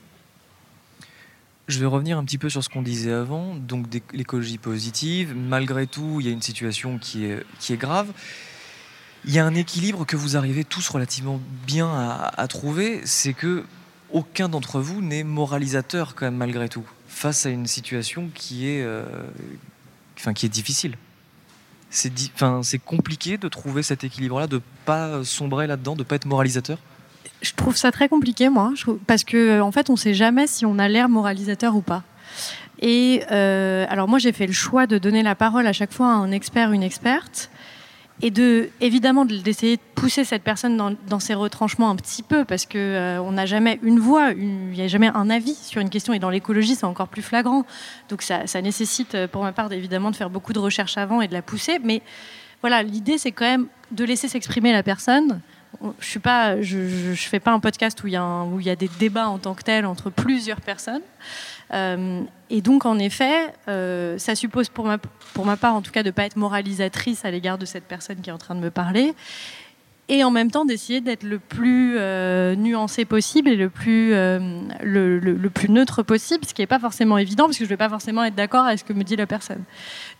Je 1.67 1.79
vais 1.79 1.85
revenir 1.85 2.17
un 2.17 2.25
petit 2.25 2.37
peu 2.37 2.49
sur 2.49 2.63
ce 2.63 2.69
qu'on 2.69 2.81
disait 2.81 3.11
avant, 3.11 3.55
donc 3.55 3.85
l'écologie 4.11 4.57
positive. 4.57 5.35
Malgré 5.35 5.87
tout, 5.87 6.19
il 6.19 6.25
y 6.25 6.29
a 6.29 6.31
une 6.31 6.41
situation 6.41 6.97
qui 6.97 7.25
est, 7.25 7.43
qui 7.59 7.73
est 7.73 7.77
grave. 7.77 8.11
Il 9.25 9.33
y 9.33 9.39
a 9.39 9.45
un 9.45 9.53
équilibre 9.53 10.05
que 10.05 10.15
vous 10.15 10.37
arrivez 10.37 10.63
tous 10.63 10.87
relativement 10.89 11.39
bien 11.67 11.89
à, 12.35 12.47
trouver, 12.47 13.01
c'est 13.03 13.33
que 13.33 13.65
aucun 14.11 14.49
d'entre 14.49 14.79
vous 14.79 15.01
n'est 15.01 15.23
moralisateur 15.23 16.15
quand 16.15 16.25
même 16.25 16.37
malgré 16.37 16.69
tout, 16.69 16.87
face 17.07 17.45
à 17.45 17.49
une 17.49 17.67
situation 17.67 18.29
qui 18.33 18.67
est, 18.67 18.87
enfin, 20.17 20.33
qui 20.33 20.45
est 20.45 20.49
difficile 20.49 20.95
c'est 21.89 22.11
c'est 22.63 22.79
compliqué 22.79 23.37
de 23.37 23.47
trouver 23.47 23.83
cet 23.83 24.03
équilibre-là, 24.03 24.47
de 24.47 24.61
pas 24.85 25.23
sombrer 25.23 25.67
là-dedans, 25.67 25.95
de 25.95 26.03
pas 26.03 26.15
être 26.15 26.25
moralisateur? 26.25 26.77
Je 27.41 27.53
trouve 27.53 27.75
ça 27.75 27.91
très 27.91 28.09
compliqué, 28.09 28.49
moi, 28.49 28.73
parce 29.07 29.23
que 29.23 29.61
en 29.61 29.71
fait, 29.71 29.89
on 29.89 29.95
sait 29.95 30.13
jamais 30.13 30.47
si 30.47 30.65
on 30.65 30.77
a 30.77 30.87
l'air 30.87 31.09
moralisateur 31.09 31.75
ou 31.75 31.81
pas. 31.81 32.03
Et 32.81 33.23
euh, 33.31 33.85
alors 33.89 34.07
moi, 34.07 34.19
j'ai 34.19 34.31
fait 34.31 34.47
le 34.47 34.53
choix 34.53 34.87
de 34.87 34.97
donner 34.97 35.23
la 35.23 35.35
parole 35.35 35.67
à 35.67 35.73
chaque 35.73 35.91
fois 35.91 36.07
à 36.07 36.15
un 36.15 36.31
expert, 36.31 36.71
une 36.71 36.83
experte 36.83 37.49
et 38.21 38.31
de 38.31 38.69
évidemment 38.81 39.25
d'essayer 39.25 39.77
de 39.77 39.81
pousser 39.95 40.23
cette 40.23 40.43
personne 40.43 40.97
dans, 41.07 41.19
ses 41.19 41.33
retranchements 41.33 41.89
un 41.89 41.95
petit 41.95 42.23
peu 42.23 42.45
parce 42.45 42.65
que 42.65 42.77
euh, 42.77 43.21
on 43.21 43.33
n'a 43.33 43.45
jamais 43.45 43.79
une 43.81 43.99
voix, 43.99 44.31
il 44.31 44.71
n'y 44.71 44.81
a 44.81 44.87
jamais 44.87 45.09
un 45.13 45.29
avis 45.29 45.55
sur 45.55 45.81
une 45.81 45.89
question 45.89 46.13
et 46.13 46.19
dans 46.19 46.29
l'écologie 46.29 46.75
c'est 46.75 46.85
encore 46.85 47.07
plus 47.07 47.21
flagrant. 47.21 47.65
Donc 48.09 48.21
ça, 48.21 48.43
nécessite 48.61 49.15
euh, 49.15 49.27
pour 49.27 49.43
ma 49.43 49.51
part 49.51 49.71
évidemment 49.71 50.11
de 50.11 50.15
faire 50.15 50.29
beaucoup 50.29 50.53
de 50.53 50.59
recherches 50.59 50.97
avant 50.97 51.21
et 51.21 51.27
de 51.27 51.33
la 51.33 51.41
pousser. 51.41 51.79
Mais 51.83 52.01
voilà, 52.61 52.83
l'idée 52.83 53.17
c'est 53.17 53.31
quand 53.31 53.45
même 53.45 53.67
de 53.91 54.03
laisser 54.03 54.27
s'exprimer 54.27 54.71
la 54.71 54.83
personne. 54.83 55.41
Je 55.99 56.19
je, 56.61 57.29
fais 57.29 57.39
pas 57.39 57.51
un 57.51 57.59
podcast 57.59 58.03
où 58.03 58.07
il 58.07 58.13
y 58.13 58.69
a 58.69 58.75
des 58.75 58.89
débats 58.99 59.29
en 59.29 59.37
tant 59.37 59.53
que 59.53 59.63
tel 59.63 59.85
entre 59.85 60.09
plusieurs 60.09 60.61
personnes. 60.61 61.01
Euh, 61.73 62.21
et 62.49 62.61
donc, 62.61 62.85
en 62.85 62.97
effet, 62.97 63.53
euh, 63.67 64.17
ça 64.17 64.35
suppose 64.35 64.69
pour 64.69 64.85
ma, 64.85 64.97
pour 65.33 65.45
ma 65.45 65.57
part, 65.57 65.75
en 65.75 65.81
tout 65.81 65.91
cas, 65.91 66.03
de 66.03 66.09
ne 66.09 66.11
pas 66.11 66.25
être 66.25 66.35
moralisatrice 66.35 67.25
à 67.25 67.31
l'égard 67.31 67.57
de 67.57 67.65
cette 67.65 67.85
personne 67.85 68.21
qui 68.21 68.29
est 68.29 68.33
en 68.33 68.37
train 68.37 68.55
de 68.55 68.59
me 68.59 68.71
parler. 68.71 69.13
Et 70.11 70.23
en 70.23 70.31
même 70.31 70.49
temps, 70.49 70.65
d'essayer 70.65 71.01
d'être 71.01 71.21
le 71.21 71.37
plus 71.37 71.95
euh, 71.99 72.55
nuancé 72.55 73.05
possible 73.05 73.47
et 73.47 73.55
le 73.55 73.69
plus, 73.69 74.09
le, 74.09 75.19
le, 75.19 75.49
plus 75.51 75.69
neutre 75.69 76.01
possible, 76.01 76.43
ce 76.45 76.55
qui 76.55 76.63
n'est 76.63 76.67
pas 76.67 76.79
forcément 76.79 77.19
évident, 77.19 77.45
parce 77.45 77.59
que 77.59 77.63
je 77.63 77.69
ne 77.69 77.73
vais 77.73 77.77
pas 77.77 77.89
forcément 77.89 78.23
être 78.23 78.33
d'accord 78.33 78.65
avec 78.65 78.79
ce 78.79 78.83
que 78.83 78.93
me 78.93 79.03
dit 79.03 79.15
la 79.15 79.27
personne. 79.27 79.63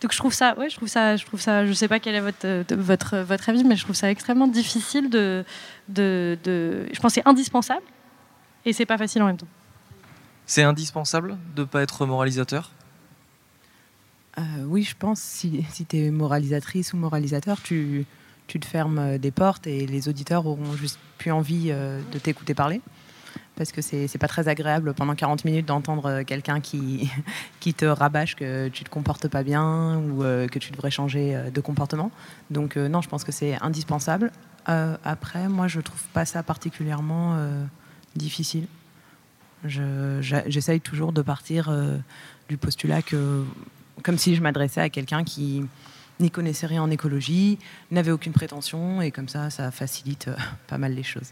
Donc, 0.00 0.12
je 0.12 0.18
trouve 0.18 0.32
ça, 0.32 0.56
ouais, 0.58 0.70
je 0.70 0.76
trouve 0.76 0.86
ça, 0.86 1.16
je 1.16 1.26
trouve 1.26 1.40
ça, 1.40 1.66
je 1.66 1.72
sais 1.72 1.88
pas 1.88 1.98
quel 1.98 2.14
est 2.14 2.20
votre, 2.20 2.72
votre, 2.76 3.16
votre 3.18 3.48
avis, 3.48 3.64
mais 3.64 3.74
je 3.74 3.82
trouve 3.82 3.96
ça 3.96 4.08
extrêmement 4.12 4.46
difficile 4.46 5.10
de, 5.10 5.44
de, 5.88 6.38
de 6.44 6.86
je 6.92 7.00
pense 7.00 7.14
que 7.14 7.20
c'est 7.20 7.28
indispensable, 7.28 7.82
et 8.64 8.72
c'est 8.72 8.86
pas 8.86 8.96
facile 8.96 9.22
en 9.22 9.26
même 9.26 9.38
temps. 9.38 9.48
C'est 10.46 10.62
indispensable 10.62 11.36
de 11.56 11.62
ne 11.62 11.66
pas 11.66 11.82
être 11.82 12.06
moralisateur? 12.06 12.70
Euh, 14.40 14.64
Oui, 14.66 14.82
je 14.82 14.96
pense. 14.96 15.20
Si, 15.20 15.64
si 15.70 15.84
tu 15.86 15.96
es 15.98 16.10
moralisatrice 16.10 16.92
ou 16.92 16.96
moralisateur, 16.96 17.60
tu, 17.62 18.06
te 18.46 18.66
fermes 18.66 18.98
euh, 18.98 19.18
des 19.18 19.30
portes 19.30 19.66
et 19.66 19.86
les 19.86 20.08
auditeurs 20.08 20.46
auront 20.46 20.72
juste 20.74 20.98
plus 21.18 21.30
envie 21.30 21.68
euh, 21.70 22.00
de 22.12 22.18
t'écouter 22.18 22.54
parler. 22.54 22.80
Parce 23.56 23.72
que 23.72 23.82
c'est 23.82 24.18
pas 24.18 24.26
très 24.26 24.48
agréable 24.48 24.94
pendant 24.94 25.14
40 25.14 25.44
minutes 25.44 25.66
d'entendre 25.66 26.22
quelqu'un 26.22 26.60
qui, 26.62 27.10
te 27.76 27.84
rabâche 27.84 28.34
que 28.34 28.68
tu 28.68 28.84
te 28.84 28.88
comportes 28.88 29.28
pas 29.28 29.42
bien 29.42 29.98
ou 29.98 30.20
que 30.22 30.58
tu 30.58 30.72
devrais 30.72 30.90
changer 30.90 31.38
de 31.52 31.60
comportement. 31.60 32.10
Donc, 32.50 32.76
non, 32.76 33.02
je 33.02 33.08
pense 33.10 33.22
que 33.22 33.32
c'est 33.32 33.60
indispensable. 33.60 34.32
après, 34.64 35.48
moi, 35.48 35.68
je 35.68 35.80
trouve 35.80 36.02
pas 36.14 36.24
ça 36.24 36.42
particulièrement 36.42 37.36
difficile. 38.16 38.66
J'essaye 39.66 40.80
toujours 40.80 41.12
de 41.12 41.20
partir 41.20 41.70
du 42.48 42.56
postulat 42.56 43.02
que, 43.02 43.44
comme 44.02 44.18
si 44.18 44.34
je 44.34 44.42
m'adressais 44.42 44.80
à 44.80 44.90
quelqu'un 44.90 45.24
qui 45.24 45.64
n'y 46.18 46.30
connaissait 46.30 46.66
rien 46.66 46.82
en 46.82 46.90
écologie, 46.90 47.58
n'avait 47.90 48.10
aucune 48.10 48.32
prétention, 48.32 49.00
et 49.00 49.10
comme 49.10 49.28
ça, 49.28 49.50
ça 49.50 49.70
facilite 49.70 50.28
euh, 50.28 50.36
pas 50.66 50.78
mal 50.78 50.94
les 50.94 51.02
choses. 51.02 51.30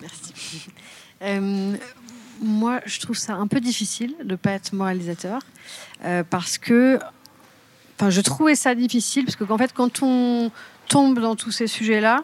Merci. 0.00 0.32
Euh, 1.22 1.76
moi, 2.40 2.80
je 2.86 3.00
trouve 3.00 3.16
ça 3.16 3.34
un 3.34 3.46
peu 3.48 3.60
difficile 3.60 4.14
de 4.22 4.32
ne 4.32 4.36
pas 4.36 4.52
être 4.52 4.72
moralisateur, 4.72 5.40
parce 6.30 6.56
que, 6.58 7.00
enfin, 7.96 8.10
je 8.10 8.20
trouvais 8.20 8.54
ça 8.54 8.76
difficile, 8.76 9.24
parce 9.24 9.34
qu'en 9.34 9.58
fait, 9.58 9.72
quand 9.72 10.02
on 10.02 10.52
tombe 10.88 11.18
dans 11.18 11.34
tous 11.34 11.50
ces 11.50 11.66
sujets-là, 11.66 12.22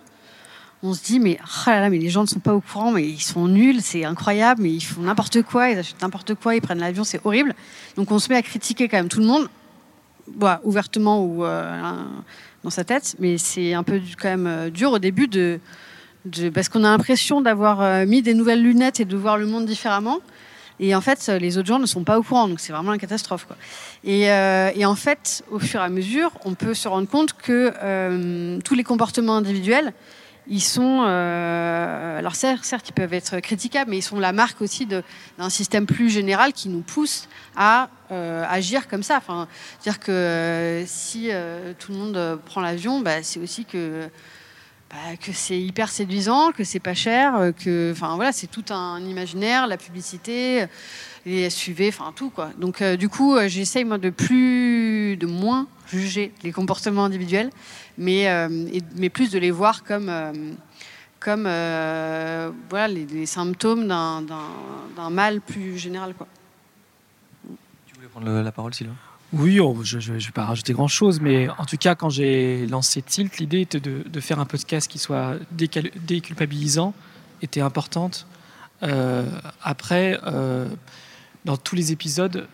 on 0.85 0.92
se 0.92 1.03
dit 1.03 1.18
mais, 1.18 1.38
oh 1.42 1.70
mais 1.90 1.99
les 1.99 2.11
gens 2.11 2.23
ne 2.23 2.29
sont 2.29 2.40
pas 2.40 2.55
au 2.55 2.61
courant, 2.61 2.92
mais 2.92 3.09
ils 3.09 3.23
sont 3.23 3.49
nuls, 3.49 3.81
c'est 3.81 4.05
incroyable, 4.05 4.62
mais 4.62 4.70
ils 4.70 4.83
font 4.83 5.01
n'importe 5.01 5.42
quoi, 5.42 5.70
ils 5.70 5.79
achètent 5.79 6.03
n'importe 6.03 6.35
quoi, 6.35 6.55
ils 6.55 6.61
prennent 6.61 6.79
l'avion, 6.79 7.05
c'est 7.05 7.20
horrible. 7.25 7.55
Donc 7.97 8.11
on 8.11 8.18
se 8.18 8.29
met 8.29 8.37
à 8.37 8.42
critiquer 8.42 8.87
quand 8.87 8.99
même 8.99 9.09
tout 9.09 9.20
le 9.20 9.27
monde, 9.27 9.49
bah, 10.29 10.61
ouvertement 10.62 11.25
ou 11.25 11.44
euh, 11.44 11.81
dans 12.62 12.70
sa 12.70 12.85
tête, 12.85 13.16
mais 13.18 13.38
c'est 13.38 13.73
un 13.73 13.83
peu 13.83 13.99
quand 14.20 14.29
même 14.29 14.47
euh, 14.47 14.70
dur 14.70 14.92
au 14.92 14.99
début 14.99 15.27
de, 15.27 15.59
parce 16.53 16.68
qu'on 16.68 16.85
a 16.85 16.90
l'impression 16.90 17.40
d'avoir 17.40 17.81
euh, 17.81 18.05
mis 18.05 18.20
des 18.20 18.35
nouvelles 18.35 18.62
lunettes 18.62 19.01
et 19.01 19.07
de 19.07 19.16
voir 19.16 19.38
le 19.38 19.47
monde 19.47 19.64
différemment. 19.64 20.18
Et 20.81 20.94
en 20.94 21.01
fait, 21.01 21.29
les 21.29 21.57
autres 21.57 21.68
gens 21.68 21.79
ne 21.79 21.87
sont 21.87 22.05
pas 22.05 22.18
au 22.18 22.23
courant, 22.23 22.49
donc 22.49 22.59
c'est 22.59 22.73
vraiment 22.73 22.92
une 22.92 23.01
catastrophe. 23.01 23.47
Et, 24.03 24.29
en 24.33 24.94
fait, 24.97 25.44
au 25.53 25.61
fur 25.61 25.81
et 25.81 25.85
à 25.85 25.88
mesure, 25.88 26.33
on 26.44 26.55
peut 26.55 26.75
se 26.75 26.88
rendre 26.88 27.07
compte 27.07 27.33
que 27.35 28.59
tous 28.59 28.75
les 28.75 28.83
comportements 28.83 29.37
individuels, 29.37 29.92
ils 30.46 30.62
sont, 30.62 31.04
euh, 31.07 32.18
alors 32.18 32.35
certes, 32.35 32.88
ils 32.88 32.92
peuvent 32.92 33.14
être 33.14 33.40
critiquables, 33.40 33.90
mais 33.90 33.98
ils 33.98 34.02
sont 34.02 34.18
la 34.18 34.33
marque 34.33 34.61
aussi 34.61 34.87
d'un 34.87 35.50
système 35.50 35.87
plus 35.87 36.11
général 36.11 36.52
qui 36.52 36.68
nous 36.68 36.83
pousse 36.83 37.28
à 37.57 37.88
euh, 38.11 38.44
agir 38.48 38.87
comme 38.88 39.02
ça. 39.02 39.16
Enfin, 39.16 39.48
dire 39.83 40.00
que 40.00 40.12
euh, 40.12 40.87
si 40.87 41.30
tout 41.78 41.92
le 41.92 41.98
monde 41.98 42.40
prend 42.44 42.61
l'avion, 42.61 43.00
bah, 43.00 43.22
c'est 43.22 43.40
aussi 43.40 43.64
que 43.64 44.09
bah, 44.90 45.16
que 45.20 45.33
c'est 45.33 45.61
hyper 45.61 45.88
séduisant, 45.88 46.53
que 46.53 46.64
c'est 46.64 46.81
pas 46.81 46.94
cher, 46.94 47.53
que, 47.59 47.92
enfin 47.92 48.14
voilà, 48.16 48.33
c'est 48.33 48.47
tout 48.47 48.64
un 48.70 49.01
imaginaire, 49.01 49.66
la 49.66 49.77
publicité, 49.77 50.66
les 51.27 51.51
SUV, 51.51 51.88
enfin 51.88 52.12
tout 52.14 52.31
quoi. 52.31 52.51
Donc 52.59 52.83
du 52.83 53.09
coup, 53.09 53.37
j'essaye 53.47 53.85
moi 53.85 53.99
de 53.99 54.11
plus, 54.11 55.16
de 55.16 55.27
moins 55.27 55.66
juger 55.88 56.33
les 56.42 56.53
comportements 56.53 57.05
individuels 57.05 57.51
mais, 57.99 58.29
euh, 58.29 58.49
mais 58.97 59.09
plus 59.09 59.31
de 59.31 59.38
les 59.38 59.51
voir 59.51 59.85
comme, 59.85 60.09
euh, 60.09 60.33
comme 61.20 61.44
euh, 61.47 62.51
voilà, 62.68 62.88
les, 62.88 63.27
symptômes 63.27 63.87
d'un 63.87 65.11
mal 65.11 65.40
plus 65.40 65.79
général. 65.79 66.14
Quoi. 66.14 66.27
Tu 67.87 67.94
voulais 67.94 68.09
prendre 68.09 68.31
la 68.31 68.53
parole, 68.53 68.75
Sylvain? 68.75 68.94
Oui, 69.37 69.59
oh, 69.59 69.77
je 69.83 69.99
ne 69.99 70.18
vais 70.18 70.31
pas 70.33 70.44
rajouter 70.44 70.73
grand-chose, 70.73 71.20
mais 71.20 71.49
en 71.59 71.64
tout 71.64 71.77
cas, 71.77 71.94
quand 71.94 72.09
j'ai 72.09 72.66
lancé 72.66 73.03
Tilt, 73.03 73.38
l'idée 73.38 73.62
était 73.62 73.81
de, 73.81 74.20
faire 74.20 74.38
un 74.38 74.44
podcast 74.44 74.88
qui 74.88 74.99
soit 74.99 75.35
déculpabilisant, 75.51 76.94
était 77.42 77.61
importante. 77.61 78.27
après, 79.62 80.20
dans 81.44 81.57
tous 81.57 81.75
les 81.75 81.90
épisodes, 81.90 82.47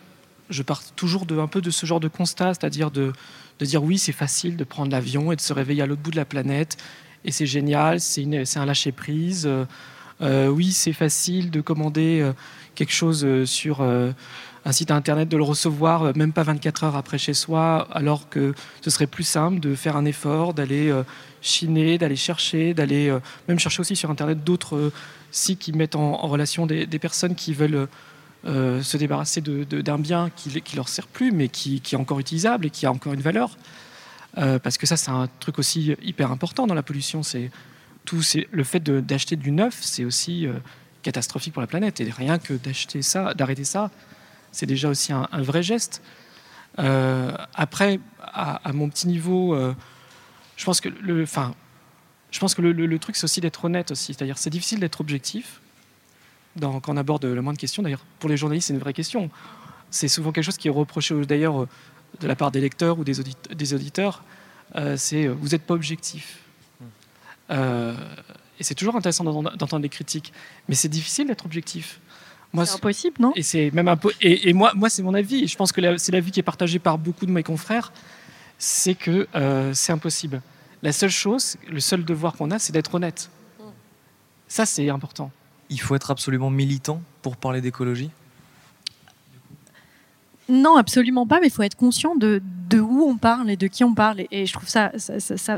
je 0.49 0.63
pars 0.63 0.83
toujours 0.95 1.25
un 1.29 1.47
peu 1.47 1.61
de 1.61 1.69
ce 1.69 1.85
genre 1.85 1.99
de 1.99 2.07
constat, 2.07 2.55
c'est-à-dire 2.55 2.89
de, 2.89 3.13
de 3.59 3.65
dire 3.65 3.83
oui, 3.83 3.97
c'est 3.99 4.11
facile 4.11 4.57
de 4.57 4.63
prendre 4.63 4.91
l'avion 4.91 5.31
et 5.31 5.35
de 5.35 5.41
se 5.41 5.53
réveiller 5.53 5.83
à 5.83 5.85
l'autre 5.85 6.01
bout 6.01 6.11
de 6.11 6.17
la 6.17 6.25
planète, 6.25 6.77
et 7.25 7.31
c'est 7.31 7.45
génial, 7.45 7.99
c'est 7.99 8.57
un 8.57 8.65
lâcher-prise. 8.65 9.47
Euh, 10.21 10.47
oui, 10.47 10.71
c'est 10.71 10.93
facile 10.93 11.51
de 11.51 11.61
commander 11.61 12.27
quelque 12.73 12.93
chose 12.93 13.45
sur 13.45 13.85
un 14.65 14.71
site 14.71 14.91
internet, 14.91 15.27
de 15.27 15.37
le 15.37 15.43
recevoir 15.43 16.15
même 16.15 16.33
pas 16.33 16.43
24 16.43 16.83
heures 16.83 16.95
après 16.95 17.17
chez 17.17 17.33
soi, 17.33 17.87
alors 17.91 18.29
que 18.29 18.53
ce 18.81 18.89
serait 18.89 19.07
plus 19.07 19.23
simple 19.23 19.59
de 19.59 19.73
faire 19.75 19.95
un 19.95 20.05
effort, 20.05 20.53
d'aller 20.53 20.93
chiner, 21.41 21.97
d'aller 21.97 22.15
chercher, 22.15 22.73
d'aller 22.73 23.11
même 23.47 23.57
chercher 23.57 23.81
aussi 23.81 23.95
sur 23.95 24.11
internet 24.11 24.43
d'autres 24.43 24.91
sites 25.31 25.57
qui 25.57 25.73
mettent 25.73 25.95
en, 25.95 26.15
relation 26.27 26.67
des, 26.67 26.85
personnes 26.99 27.33
qui 27.33 27.53
veulent 27.53 27.87
se 28.45 28.97
débarrasser 28.97 29.41
d'un 29.41 29.97
bien 29.97 30.29
qui 30.35 30.49
ne 30.49 30.75
leur 30.75 30.89
sert 30.89 31.07
plus, 31.07 31.31
mais 31.31 31.47
qui, 31.47 31.81
est 31.91 31.95
encore 31.95 32.19
utilisable 32.19 32.67
et 32.67 32.69
qui 32.69 32.85
a 32.85 32.91
encore 32.91 33.13
une 33.13 33.21
valeur. 33.21 33.57
Euh, 34.37 34.59
parce 34.59 34.77
que 34.77 34.85
ça, 34.85 34.97
c'est 34.97 35.11
un 35.11 35.27
truc 35.39 35.59
aussi 35.59 35.95
hyper 36.01 36.31
important 36.31 36.67
dans 36.67 36.73
la 36.73 36.83
pollution. 36.83 37.23
C'est 37.23 37.51
tout, 38.05 38.21
c'est 38.21 38.47
le 38.51 38.63
fait 38.63 38.81
d'acheter 38.81 39.35
du 39.35 39.51
neuf, 39.51 39.79
c'est 39.81 40.05
aussi 40.05 40.47
euh, 40.47 40.53
catastrophique 41.03 41.53
pour 41.53 41.61
la 41.61 41.67
planète. 41.67 41.99
Et 42.01 42.09
rien 42.09 42.39
que 42.39 42.53
d'acheter 42.53 43.01
ça, 43.01 43.33
d'arrêter 43.33 43.63
ça, 43.63 43.91
c'est 44.51 44.65
déjà 44.65 44.89
aussi 44.89 45.13
un, 45.13 45.27
vrai 45.41 45.63
geste. 45.63 46.01
Euh, 46.79 47.31
après, 47.53 47.99
à, 48.21 48.71
mon 48.73 48.89
petit 48.89 49.07
niveau, 49.07 49.55
je 50.55 50.65
pense 50.65 50.81
que 50.81 50.89
le, 50.89 51.23
enfin, 51.23 51.53
je 52.31 52.39
pense 52.39 52.53
que 52.53 52.61
le, 52.61 52.99
truc, 52.99 53.15
c'est 53.15 53.25
aussi 53.25 53.41
d'être 53.41 53.65
honnête 53.65 53.91
aussi. 53.91 54.13
C'est-à-dire, 54.13 54.37
c'est 54.37 54.49
difficile 54.49 54.79
d'être 54.79 55.01
objectif 55.01 55.61
dans, 56.55 56.79
quand 56.79 56.93
on 56.93 56.97
aborde 56.97 57.25
le 57.25 57.41
moins 57.41 57.53
de 57.53 57.57
questions. 57.57 57.83
D'ailleurs, 57.83 58.05
pour 58.19 58.29
les 58.29 58.37
journalistes, 58.37 58.67
c'est 58.67 58.73
une 58.73 58.79
vraie 58.79 58.93
question. 58.93 59.29
C'est 59.89 60.07
souvent 60.07 60.31
quelque 60.31 60.45
chose 60.45 60.57
qui 60.57 60.67
est 60.67 60.71
reproché 60.71 61.13
d'ailleurs 61.25 61.67
de 62.19 62.27
la 62.27 62.35
part 62.35 62.51
des 62.51 62.61
lecteurs 62.61 62.99
ou 62.99 63.03
des, 63.03 63.13
des 63.53 63.73
auditeurs, 63.73 64.23
euh, 64.75 64.95
c'est 64.97 65.25
euh, 65.25 65.33
vous 65.33 65.49
n'êtes 65.49 65.63
pas 65.63 65.73
objectif. 65.73 66.39
Hmm. 66.79 66.85
Euh, 67.51 67.95
et 68.59 68.63
c'est 68.63 68.75
toujours 68.75 68.95
intéressant 68.95 69.23
d'entendre 69.23 69.79
des 69.79 69.89
critiques, 69.89 70.33
mais 70.67 70.75
c'est 70.75 70.89
difficile 70.89 71.27
d'être 71.27 71.45
objectif. 71.45 71.99
C'est 72.53 72.75
impossible, 72.75 73.15
non? 73.19 73.33
Et 73.35 73.43
c'est 73.43 73.71
même 73.71 73.87
un 73.87 73.97
peu. 73.97 74.11
Et, 74.21 74.51
moi, 74.53 74.71
moi 74.75 74.89
c'est 74.89 75.03
mon 75.03 75.13
avis. 75.13 75.43
Et 75.43 75.47
je 75.47 75.55
pense 75.55 75.71
que 75.71 75.97
c'est 75.97 76.11
l'avis 76.11 76.31
qui 76.31 76.39
est 76.39 76.43
partagé 76.43 76.79
par 76.79 76.97
beaucoup 76.97 77.25
de 77.25 77.31
mes 77.31 77.43
confrères. 77.43 77.91
C'est 78.57 78.95
que 78.95 79.27
c'est 79.73 79.91
impossible. 79.93 80.41
La 80.83 80.91
seule 80.91 81.11
chose, 81.11 81.57
le 81.69 81.79
seul 81.79 82.03
devoir 82.03 82.33
qu'on 82.33 82.51
a, 82.51 82.59
c'est 82.59 82.73
d'être 82.73 82.95
honnête. 82.95 83.29
Hmm. 83.59 83.65
Ça, 84.47 84.65
c'est 84.65 84.89
important. 84.89 85.31
Il 85.69 85.79
faut 85.79 85.95
être 85.95 86.11
absolument 86.11 86.49
militant 86.49 87.01
pour 87.21 87.37
parler 87.37 87.61
d'écologie? 87.61 88.09
Non, 90.49 90.75
absolument 90.75 91.25
pas, 91.27 91.39
mais 91.39 91.47
il 91.47 91.51
faut 91.51 91.63
être 91.63 91.77
conscient 91.77 92.15
de, 92.15 92.41
où 92.73 93.03
on 93.07 93.17
parle 93.17 93.49
et 93.49 93.57
de 93.57 93.67
qui 93.67 93.83
on 93.83 93.93
parle. 93.93 94.21
Et, 94.31 94.45
je 94.45 94.53
trouve 94.53 94.67
ça, 94.67 94.91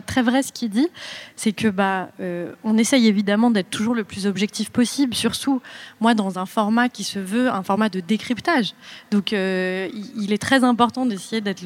très 0.06 0.22
vrai 0.22 0.44
ce 0.44 0.52
qu'il 0.52 0.70
dit, 0.70 0.88
c'est 1.36 1.52
que 1.52 1.68
bah, 1.68 2.10
euh, 2.20 2.54
on 2.64 2.78
essaye 2.78 3.08
évidemment 3.08 3.50
d'être 3.50 3.70
toujours 3.70 3.96
le 3.96 4.04
plus 4.04 4.28
objectif 4.28 4.70
possible, 4.72 5.14
surtout 5.16 5.62
moi 6.00 6.14
dans 6.14 6.38
un 6.38 6.46
format 6.46 6.90
qui 6.90 7.04
se 7.04 7.20
veut 7.20 7.50
un 7.50 7.64
format 7.64 7.90
de 7.90 8.02
décryptage. 8.02 8.74
Donc 9.10 9.34
euh, 9.34 9.90
il, 10.16 10.34
est 10.34 10.42
très 10.42 10.64
important 10.64 11.06
d'essayer 11.06 11.42
d'être 11.42 11.64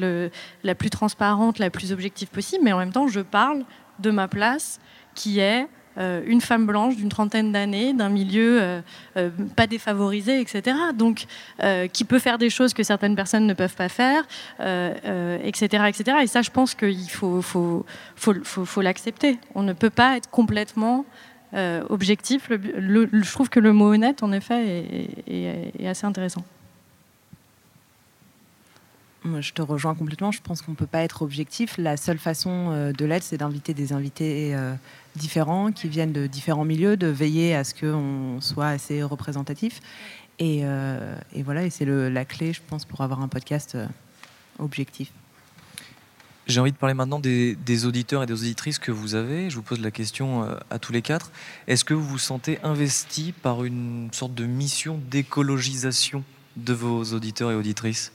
la 0.62 0.74
plus 0.74 0.90
transparente, 0.90 1.58
la 1.58 1.70
plus 1.70 1.92
objective 1.92 2.28
possible, 2.28 2.62
mais 2.64 2.72
en 2.72 2.78
même 2.78 2.92
temps 2.92 3.08
je 3.08 3.20
parle 3.20 3.64
de 3.98 4.10
ma 4.10 4.28
place 4.28 4.80
qui 5.14 5.40
est 5.40 5.66
une 5.98 6.40
femme 6.40 6.66
blanche 6.66 6.96
d'une 6.96 7.08
trentaine 7.08 7.52
d'années, 7.52 7.92
d'un 7.92 8.08
milieu 8.08 8.62
euh, 8.62 8.80
euh, 9.16 9.30
pas 9.56 9.66
défavorisé, 9.66 10.40
etc. 10.40 10.76
Donc, 10.94 11.26
qui 11.92 12.04
peut 12.04 12.18
faire 12.18 12.38
des 12.38 12.50
choses 12.50 12.74
que 12.74 12.82
certaines 12.82 13.16
personnes 13.16 13.46
ne 13.46 13.54
peuvent 13.54 13.74
pas 13.74 13.88
faire, 13.88 14.24
etc., 14.60 15.84
etc. 15.88 16.18
Et 16.22 16.26
ça, 16.26 16.42
je 16.42 16.50
pense 16.50 16.74
qu'il 16.74 17.10
faut, 17.10 17.84
l'accepter. 18.78 19.38
On 19.54 19.62
ne 19.62 19.72
peut 19.72 19.90
pas 19.90 20.16
être 20.16 20.30
complètement 20.30 21.04
objectif. 21.88 22.48
je 22.50 23.32
trouve 23.32 23.48
que 23.48 23.60
le 23.60 23.72
mot 23.72 23.92
honnête, 23.92 24.22
en 24.22 24.32
effet, 24.32 25.08
est 25.26 25.86
assez 25.86 26.06
intéressant. 26.06 26.44
Je 29.40 29.52
te 29.52 29.62
rejoins 29.62 29.94
complètement. 29.94 30.30
Je 30.30 30.40
pense 30.40 30.62
qu'on 30.62 30.72
ne 30.72 30.76
peut 30.76 30.86
pas 30.86 31.02
être 31.02 31.22
objectif. 31.22 31.76
La 31.78 31.96
seule 31.96 32.18
façon 32.18 32.70
euh, 32.70 32.92
de 32.92 33.04
l'être, 33.04 33.22
c'est 33.22 33.36
d'inviter 33.36 33.74
des 33.74 33.92
invités 33.92 34.54
euh, 34.54 34.74
différents, 35.16 35.72
qui 35.72 35.88
viennent 35.88 36.12
de 36.12 36.26
différents 36.26 36.64
milieux, 36.64 36.96
de 36.96 37.06
veiller 37.06 37.54
à 37.54 37.64
ce 37.64 37.74
qu'on 37.74 38.40
soit 38.40 38.68
assez 38.68 39.02
représentatif. 39.02 39.80
Et, 40.38 40.60
euh, 40.62 41.16
voilà, 41.44 41.64
et 41.64 41.70
c'est 41.70 41.84
la 41.84 42.24
clé, 42.24 42.52
je 42.52 42.60
pense, 42.66 42.84
pour 42.84 43.00
avoir 43.00 43.20
un 43.20 43.28
podcast 43.28 43.76
objectif. 44.58 45.12
J'ai 46.46 46.60
envie 46.60 46.72
de 46.72 46.76
parler 46.76 46.94
maintenant 46.94 47.18
des, 47.18 47.56
des, 47.56 47.84
auditeurs 47.84 48.22
et 48.22 48.26
des 48.26 48.32
auditrices 48.32 48.78
que 48.78 48.90
vous 48.90 49.14
avez. 49.14 49.50
Je 49.50 49.56
vous 49.56 49.62
pose 49.62 49.80
la 49.80 49.90
question 49.90 50.48
à 50.70 50.78
tous 50.78 50.92
les 50.92 51.02
quatre. 51.02 51.30
Est-ce 51.66 51.84
que 51.84 51.92
vous 51.92 52.04
vous 52.04 52.18
sentez 52.18 52.58
investi 52.62 53.32
par 53.32 53.64
une 53.64 54.08
sorte 54.12 54.34
de 54.34 54.46
mission 54.46 54.98
d'écologisation 55.10 56.24
de 56.56 56.72
vos 56.72 57.04
auditeurs 57.04 57.50
et 57.50 57.54
auditrices? 57.54 58.12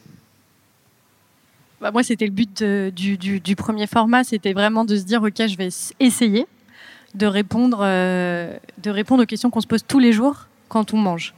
Bah, 1.84 1.91
moi, 1.91 2.02
c'était 2.02 2.26
le 2.26 2.32
but 2.32 2.64
du, 2.64 3.56
premier 3.58 3.88
format, 3.88 4.24
c'était 4.24 4.54
vraiment 4.54 4.86
de 4.86 4.96
se 4.96 5.04
dire, 5.04 5.22
ok, 5.22 5.36
je 5.36 5.58
vais 5.58 5.68
essayer 6.00 6.48
de 7.16 7.26
répondre, 7.26 7.80
euh, 7.82 8.55
de 8.82 8.89
répondre 8.89 9.24
aux 9.24 9.26
questions 9.26 9.49
qu'on 9.49 9.61
se 9.61 9.68
pose 9.68 9.84
tous 9.88 9.99
les 9.99 10.14
jours 10.14 10.47
quand 10.70 10.93
on 10.93 10.97
mange. 10.97 11.34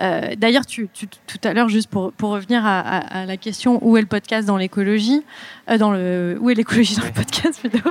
Euh, 0.00 0.34
d'ailleurs, 0.36 0.64
tout 0.66 1.38
à 1.44 1.52
l'heure, 1.52 1.68
juste 1.68 1.90
pour, 1.90 2.12
revenir 2.20 2.64
à, 2.64 3.26
la 3.26 3.36
question 3.36 3.78
où 3.82 3.96
est 3.96 4.00
le 4.00 4.06
podcast 4.06 4.46
dans 4.46 4.56
l'écologie, 4.56 5.22
euh, 5.68 5.76
dans 5.76 5.90
le 5.90 6.38
où 6.40 6.48
est 6.48 6.54
l'écologie 6.54 6.96
dans 6.96 7.04
le 7.04 7.12
podcast 7.12 7.60
plutôt, 7.68 7.90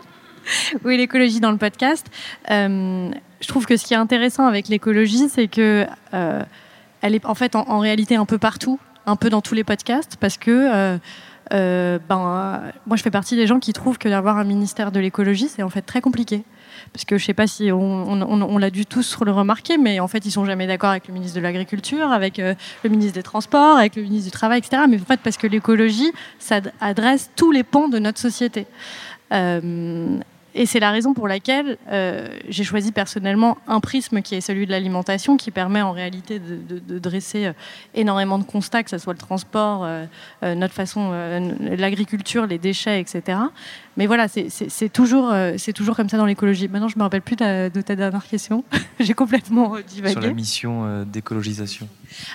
où 0.83 0.89
est 0.89 0.97
l'écologie 0.97 1.39
dans 1.39 1.51
le 1.51 1.57
podcast? 1.57 2.07
je 2.49 3.47
trouve 3.47 3.65
que 3.65 3.77
ce 3.77 3.85
qui 3.85 3.93
est 3.93 3.97
intéressant 3.97 4.47
avec 4.47 4.67
l'écologie, 4.67 5.29
c'est 5.29 5.47
que 5.47 5.85
elle 7.01 7.15
est 7.15 7.25
en 7.25 7.35
fait 7.35 7.55
en, 7.55 7.61
en, 7.69 7.79
réalité 7.79 8.15
un 8.15 8.25
peu 8.25 8.37
partout, 8.37 8.79
un 9.05 9.15
peu 9.15 9.29
dans 9.29 9.41
tous 9.41 9.55
les 9.55 9.63
podcasts, 9.63 10.17
parce 10.19 10.37
que 10.37 10.97
ben, 11.51 12.71
moi 12.87 12.97
je 12.97 13.03
fais 13.03 13.11
partie 13.11 13.35
des 13.35 13.45
gens 13.45 13.59
qui 13.59 13.71
trouvent 13.71 13.99
que 13.99 14.09
d'avoir 14.09 14.37
un 14.37 14.45
ministère 14.45 14.91
de 14.91 14.99
l'écologie, 14.99 15.47
c'est 15.47 15.61
en 15.61 15.69
fait 15.69 15.83
très 15.83 16.01
compliqué. 16.01 16.43
Parce 16.93 17.05
que 17.05 17.17
je 17.17 17.23
ne 17.23 17.25
sais 17.27 17.33
pas 17.33 17.47
si 17.47 17.71
on, 17.71 18.57
l'a 18.57 18.69
dû 18.69 18.85
tous 18.85 19.17
le 19.23 19.31
remarquer, 19.31 19.77
mais 19.77 19.99
en 19.99 20.07
fait 20.07 20.25
ils 20.25 20.31
sont 20.31 20.45
jamais 20.45 20.67
d'accord 20.67 20.89
avec 20.89 21.07
le 21.07 21.13
ministre 21.13 21.35
de 21.35 21.41
l'Agriculture, 21.41 22.11
avec 22.11 22.39
euh, 22.39 22.55
le 22.83 22.89
ministre 22.89 23.13
des 23.13 23.23
Transports, 23.23 23.77
avec 23.77 23.95
le 23.95 24.03
ministre 24.03 24.25
du 24.25 24.31
Travail, 24.31 24.59
etc. 24.59 24.83
Mais 24.89 24.97
en 24.97 25.05
fait 25.05 25.19
parce 25.21 25.37
que 25.37 25.47
l'écologie, 25.47 26.11
ça 26.39 26.61
adresse 26.81 27.31
tous 27.35 27.51
les 27.51 27.63
pans 27.63 27.87
de 27.87 27.99
notre 27.99 28.19
société. 28.19 28.65
Euh, 29.31 30.17
et 30.55 30.65
c'est 30.65 30.79
la 30.79 30.91
raison 30.91 31.13
pour 31.13 31.27
laquelle 31.27 31.77
euh, 31.91 32.27
j'ai 32.47 32.63
choisi 32.63 32.91
personnellement 32.91 33.57
un 33.67 33.79
prisme 33.79 34.21
qui 34.21 34.35
est 34.35 34.41
celui 34.41 34.65
de 34.65 34.71
l'alimentation, 34.71 35.37
qui 35.37 35.51
permet 35.51 35.81
en 35.81 35.91
réalité 35.91 36.39
de, 36.39 36.99
dresser 36.99 37.45
euh, 37.45 37.53
énormément 37.93 38.39
de 38.39 38.43
constats, 38.43 38.83
que 38.83 38.89
ce 38.89 38.97
soit 38.97 39.13
le 39.13 39.19
transport, 39.19 39.85
euh, 39.85 40.05
notre 40.55 40.73
façon, 40.73 41.11
l'agriculture, 41.61 42.47
les 42.47 42.57
déchets, 42.57 42.99
etc. 42.99 43.37
Mais 43.97 44.07
voilà, 44.07 44.27
c'est 44.27 44.89
toujours, 44.89 45.33
c'est 45.57 45.73
toujours 45.73 45.95
comme 45.95 46.09
ça 46.09 46.17
dans 46.17 46.25
l'écologie. 46.25 46.67
Maintenant, 46.67 46.87
je 46.87 46.95
ne 46.95 46.99
me 46.99 47.03
rappelle 47.03 47.21
plus 47.21 47.35
de, 47.35 47.81
ta 47.81 47.95
dernière 47.95 48.25
question. 48.25 48.63
j'ai 48.99 49.13
complètement 49.13 49.75
divagué. 49.87 50.13
Sur 50.13 50.21
la 50.21 50.33
mission 50.33 51.03
d'écologisation. 51.03 51.87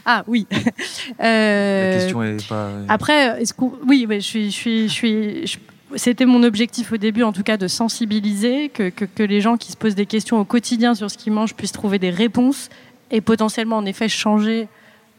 Ah 0.05 0.25
oui. 0.27 0.47
la 1.19 1.93
question 1.95 2.23
est 2.23 2.47
pas. 2.49 2.71
Après, 2.89 3.43
est-ce 3.43 3.55
oui, 3.87 4.07
je 4.11 4.19
suis, 4.19 4.51
je 4.51 4.57
suis, 4.57 4.89
je 4.89 5.47
suis 5.47 5.59
c'était 5.97 6.27
mon 6.27 6.43
objectif 6.43 6.93
au 6.93 6.97
début, 6.97 7.23
en 7.23 7.33
tout 7.33 7.43
cas, 7.43 7.57
de 7.57 7.69
sensibiliser, 7.69 8.69
que, 8.69 9.23
les 9.23 9.41
gens 9.41 9.57
qui 9.57 9.73
se 9.73 9.77
posent 9.77 9.95
des 9.95 10.07
questions 10.07 10.39
au 10.39 10.45
quotidien 10.45 10.95
sur 10.95 11.11
ce 11.11 11.19
qu'ils 11.19 11.33
mangent 11.33 11.55
puissent 11.55 11.73
trouver 11.73 11.99
des 11.99 12.11
réponses 12.11 12.71
et 13.11 13.21
potentiellement, 13.21 13.77
en 13.77 13.85
effet, 13.85 14.09
changer 14.09 14.69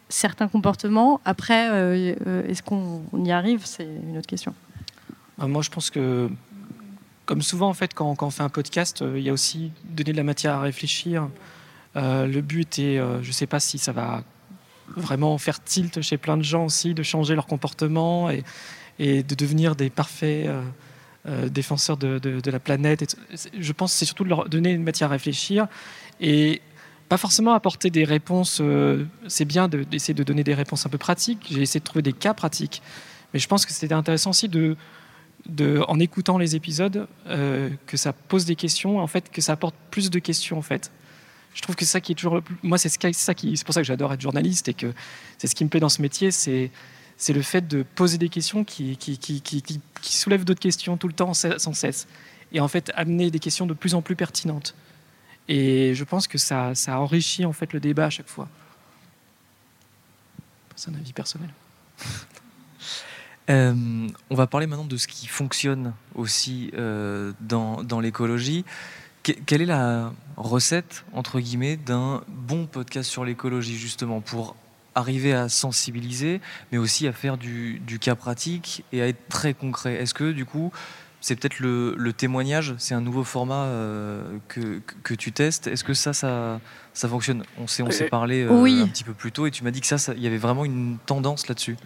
certains 0.09 0.47
comportements. 0.47 1.21
Après, 1.25 1.69
euh, 1.69 2.15
euh, 2.27 2.47
est-ce 2.47 2.61
qu'on 2.61 3.01
y 3.23 3.31
arrive? 3.31 3.61
C'est 3.65 3.85
une 3.85 4.17
autre 4.17 4.27
question. 4.27 4.53
Euh, 5.41 5.47
moi, 5.47 5.61
je 5.61 5.69
pense 5.69 5.89
que, 5.89 6.29
comme 7.25 7.41
souvent, 7.41 7.69
en 7.69 7.73
fait, 7.73 7.93
quand, 7.93 8.21
on 8.21 8.29
fait 8.29 8.43
un 8.43 8.49
podcast, 8.49 9.03
il 9.15 9.21
y 9.21 9.29
a 9.29 9.33
aussi 9.33 9.71
donner 9.85 10.11
de 10.11 10.17
la 10.17 10.23
matière 10.23 10.53
à 10.53 10.61
réfléchir. 10.61 11.29
le 11.95 12.41
but 12.41 12.79
est, 12.79 12.97
je 13.21 13.27
ne 13.27 13.33
sais 13.33 13.47
pas 13.47 13.59
si 13.59 13.77
ça 13.77 13.91
va 13.91 14.23
vraiment 14.95 15.37
faire 15.37 15.63
tilt 15.63 16.01
chez 16.01 16.17
plein 16.17 16.37
de 16.37 16.43
gens 16.43 16.65
aussi, 16.65 16.93
de 16.93 17.01
changer 17.01 17.33
leur 17.33 17.47
comportement 17.47 18.29
et, 18.29 18.43
et 18.99 19.23
de 19.23 19.35
devenir 19.35 19.75
des 19.75 19.89
parfaits 19.89 20.47
euh, 20.47 20.61
euh, 21.27 21.49
défenseurs 21.49 21.97
de, 21.97 22.19
de, 22.19 22.51
la 22.51 22.59
planète. 22.59 23.17
je 23.57 23.71
pense 23.73 23.93
que 23.93 23.99
c'est 23.99 24.05
surtout 24.05 24.23
de 24.23 24.29
leur 24.29 24.47
donner 24.47 24.71
une 24.71 24.83
matière 24.83 25.09
à 25.09 25.13
réfléchir 25.13 25.67
et 26.21 26.61
pas 27.09 27.17
forcément 27.17 27.53
apporter 27.53 27.89
des 27.89 28.03
réponses. 28.03 28.59
Euh, 28.61 29.05
c'est 29.27 29.45
bien 29.45 29.67
d'essayer 29.67 30.13
de, 30.13 30.23
donner 30.23 30.43
des 30.43 30.53
réponses 30.53 30.85
un 30.85 30.89
peu 30.89 30.97
pratiques. 30.97 31.47
J'ai 31.49 31.61
essayé 31.61 31.79
de 31.79 31.85
trouver 31.85 32.01
des 32.01 32.13
cas 32.13 32.33
pratiques. 32.33 32.81
Mais 33.33 33.39
je 33.39 33.47
pense 33.47 33.65
que 33.65 33.73
c'était 33.73 33.93
intéressant 33.93 34.29
aussi 34.31 34.49
de, 34.49 34.77
de, 35.47 35.83
en 35.87 35.99
écoutant 35.99 36.37
les 36.37 36.55
épisodes, 36.55 37.07
que 37.25 37.97
ça 37.97 38.13
pose 38.13 38.45
des 38.45 38.55
questions, 38.55 38.99
en 38.99 39.07
fait, 39.07 39.29
que 39.29 39.41
ça 39.41 39.53
apporte 39.53 39.75
plus 39.91 40.09
de 40.09 40.19
questions, 40.19 40.57
en 40.57 40.61
fait. 40.61 40.89
Je 41.53 41.61
trouve 41.61 41.75
que 41.75 41.85
ça 41.85 42.01
qui 42.01 42.11
est 42.11 42.15
toujours, 42.15 42.41
moi, 42.63 42.77
c'est 42.77 42.89
ça 43.13 43.33
qui, 43.33 43.57
c'est 43.57 43.65
pour 43.65 43.73
ça 43.73 43.81
que 43.81 43.87
j'adore 43.87 44.13
être 44.13 44.21
journaliste 44.21 44.67
et 44.67 44.73
que 44.73 44.93
c'est 45.37 45.47
ce 45.47 45.55
qui 45.55 45.63
me 45.63 45.69
plaît 45.69 45.79
dans 45.79 45.89
ce 45.89 46.01
métier, 46.01 46.31
c'est 46.31 46.69
c'est 47.17 47.33
le 47.33 47.41
fait 47.41 47.67
de 47.67 47.83
poser 47.83 48.17
des 48.17 48.29
questions 48.29 48.63
qui, 48.63 48.97
soulèvent 50.01 50.43
d'autres 50.43 50.59
questions 50.59 50.97
tout 50.97 51.07
le 51.07 51.13
temps, 51.13 51.33
sans 51.33 51.73
cesse. 51.73 52.07
Et 52.51 52.59
en 52.59 52.67
fait, 52.67 52.91
amener 52.95 53.31
des 53.31 53.39
questions 53.39 53.65
de 53.65 53.73
plus 53.73 53.95
en 53.95 54.01
plus 54.01 54.15
pertinentes. 54.15 54.75
Et 55.47 55.93
je 55.93 56.03
pense 56.03 56.27
que 56.27 56.37
ça, 56.37 56.73
enrichit 56.87 57.45
en 57.45 57.53
fait 57.53 57.73
le 57.73 57.79
débat 57.79 58.05
à 58.05 58.09
chaque 58.09 58.27
fois. 58.27 58.49
C'est 60.75 60.91
un 60.91 60.95
avis 60.95 61.13
personnel. 61.13 61.49
Euh, 63.51 64.07
on 64.31 64.35
va 64.35 64.47
parler 64.47 64.65
maintenant 64.65 64.85
de 64.85 64.97
ce 64.97 65.07
qui 65.07 65.27
fonctionne 65.27 65.93
aussi 66.15 66.71
euh, 66.73 67.31
dans, 67.41 67.83
dans 67.83 67.99
l'écologie. 67.99 68.65
quelle 69.21 69.61
est 69.61 69.67
la 69.67 70.13
recette, 70.35 71.05
entre 71.13 71.39
guillemets, 71.39 71.77
d'un 71.77 72.23
bon 72.27 72.65
podcast 72.65 73.07
sur 73.07 73.23
l'écologie, 73.23 73.77
justement, 73.77 74.19
pour 74.19 74.55
arriver 74.95 75.33
à 75.33 75.49
sensibiliser, 75.49 76.41
mais 76.71 76.77
aussi 76.77 77.07
à 77.07 77.13
faire 77.13 77.37
du, 77.37 77.79
du 77.79 77.99
cas 77.99 78.15
pratique 78.15 78.83
et 78.91 79.01
à 79.01 79.07
être 79.07 79.27
très 79.29 79.53
concret 79.53 79.95
Est-ce 79.95 80.13
que, 80.13 80.31
du 80.31 80.45
coup, 80.45 80.71
c'est 81.21 81.35
peut-être 81.35 81.59
le, 81.59 81.95
le, 81.97 82.13
témoignage, 82.13 82.75
c'est 82.77 82.93
un 82.93 83.01
nouveau 83.01 83.23
format 83.23 83.65
euh, 83.65 84.37
que, 84.47 84.81
que, 85.03 85.13
tu 85.13 85.31
testes? 85.31 85.67
Est-ce 85.67 85.83
que 85.83 85.93
ça, 85.93 86.13
ça, 86.13 86.59
ça 86.93 87.07
fonctionne? 87.07 87.43
On 87.59 87.67
s'est, 87.67 87.83
on 87.83 87.91
s'est 87.91 88.07
parlé 88.09 88.47
oui. 88.47 88.81
un 88.81 88.87
petit 88.87 89.03
peu 89.03 89.13
plus 89.13 89.31
tôt 89.31 89.45
et 89.47 89.51
tu 89.51 89.63
m'as 89.63 89.71
dit 89.71 89.81
que 89.81 89.87
ça, 89.87 90.13
il 90.15 90.21
y 90.21 90.27
avait 90.27 90.37
vraiment 90.37 90.65
une 90.65 90.97
tendance 91.05 91.47
là-dessus. 91.47 91.77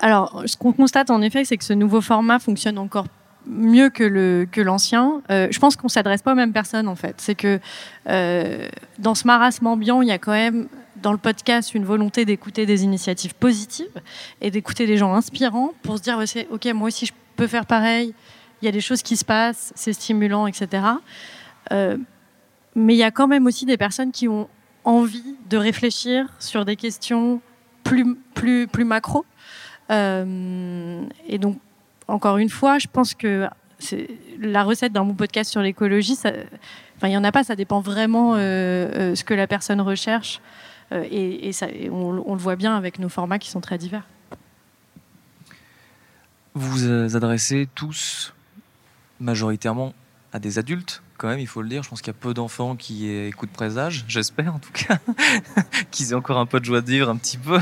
Alors, 0.00 0.42
ce 0.46 0.56
qu'on 0.56 0.72
constate 0.72 1.10
en 1.10 1.22
effet, 1.22 1.44
c'est 1.44 1.56
que 1.56 1.64
ce 1.64 1.72
nouveau 1.72 2.00
format 2.00 2.38
fonctionne 2.38 2.78
encore 2.78 3.06
mieux 3.46 3.90
que 3.90 4.04
le 4.04 4.46
que 4.50 4.60
l'ancien. 4.60 5.22
Euh, 5.30 5.48
je 5.50 5.58
pense 5.58 5.76
qu'on 5.76 5.88
s'adresse 5.88 6.22
pas 6.22 6.32
aux 6.32 6.36
mêmes 6.36 6.52
personnes 6.52 6.88
en 6.88 6.96
fait. 6.96 7.16
C'est 7.18 7.34
que 7.34 7.60
euh, 8.08 8.68
dans 8.98 9.14
ce 9.14 9.26
marasme 9.26 9.66
ambiant, 9.66 10.02
il 10.02 10.08
y 10.08 10.12
a 10.12 10.18
quand 10.18 10.32
même 10.32 10.68
dans 11.04 11.12
le 11.12 11.18
podcast 11.18 11.74
une 11.74 11.84
volonté 11.84 12.24
d'écouter 12.24 12.66
des 12.66 12.82
initiatives 12.82 13.34
positives 13.34 14.00
et 14.40 14.50
d'écouter 14.50 14.86
des 14.86 14.96
gens 14.96 15.14
inspirants 15.14 15.72
pour 15.82 15.98
se 15.98 16.02
dire 16.02 16.18
ok 16.50 16.66
moi 16.74 16.88
aussi 16.88 17.06
je 17.06 17.12
peux 17.36 17.46
faire 17.46 17.66
pareil. 17.66 18.14
Il 18.62 18.64
y 18.64 18.68
a 18.68 18.72
des 18.72 18.80
choses 18.80 19.02
qui 19.02 19.16
se 19.16 19.24
passent, 19.24 19.72
c'est 19.76 19.92
stimulant, 19.92 20.46
etc. 20.46 20.82
Euh, 21.72 21.98
mais 22.74 22.94
il 22.94 22.98
y 22.98 23.02
a 23.02 23.10
quand 23.10 23.28
même 23.28 23.46
aussi 23.46 23.66
des 23.66 23.76
personnes 23.76 24.12
qui 24.12 24.28
ont 24.28 24.48
envie 24.84 25.36
de 25.50 25.56
réfléchir 25.56 26.26
sur 26.38 26.64
des 26.64 26.76
questions 26.76 27.40
plus 27.82 28.16
macro 28.84 29.26
euh, 29.90 31.02
et 31.26 31.38
donc, 31.38 31.58
encore 32.08 32.38
une 32.38 32.48
fois, 32.48 32.78
je 32.78 32.86
pense 32.92 33.14
que 33.14 33.48
la 34.40 34.62
recette 34.62 34.92
d'un 34.92 35.04
bon 35.04 35.14
podcast 35.14 35.50
sur 35.50 35.60
l'écologie, 35.60 36.16
il 37.02 37.08
n'y 37.08 37.16
en 37.16 37.24
a 37.24 37.32
pas, 37.32 37.44
ça 37.44 37.56
dépend 37.56 37.80
vraiment 37.80 38.34
euh, 38.34 38.38
euh, 38.38 39.14
ce 39.14 39.24
que 39.24 39.34
la 39.34 39.46
personne 39.46 39.80
recherche. 39.80 40.40
Et, 41.02 41.52
ça, 41.52 41.66
on, 41.90 42.22
on, 42.24 42.34
le 42.34 42.40
voit 42.40 42.56
bien 42.56 42.76
avec 42.76 42.98
nos 42.98 43.08
formats 43.08 43.38
qui 43.38 43.50
sont 43.50 43.60
très 43.60 43.78
divers. 43.78 44.06
Vous 46.54 46.70
vous 46.70 47.16
adressez 47.16 47.68
tous 47.74 48.32
majoritairement 49.20 49.94
à 50.32 50.38
des 50.38 50.58
adultes, 50.58 51.02
quand 51.16 51.28
même, 51.28 51.38
il 51.38 51.46
faut 51.46 51.62
le 51.62 51.68
dire. 51.68 51.82
Je 51.82 51.88
pense 51.88 52.00
qu'il 52.00 52.12
y 52.12 52.16
a 52.16 52.18
peu 52.18 52.34
d'enfants 52.34 52.76
qui 52.76 53.08
écoutent 53.08 53.50
Présage, 53.50 54.04
j'espère 54.08 54.54
en 54.54 54.58
tout 54.58 54.72
cas, 54.72 54.98
qu'ils 55.90 56.10
aient 56.10 56.14
encore 56.14 56.38
un 56.38 56.46
peu 56.46 56.60
de 56.60 56.64
joie 56.64 56.80
de 56.80 56.90
vivre 56.90 57.08
un 57.08 57.16
petit 57.16 57.38
peu. 57.38 57.60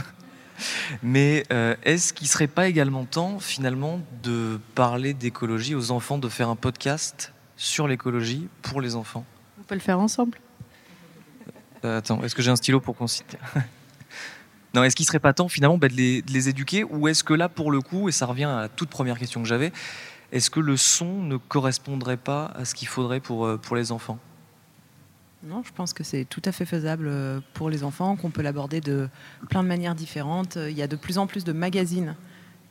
Mais 1.03 1.45
euh, 1.53 1.74
est-ce 1.83 2.12
qu'il 2.12 2.26
ne 2.26 2.30
serait 2.30 2.47
pas 2.47 2.68
également 2.68 3.05
temps, 3.05 3.39
finalement, 3.41 4.01
de 4.22 4.61
parler 4.74 5.12
d'écologie 5.14 5.74
aux 5.74 5.91
enfants, 5.91 6.18
de 6.18 6.28
faire 6.28 6.49
un 6.49 6.57
podcast 6.57 7.33
sur 7.57 7.89
l'écologie 7.89 8.49
pour 8.62 8.80
les 8.80 8.97
enfants? 8.97 9.24
On 9.61 9.64
peut 9.64 9.74
le 9.74 9.80
faire 9.80 9.99
ensemble. 9.99 10.39
Euh, 11.85 11.99
attends, 11.99 12.22
est-ce 12.22 12.35
que 12.35 12.43
j'ai 12.43 12.51
un 12.51 12.57
stylo 12.57 12.80
pour 12.80 12.97
qu'on 12.97 13.07
cite 13.07 13.37
Non, 14.74 14.83
est-ce 14.85 14.97
qu'il 14.97 15.05
serait 15.05 15.18
pas 15.18 15.33
temps, 15.33 15.49
finalement, 15.49 15.78
bah, 15.78 15.89
de, 15.89 15.95
les, 15.95 16.49
éduquer 16.49 16.85
Ou 16.85 17.09
est-ce 17.09 17.24
que 17.24 17.35
là, 17.35 17.49
pour 17.49 17.70
le 17.70 17.80
coup, 17.80 18.09
et 18.09 18.12
ça 18.12 18.26
revient 18.26 18.45
à 18.45 18.61
la 18.62 18.68
toute 18.68 18.89
première 18.89 19.18
question 19.18 19.43
que 19.43 19.49
j'avais, 19.49 19.72
est-ce 20.30 20.49
que 20.49 20.61
le 20.61 20.76
son 20.76 21.22
ne 21.22 21.37
correspondrait 21.37 22.16
pas 22.16 22.47
à 22.55 22.64
ce 22.64 22.74
qu'il 22.74 22.89
faudrait 22.89 23.20
pour, 23.20 23.47
euh, 23.47 23.59
pour 23.59 23.76
les 23.76 23.93
enfants? 23.93 24.18
Non, 25.45 25.62
je 25.64 25.72
pense 25.72 25.93
que 25.93 26.05
c'est 26.05 26.24
tout 26.24 26.41
à 26.45 26.53
fait 26.53 26.64
faisable 26.64 27.07
euh, 27.09 27.41
pour 27.53 27.68
les 27.68 27.85
enfants, 27.85 28.16
qu'on 28.16 28.30
peut 28.30 28.43
l'aborder 28.43 28.80
de 28.80 29.09
plein 29.51 29.62
de 29.62 29.68
manières 29.68 29.97
différentes. 29.97 30.57
Il 30.57 30.76
y 30.76 30.83
a 30.83 30.87
de 30.87 30.97
plus 30.97 31.18
en 31.18 31.26
plus 31.26 31.45
de 31.45 31.53
magazines 31.53 32.14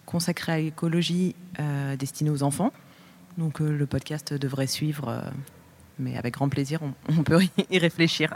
consacrés 0.06 0.52
à 0.52 0.58
l'écologie 0.58 1.36
destinés 1.98 2.32
aux 2.32 2.44
enfants. 2.44 2.74
Donc 3.38 3.60
le 3.60 3.86
podcast 3.86 4.34
devrait 4.34 4.68
suivre, 4.68 5.24
mais 6.00 6.18
avec 6.18 6.36
grand 6.36 6.50
plaisir, 6.50 6.80
on, 7.10 7.24
peut 7.24 7.42
y 7.70 7.78
réfléchir. 7.78 8.36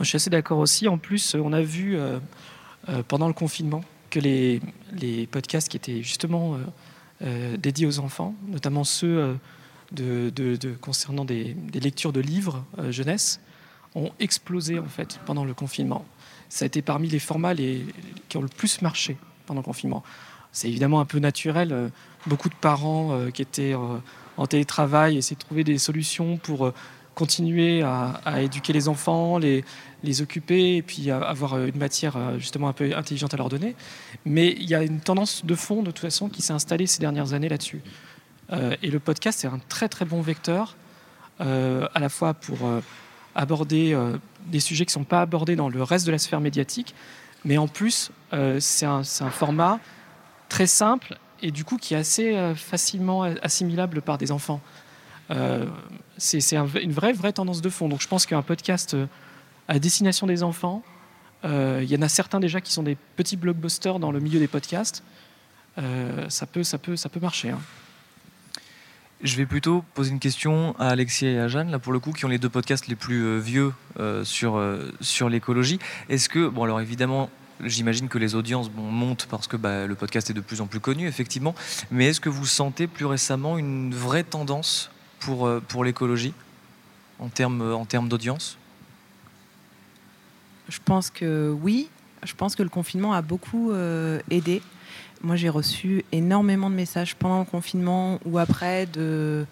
je 0.00 0.04
suis 0.04 0.16
assez 0.16 0.30
d'accord 0.30 0.58
aussi. 0.58 0.88
En 0.88 0.98
plus, 0.98 1.34
on 1.34 1.52
a 1.52 1.62
vu 1.62 1.96
euh, 1.96 2.18
pendant 3.08 3.28
le 3.28 3.34
confinement 3.34 3.84
que 4.10 4.20
les, 4.20 4.60
podcasts 5.30 5.68
qui 5.68 5.76
étaient 5.76 6.02
justement 6.02 6.58
dédiés 7.56 7.86
aux 7.86 7.98
enfants, 7.98 8.34
notamment 8.48 8.84
ceux 8.84 9.38
concernant 10.80 11.24
des, 11.24 11.54
des, 11.54 11.80
lectures 11.80 12.12
de 12.12 12.20
livres 12.20 12.64
euh, 12.78 12.90
jeunesse 12.92 13.40
ont 13.94 14.10
explosé 14.20 14.78
en 14.78 14.86
fait 14.86 15.20
pendant 15.26 15.44
le 15.44 15.54
confinement. 15.54 16.04
Ça 16.48 16.64
a 16.64 16.66
été 16.66 16.82
parmi 16.82 17.08
les 17.08 17.18
formats 17.18 17.54
les, 17.54 17.86
qui 18.28 18.36
ont 18.36 18.42
le 18.42 18.48
plus 18.48 18.82
marché 18.82 19.16
pendant 19.46 19.60
le 19.60 19.64
confinement. 19.64 20.02
C'est 20.52 20.68
évidemment 20.68 21.00
un 21.00 21.04
peu 21.04 21.18
naturel. 21.18 21.72
Euh, 21.72 21.88
beaucoup 22.26 22.48
de 22.48 22.54
parents 22.54 23.12
euh, 23.12 23.30
qui 23.30 23.42
étaient 23.42 23.74
euh, 23.74 23.98
en 24.36 24.46
télétravail 24.46 25.18
essaient 25.18 25.34
de 25.34 25.40
trouver 25.40 25.64
des 25.64 25.78
solutions 25.78 26.36
pour 26.36 26.66
euh, 26.66 26.74
continuer 27.14 27.82
à, 27.82 28.40
éduquer 28.40 28.72
les 28.72 28.88
enfants, 28.88 29.36
les, 29.36 29.64
les 30.02 30.22
occuper 30.22 30.76
et 30.76 30.82
puis 30.82 31.10
avoir 31.10 31.62
une 31.62 31.76
matière 31.76 32.16
euh, 32.16 32.38
justement 32.38 32.68
un 32.68 32.72
peu 32.72 32.96
intelligente 32.96 33.34
à 33.34 33.36
leur 33.36 33.50
donner. 33.50 33.76
Mais 34.24 34.52
il 34.58 34.64
y 34.64 34.74
a 34.74 34.82
une 34.82 35.00
tendance 35.00 35.44
de 35.44 35.54
fond 35.54 35.82
de 35.82 35.90
toute 35.90 35.98
façon 35.98 36.30
qui 36.30 36.40
s'est 36.40 36.54
installée 36.54 36.86
ces 36.86 37.00
dernières 37.00 37.34
années 37.34 37.50
là-dessus. 37.50 37.82
Euh, 38.52 38.76
et 38.82 38.90
le 38.90 38.98
podcast, 38.98 39.40
c'est 39.40 39.46
un 39.46 39.60
très 39.68 39.88
très 39.88 40.04
bon 40.04 40.20
vecteur, 40.20 40.76
euh, 41.40 41.88
à 41.94 42.00
la 42.00 42.08
fois 42.08 42.34
pour 42.34 42.66
euh, 42.66 42.80
aborder 43.34 43.98
des 44.46 44.60
sujets 44.60 44.84
qui 44.84 44.90
ne 44.90 45.02
sont 45.02 45.04
pas 45.04 45.22
abordés 45.22 45.56
dans 45.56 45.68
le 45.68 45.82
reste 45.82 46.06
de 46.06 46.12
la 46.12 46.18
sphère 46.18 46.40
médiatique, 46.40 46.94
mais 47.44 47.56
en 47.56 47.66
plus, 47.66 48.10
c'est 48.58 48.84
un, 48.84 49.00
un, 49.00 49.30
format 49.30 49.80
très 50.50 50.66
simple 50.66 51.16
et 51.42 51.50
du 51.50 51.64
coup 51.64 51.76
qui 51.76 51.94
est 51.94 51.96
assez 51.96 52.54
facilement 52.54 53.22
assimilable 53.42 54.00
par 54.02 54.18
des 54.18 54.32
enfants. 54.32 54.60
c'est 56.16 56.56
un, 56.56 56.66
une 56.80 56.92
vraie, 56.92 57.12
vraie 57.12 57.32
tendance 57.32 57.60
de 57.60 57.68
fond. 57.68 57.88
Donc 57.88 58.00
je 58.00 58.08
pense 58.08 58.26
qu'un 58.26 58.42
podcast 58.42 58.96
à 59.68 59.78
destination 59.78 60.26
des 60.26 60.42
enfants, 60.42 60.82
il 61.44 61.84
y 61.84 61.96
en 61.96 62.02
a 62.02 62.08
certains 62.08 62.40
déjà 62.40 62.60
qui 62.60 62.72
sont 62.72 62.82
des 62.82 62.96
petits 63.16 63.36
blockbusters 63.36 63.98
dans 63.98 64.12
le 64.12 64.20
milieu 64.20 64.38
des 64.38 64.48
podcasts. 64.48 65.02
ça, 66.28 66.46
peut, 66.46 66.62
ça, 66.62 66.78
peut, 66.78 66.96
ça 66.96 67.08
peut 67.08 67.20
marcher. 67.20 67.50
Hein. 67.50 67.60
Je 69.22 69.36
vais 69.36 69.46
plutôt 69.46 69.84
poser 69.94 70.10
une 70.10 70.18
question 70.18 70.74
à 70.80 70.88
Alexia 70.88 71.30
et 71.30 71.38
à 71.38 71.46
Jeanne, 71.46 71.70
là 71.70 71.78
pour 71.78 71.92
le 71.92 72.00
coup, 72.00 72.10
qui 72.12 72.24
ont 72.24 72.28
les 72.28 72.38
deux 72.38 72.48
podcasts 72.48 72.88
les 72.88 72.96
plus 72.96 73.22
euh, 73.22 73.38
vieux 73.38 73.72
euh, 74.00 74.24
sur, 74.24 74.56
euh, 74.56 74.90
sur 75.00 75.28
l'écologie. 75.28 75.78
Est-ce 76.08 76.28
que, 76.28 76.48
bon 76.48 76.64
alors 76.64 76.80
évidemment, 76.80 77.30
j'imagine 77.64 78.08
que 78.08 78.18
les 78.18 78.34
audiences 78.34 78.70
montent 78.74 79.26
parce 79.30 79.46
que 79.46 79.56
bah, 79.56 79.86
le 79.86 79.94
podcast 79.94 80.30
est 80.30 80.34
de 80.34 80.40
plus 80.40 80.60
en 80.60 80.66
plus 80.66 80.80
connu, 80.80 81.06
effectivement, 81.06 81.54
mais 81.90 82.06
est-ce 82.06 82.20
que 82.20 82.28
vous 82.28 82.46
sentez 82.46 82.86
plus 82.86 83.06
récemment 83.06 83.58
une 83.58 83.94
vraie 83.94 84.24
tendance 84.24 84.90
pour, 85.20 85.46
euh, 85.46 85.60
pour 85.60 85.84
l'écologie 85.84 86.34
en 87.18 87.28
termes 87.28 87.72
en 87.72 87.84
termes 87.84 88.08
d'audience? 88.08 88.58
Je 90.68 90.78
pense 90.84 91.10
que 91.10 91.54
oui. 91.62 91.88
Je 92.24 92.34
pense 92.34 92.54
que 92.54 92.62
le 92.62 92.68
confinement 92.68 93.12
a 93.14 93.22
beaucoup 93.22 93.72
euh, 93.72 94.20
aidé. 94.30 94.62
Moi 95.22 95.36
j'ai 95.36 95.48
reçu 95.48 96.04
énormément 96.12 96.70
de 96.70 96.74
messages 96.74 97.14
pendant 97.14 97.40
le 97.40 97.44
confinement 97.44 98.18
ou 98.24 98.38
après 98.38 98.86
de 98.86 99.44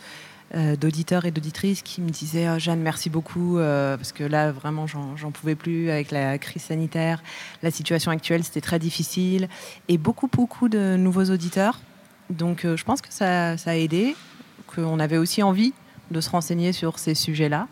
euh, 0.55 0.77
d'auditeurs 0.77 1.25
et 1.25 1.31
d'auditrices 1.31 1.83
qui 1.83 2.01
me 2.01 2.11
disaient 2.11 2.49
oh, 2.51 2.59
Jeanne 2.59 2.81
merci 2.81 3.09
beaucoup 3.09 3.59
euh, 3.59 3.97
parce 3.97 4.13
que 4.13 4.25
là 4.25 4.51
vraiment 4.51 4.87
j'en 4.87 5.31
pouvais 5.31 5.55
plus 5.55 5.91
avec 5.91 6.11
la 6.11 6.39
crise 6.39 6.63
sanitaire 6.63 7.23
la 7.63 7.71
situation 7.71 8.11
actuelle 8.11 8.43
c'était 8.43 8.61
très 8.61 8.79
difficile 8.79 9.49
et 9.89 9.97
beaucoup 9.97 10.27
beaucoup 10.27 10.69
de 10.69 10.97
nouveaux 10.97 11.25
auditeurs 11.27 11.81
donc 12.31 12.65
euh, 12.65 12.77
je 12.77 12.85
pense 12.85 13.01
que 13.01 13.13
ça, 13.13 13.57
ça 13.59 13.71
a 13.71 13.75
aidé 13.75 14.17
qu'on 14.67 14.99
avait 14.99 15.19
aussi 15.19 15.43
envie 15.43 15.73
de 16.11 16.21
se 16.21 16.31
renseigner 16.31 16.73
sur 16.73 16.99
ces 16.99 17.15
sujets 17.15 17.49
là 17.49 17.69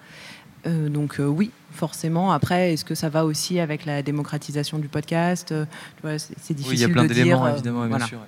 euh, 0.67 0.89
donc 0.89 1.17
oui 1.21 1.51
forcément. 1.71 2.33
Après, 2.33 2.73
est-ce 2.73 2.85
que 2.85 2.97
ça 2.97 3.09
va 3.09 3.25
aussi 3.25 3.61
avec 3.61 3.87
la 3.87 4.03
démocratisation 4.03 4.79
du 4.79 4.89
podcast 4.89 5.55
C'est 6.03 6.55
difficile 6.55 6.67
oui, 6.67 6.75
il 6.75 6.81
y 6.81 6.85
a 6.85 6.89
plein 6.89 7.05
d'éléments, 7.05 7.47
évidemment, 7.47 7.81
bien 7.81 7.89
voilà. 7.89 8.07
sûr. 8.07 8.19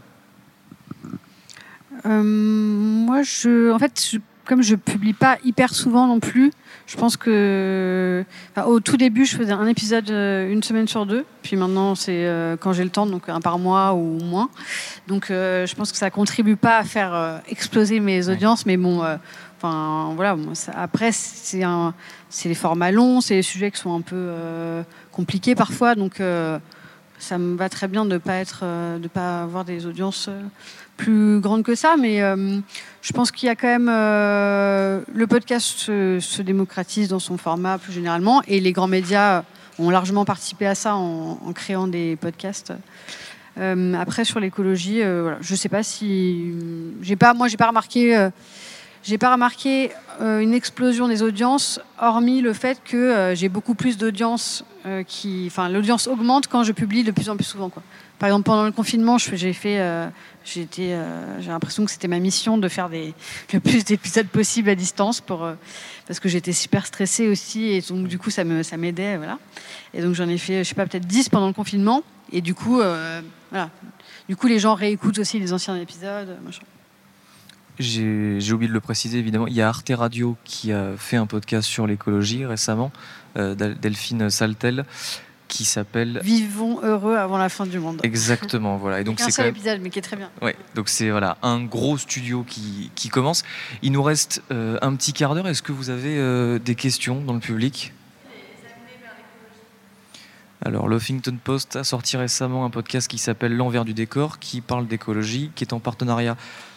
Euh, 2.07 2.22
moi, 2.22 3.22
je, 3.22 3.72
en 3.72 3.78
fait, 3.78 4.11
je, 4.12 4.18
comme 4.51 4.62
je 4.64 4.74
publie 4.74 5.12
pas 5.12 5.38
hyper 5.44 5.72
souvent 5.72 6.09
non 6.09 6.18
plus, 6.18 6.51
je 6.88 6.96
pense 6.96 7.16
que 7.16 8.24
enfin, 8.51 8.66
au 8.66 8.80
tout 8.80 8.96
début, 8.96 9.24
je 9.24 9.36
faisais 9.36 9.53
un 9.53 9.68
épisode 9.68 10.11
euh, 10.11 10.51
une 10.51 10.64
semaine 10.64 10.88
sur 10.88 11.07
deux. 11.07 11.24
Puis 11.42 11.55
maintenant, 11.55 11.94
c'est 11.94 12.26
euh, 12.26 12.57
quand 12.57 12.72
j'ai 12.72 12.82
le 12.82 12.90
temps, 12.90 13.07
donc 13.07 13.28
un 13.28 13.40
par 13.40 13.61
mois 13.61 13.94
ou 13.94 14.18
moins. 14.18 14.51
Donc, 15.07 15.30
euh, 15.30 15.66
je 15.66 15.74
pense 15.76 15.92
que 15.92 15.98
ça 15.98 16.11
contribue 16.11 16.57
pas 16.57 16.78
à 16.78 16.82
faire 16.82 17.40
exploser 17.48 18.01
mes 18.01 18.28
audiences, 18.28 18.66
mais 18.66 18.76
bon. 18.76 19.05
Enfin, 19.57 20.14
voilà. 20.16 20.36
ça- 20.55 20.72
après, 20.76 21.12
c'est 21.12 21.62
un, 21.62 21.94
c'est 22.28 22.48
les 22.48 22.57
formats 22.57 22.90
longs, 22.90 23.20
c'est 23.20 23.34
les 23.36 23.42
sujets 23.42 23.70
qui 23.70 23.78
sont 23.78 23.94
un 23.94 24.01
peu 24.01 24.16
euh, 24.16 24.82
compliqués 25.12 25.55
parfois, 25.55 25.94
donc 25.94 26.18
euh, 26.18 26.59
ça 27.20 27.38
me 27.38 27.57
va 27.57 27.68
très 27.68 27.86
bien 27.86 28.05
de 28.05 28.18
pas 28.18 28.36
être, 28.36 28.64
de 28.98 29.07
pas 29.07 29.42
avoir 29.42 29.64
des 29.64 29.86
audiences 29.86 30.28
plus 31.01 31.40
grandes 31.40 31.62
que 31.62 31.74
ça, 31.74 31.96
mais 31.98 32.20
euh, 32.20 32.59
je 33.01 33.12
pense 33.14 33.30
qu'il 33.30 33.46
y 33.46 33.48
a 33.48 33.57
quand 33.57 33.66
même 33.66 33.88
euh, 33.90 35.01
le 35.12 35.26
podcast 35.26 35.66
se, 35.66 36.18
se 36.20 36.42
démocratise 36.42 37.09
dans 37.09 37.18
son 37.18 37.38
format 37.38 37.78
plus 37.78 37.92
généralement 37.92 38.42
et 38.46 38.61
les 38.61 38.72
grands 38.72 38.86
médias 38.86 39.44
ont 39.78 39.88
largement 39.88 40.26
participé 40.26 40.66
à 40.66 40.74
ça 40.74 40.96
en, 40.96 41.53
créant 41.55 41.88
des 41.88 42.16
podcasts. 42.16 42.74
Euh, 43.57 43.94
après 43.94 44.26
sur 44.26 44.40
l'écologie, 44.40 45.01
je 45.40 45.55
sais 45.55 45.70
pas 45.70 45.82
si 45.82 46.53
j'ai 47.01 47.16
pas, 47.16 47.32
moi 47.32 47.48
j'ai 47.48 47.57
pas 47.57 47.68
remarqué, 47.68 48.28
j'ai 49.03 49.16
pas 49.16 49.32
remarqué 49.32 49.92
une 50.20 50.53
explosion 50.53 51.09
des 51.09 51.22
audiences, 51.22 51.80
hormis 51.98 52.42
le 52.42 52.53
fait 52.53 52.82
que 52.84 53.32
j'ai 53.34 53.48
beaucoup 53.48 53.74
plus 53.74 53.96
d'audience 53.96 54.64
qui, 55.07 55.44
enfin 55.46 55.70
l'audience 55.70 56.09
augmente 56.09 56.46
quand 56.46 56.62
je 56.62 56.72
publie 56.72 57.05
de 57.05 57.11
plus 57.11 57.30
en 57.30 57.36
plus 57.36 57.44
souvent. 57.44 57.70
Par 58.18 58.28
exemple 58.28 58.44
pendant 58.44 58.66
le 58.66 58.72
confinement, 58.72 59.16
j'ai 59.16 59.55
fait, 59.55 59.80
euh, 60.78 61.41
j'ai 61.41 61.49
l'impression 61.51 61.84
que 61.84 61.91
c'était 61.91 62.09
ma 62.09 62.18
mission 62.18 62.59
de 62.59 62.68
faire 62.68 62.88
le 62.88 63.61
plus 63.61 63.84
d'épisodes 63.84 64.26
possible 64.26 64.68
à 64.70 64.74
distance 64.74 65.22
euh, 65.30 65.55
parce 66.07 66.18
que 66.20 66.28
j'étais 66.28 66.53
super 66.53 66.86
stressée 66.86 67.28
aussi 67.28 67.66
et 67.66 67.80
donc 67.82 68.09
du 68.09 68.18
coup 68.18 68.30
ça 68.30 68.43
ça 68.62 68.76
m'aidait 68.76 69.16
voilà. 69.16 69.38
Et 69.95 70.03
donc 70.03 70.14
j'en 70.14 70.28
ai 70.28 70.38
fait, 70.38 70.64
je 70.64 70.68
sais 70.68 70.74
pas, 70.74 70.86
peut-être 70.86 71.07
10 71.07 71.28
pendant 71.28 71.47
le 71.49 71.53
confinement. 71.53 72.03
Et 72.32 72.41
du 72.41 72.55
coup, 72.55 72.80
euh. 72.80 73.20
Du 74.28 74.36
coup, 74.36 74.47
les 74.47 74.61
gens 74.61 74.74
réécoutent 74.74 75.18
aussi 75.18 75.41
les 75.41 75.53
anciens 75.53 75.76
épisodes. 75.76 76.38
J'ai 77.78 78.53
oublié 78.53 78.68
de 78.68 78.72
le 78.72 78.80
préciser, 78.80 79.18
évidemment. 79.18 79.49
Il 79.49 79.55
y 79.55 79.62
a 79.62 79.68
Arte 79.68 79.91
Radio 79.93 80.36
qui 80.45 80.70
a 80.72 80.93
fait 80.97 81.16
un 81.16 81.26
podcast 81.26 81.66
sur 81.66 81.86
l'écologie 81.86 82.47
récemment, 82.47 82.93
Del- 83.34 83.78
Delphine 83.80 84.30
Saltel, 84.30 84.84
qui 85.51 85.64
s'appelle 85.66 86.20
Vivons 86.22 86.80
heureux 86.82 87.16
avant 87.16 87.36
la 87.36 87.51
fin 87.51 87.66
du 87.66 87.78
monde. 87.78 88.01
exactement. 88.03 88.78
Voilà. 88.78 89.01
Et 89.01 89.05
donc 89.05 89.20
un 89.20 89.24
c'est 89.24 89.32
seul 89.32 89.46
même 89.46 89.55
épisode, 89.55 89.80
mais 89.82 89.90
qui 89.90 89.98
est 89.98 90.03
très 90.03 90.16
bien. 90.16 90.30
Ouais, 90.40 90.57
donc 90.74 90.88
c'est 90.88 91.11
voilà 91.11 91.36
un 91.42 91.62
gros 91.62 91.98
studio 91.98 92.44
qui, 92.48 92.90
qui 92.94 93.09
commence. 93.11 93.42
Il 93.82 93.92
nous 93.92 94.03
reste 94.03 94.42
euh, 94.53 94.78
un 94.80 94.94
petit 94.94 95.12
quart 95.12 95.34
d'heure. 95.34 95.48
Est-ce 95.48 95.62
que 95.62 95.72
vous 95.72 95.90
avez 95.90 96.16
euh, 96.16 96.59
des 96.59 96.74
questions 96.76 97.20
dans 97.20 97.34
le 97.34 97.40
public? 97.40 97.92
Alors, 100.62 100.88
l'Huffington 100.88 101.38
Post 101.42 101.76
a 101.76 101.84
sorti 101.84 102.18
récemment 102.18 102.66
un 102.66 102.70
podcast 102.70 103.09
qui 103.09 103.16
s'appelle 103.16 103.57
L'envers 103.57 103.86
du 103.86 103.94
décor, 103.94 104.38
qui 104.38 104.61
parle 104.61 104.86
d'écologie, 104.86 105.51
qui 105.55 105.64
est 105.64 105.72
en 105.72 105.80
partenariat 105.80 106.36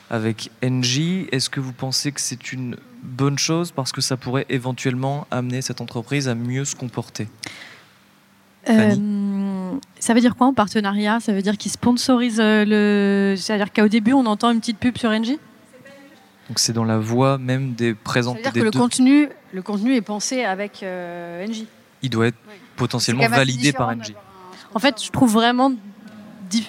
avec 0.10 0.52
Engie. 0.64 1.28
Est-ce 1.34 1.50
que 1.50 1.60
vous 1.60 1.74
pensez 1.74 2.14
que 2.14 2.22
c'est 2.22 2.54
une 2.54 2.78
bonne 3.04 3.38
chose 3.38 3.72
parce 3.72 3.92
que 3.92 4.00
ça 4.00 4.16
pourrait 4.16 4.46
éventuellement 4.48 5.28
amener 5.32 5.62
cette 5.62 5.82
entreprise 5.82 6.30
à 6.30 6.36
mieux 6.36 6.64
se 6.64 6.78
comporter? 6.78 7.28
Euh, 8.70 9.74
ça 10.00 10.14
veut 10.14 10.22
dire 10.22 10.36
quoi 10.36 10.48
en 10.48 10.54
partenariat? 10.54 11.20
Ça 11.20 11.34
veut 11.34 11.42
dire 11.42 11.58
qu'ils 11.58 11.72
sponsorisent 11.72 12.40
euh, 12.40 12.64
le. 12.66 13.36
C'est-à-dire 13.38 13.72
qu'au 13.74 13.88
début, 13.88 14.14
on 14.14 14.26
entend 14.26 14.52
une 14.52 14.60
petite 14.60 14.78
pub 14.80 14.98
sur 14.98 15.10
NJ 15.12 15.32
Donc, 16.50 16.58
c'est 16.60 16.74
dans 16.74 16.84
la 16.86 16.98
voix 16.98 17.38
même 17.38 17.74
des 17.74 17.92
Ça 17.92 17.98
présents 18.04 18.34
veut 18.34 18.42
dire 18.42 18.52
des 18.54 18.60
que 18.60 18.66
le 18.66 18.72
deux. 18.72 18.80
contenu, 18.80 19.30
le 19.54 19.62
contenu 19.62 19.96
est 19.96 20.02
pensé 20.02 20.44
avec 20.44 20.82
euh, 20.84 21.46
NJ. 21.48 21.66
Il 22.02 22.10
doit 22.10 22.28
être 22.28 22.38
Oui. 22.48 22.56
potentiellement 22.76 23.28
validé 23.28 23.72
par 23.74 23.92
sponsor. 23.92 24.16
En 24.76 24.80
fait, 24.80 25.04
je 25.04 25.12
trouve 25.12 25.32
vraiment. 25.32 25.72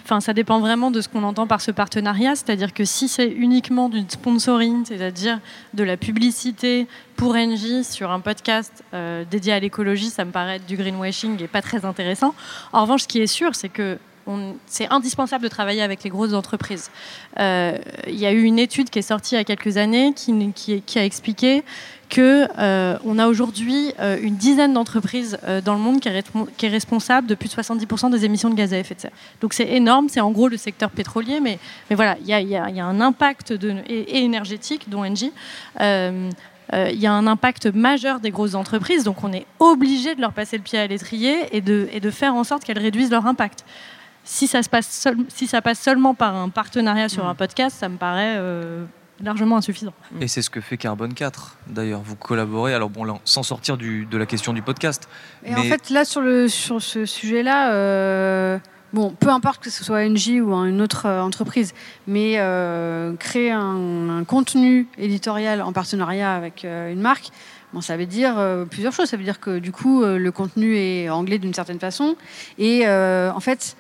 Enfin, 0.04 0.20
ça 0.20 0.32
dépend 0.32 0.60
vraiment 0.60 0.90
de 0.90 1.00
ce 1.00 1.08
qu'on 1.08 1.22
entend 1.22 1.46
par 1.46 1.60
ce 1.60 1.70
partenariat. 1.70 2.34
C'est-à-dire 2.34 2.72
que 2.72 2.84
si 2.84 3.08
c'est 3.08 3.28
uniquement 3.28 3.88
du 3.88 4.04
sponsoring, 4.08 4.84
c'est-à-dire 4.84 5.40
de 5.74 5.84
la 5.84 5.96
publicité 5.96 6.86
pour 7.16 7.34
NJ 7.34 7.82
sur 7.82 8.10
un 8.10 8.20
podcast 8.20 8.84
euh, 8.92 9.24
dédié 9.30 9.52
à 9.52 9.60
l'écologie, 9.60 10.10
ça 10.10 10.24
me 10.24 10.30
paraît 10.30 10.56
être 10.56 10.66
du 10.66 10.76
greenwashing 10.76 11.42
et 11.42 11.48
pas 11.48 11.62
très 11.62 11.84
intéressant. 11.84 12.34
En 12.72 12.82
revanche, 12.82 13.02
ce 13.02 13.08
qui 13.08 13.20
est 13.20 13.26
sûr, 13.26 13.54
c'est 13.54 13.68
que 13.68 13.98
c'est 14.66 14.90
indispensable 14.90 15.44
de 15.44 15.48
travailler 15.48 15.82
avec 15.82 16.02
les 16.02 16.10
grosses 16.10 16.32
entreprises. 16.32 16.90
Euh, 17.38 17.76
Il 18.06 18.18
y 18.18 18.26
a 18.26 18.32
eu 18.32 18.42
une 18.42 18.58
étude 18.58 18.90
qui 18.90 18.98
est 18.98 19.02
sortie 19.02 19.34
il 19.34 19.38
y 19.38 19.40
a 19.40 19.44
quelques 19.44 19.76
années 19.76 20.12
qui, 20.14 20.98
a 20.98 21.04
expliqué 21.04 21.64
que 22.10 22.46
euh, 22.58 22.96
on 23.04 23.18
a 23.18 23.26
aujourd'hui 23.26 23.92
euh, 23.98 24.18
une 24.20 24.36
dizaine 24.36 24.72
d'entreprises 24.72 25.38
euh, 25.44 25.60
dans 25.60 25.74
le 25.74 25.80
monde 25.80 26.00
qui 26.00 26.08
est, 26.08 26.68
responsable 26.68 27.26
de 27.26 27.34
plus 27.34 27.48
de 27.48 27.54
70% 27.54 28.10
des 28.10 28.24
émissions 28.24 28.50
de 28.50 28.54
gaz 28.54 28.72
à 28.72 28.78
effet 28.78 28.94
de 28.94 29.00
serre. 29.00 29.10
Donc 29.40 29.52
c'est 29.52 29.68
énorme, 29.68 30.08
c'est 30.08 30.20
en 30.20 30.30
gros 30.30 30.48
le 30.48 30.56
secteur 30.56 30.90
pétrolier, 30.90 31.40
mais, 31.40 31.58
voilà, 31.90 32.16
il 32.20 32.28
y 32.28 32.56
a, 32.56 32.86
un 32.86 33.00
impact 33.00 33.54
énergétique, 33.88 34.88
dont 34.88 35.04
Engie. 35.04 35.32
Euh, 35.80 36.30
euh, 36.72 36.90
il 36.92 36.98
y 36.98 37.06
a 37.06 37.12
un 37.12 37.26
impact 37.26 37.66
majeur 37.66 38.20
des 38.20 38.30
grosses 38.30 38.54
entreprises, 38.54 39.04
donc 39.04 39.22
on 39.22 39.32
est 39.32 39.46
obligé 39.58 40.14
de 40.14 40.20
leur 40.20 40.32
passer 40.32 40.56
le 40.56 40.62
pied 40.62 40.78
à 40.78 40.86
l'étrier 40.86 41.54
et 41.54 41.60
de 41.60 42.10
faire 42.10 42.34
en 42.34 42.44
sorte 42.44 42.64
qu'elles 42.64 42.78
réduisent 42.78 43.10
leur 43.10 43.26
impact. 43.26 43.64
Si 44.24 44.46
ça, 44.46 44.62
se 44.62 44.68
passe 44.68 44.88
seul- 44.88 45.16
si 45.28 45.46
ça 45.46 45.60
passe 45.62 45.78
seulement 45.80 46.14
par 46.14 46.34
un 46.34 46.48
partenariat 46.48 47.08
sur 47.08 47.24
Mm. 47.24 47.28
un 47.28 47.34
podcast, 47.34 47.76
ça 47.78 47.88
me 47.88 47.96
paraît 47.96 48.36
euh, 48.38 48.84
largement 49.22 49.56
insuffisant. 49.58 49.92
Et 50.20 50.28
c'est 50.28 50.40
ce 50.42 50.50
que 50.50 50.60
fait 50.60 50.76
Carbone 50.76 51.12
4. 51.14 51.56
D'ailleurs, 51.66 52.00
vous 52.02 52.16
collaborez. 52.16 52.74
Alors 52.74 52.88
bon, 52.90 53.04
là, 53.04 53.14
sans 53.24 53.42
sortir 53.42 53.76
du- 53.76 54.06
de 54.06 54.16
la 54.18 54.26
question 54.26 54.52
du 54.52 54.62
podcast. 54.62 55.08
Et 55.44 55.50
mais 55.52 55.60
en 55.60 55.62
fait, 55.64 55.90
là, 55.90 56.04
sur, 56.04 56.20
le, 56.22 56.48
sur 56.48 56.80
ce 56.82 57.04
sujet-là, 57.04 57.72
euh, 57.72 58.58
bon, 58.94 59.10
peu 59.10 59.28
importe 59.28 59.62
que 59.62 59.70
ce 59.70 59.84
soit 59.84 60.04
NJ 60.08 60.40
ou 60.40 60.52
une 60.54 60.80
autre 60.80 61.06
euh, 61.06 61.20
entreprise, 61.20 61.74
mais 62.06 62.34
euh, 62.38 63.14
créer 63.16 63.50
un, 63.52 64.08
un 64.20 64.24
contenu 64.24 64.88
éditorial 64.98 65.60
en 65.62 65.72
partenariat 65.72 66.34
avec 66.34 66.64
euh, 66.64 66.90
une 66.92 67.00
marque, 67.00 67.28
bon, 67.74 67.80
ça 67.82 67.96
veut 67.98 68.06
dire 68.06 68.34
euh, 68.38 68.64
plusieurs 68.64 68.92
choses. 68.94 69.08
Ça 69.10 69.16
veut 69.18 69.24
dire 69.24 69.38
que 69.38 69.58
du 69.58 69.70
coup, 69.70 70.02
euh, 70.02 70.18
le 70.18 70.32
contenu 70.32 70.76
est 70.76 71.08
anglais 71.10 71.38
d'une 71.38 71.54
certaine 71.54 71.78
façon. 71.80 72.16
Et 72.58 72.82
euh, 72.86 73.30
en 73.32 73.40
fait, 73.40 73.76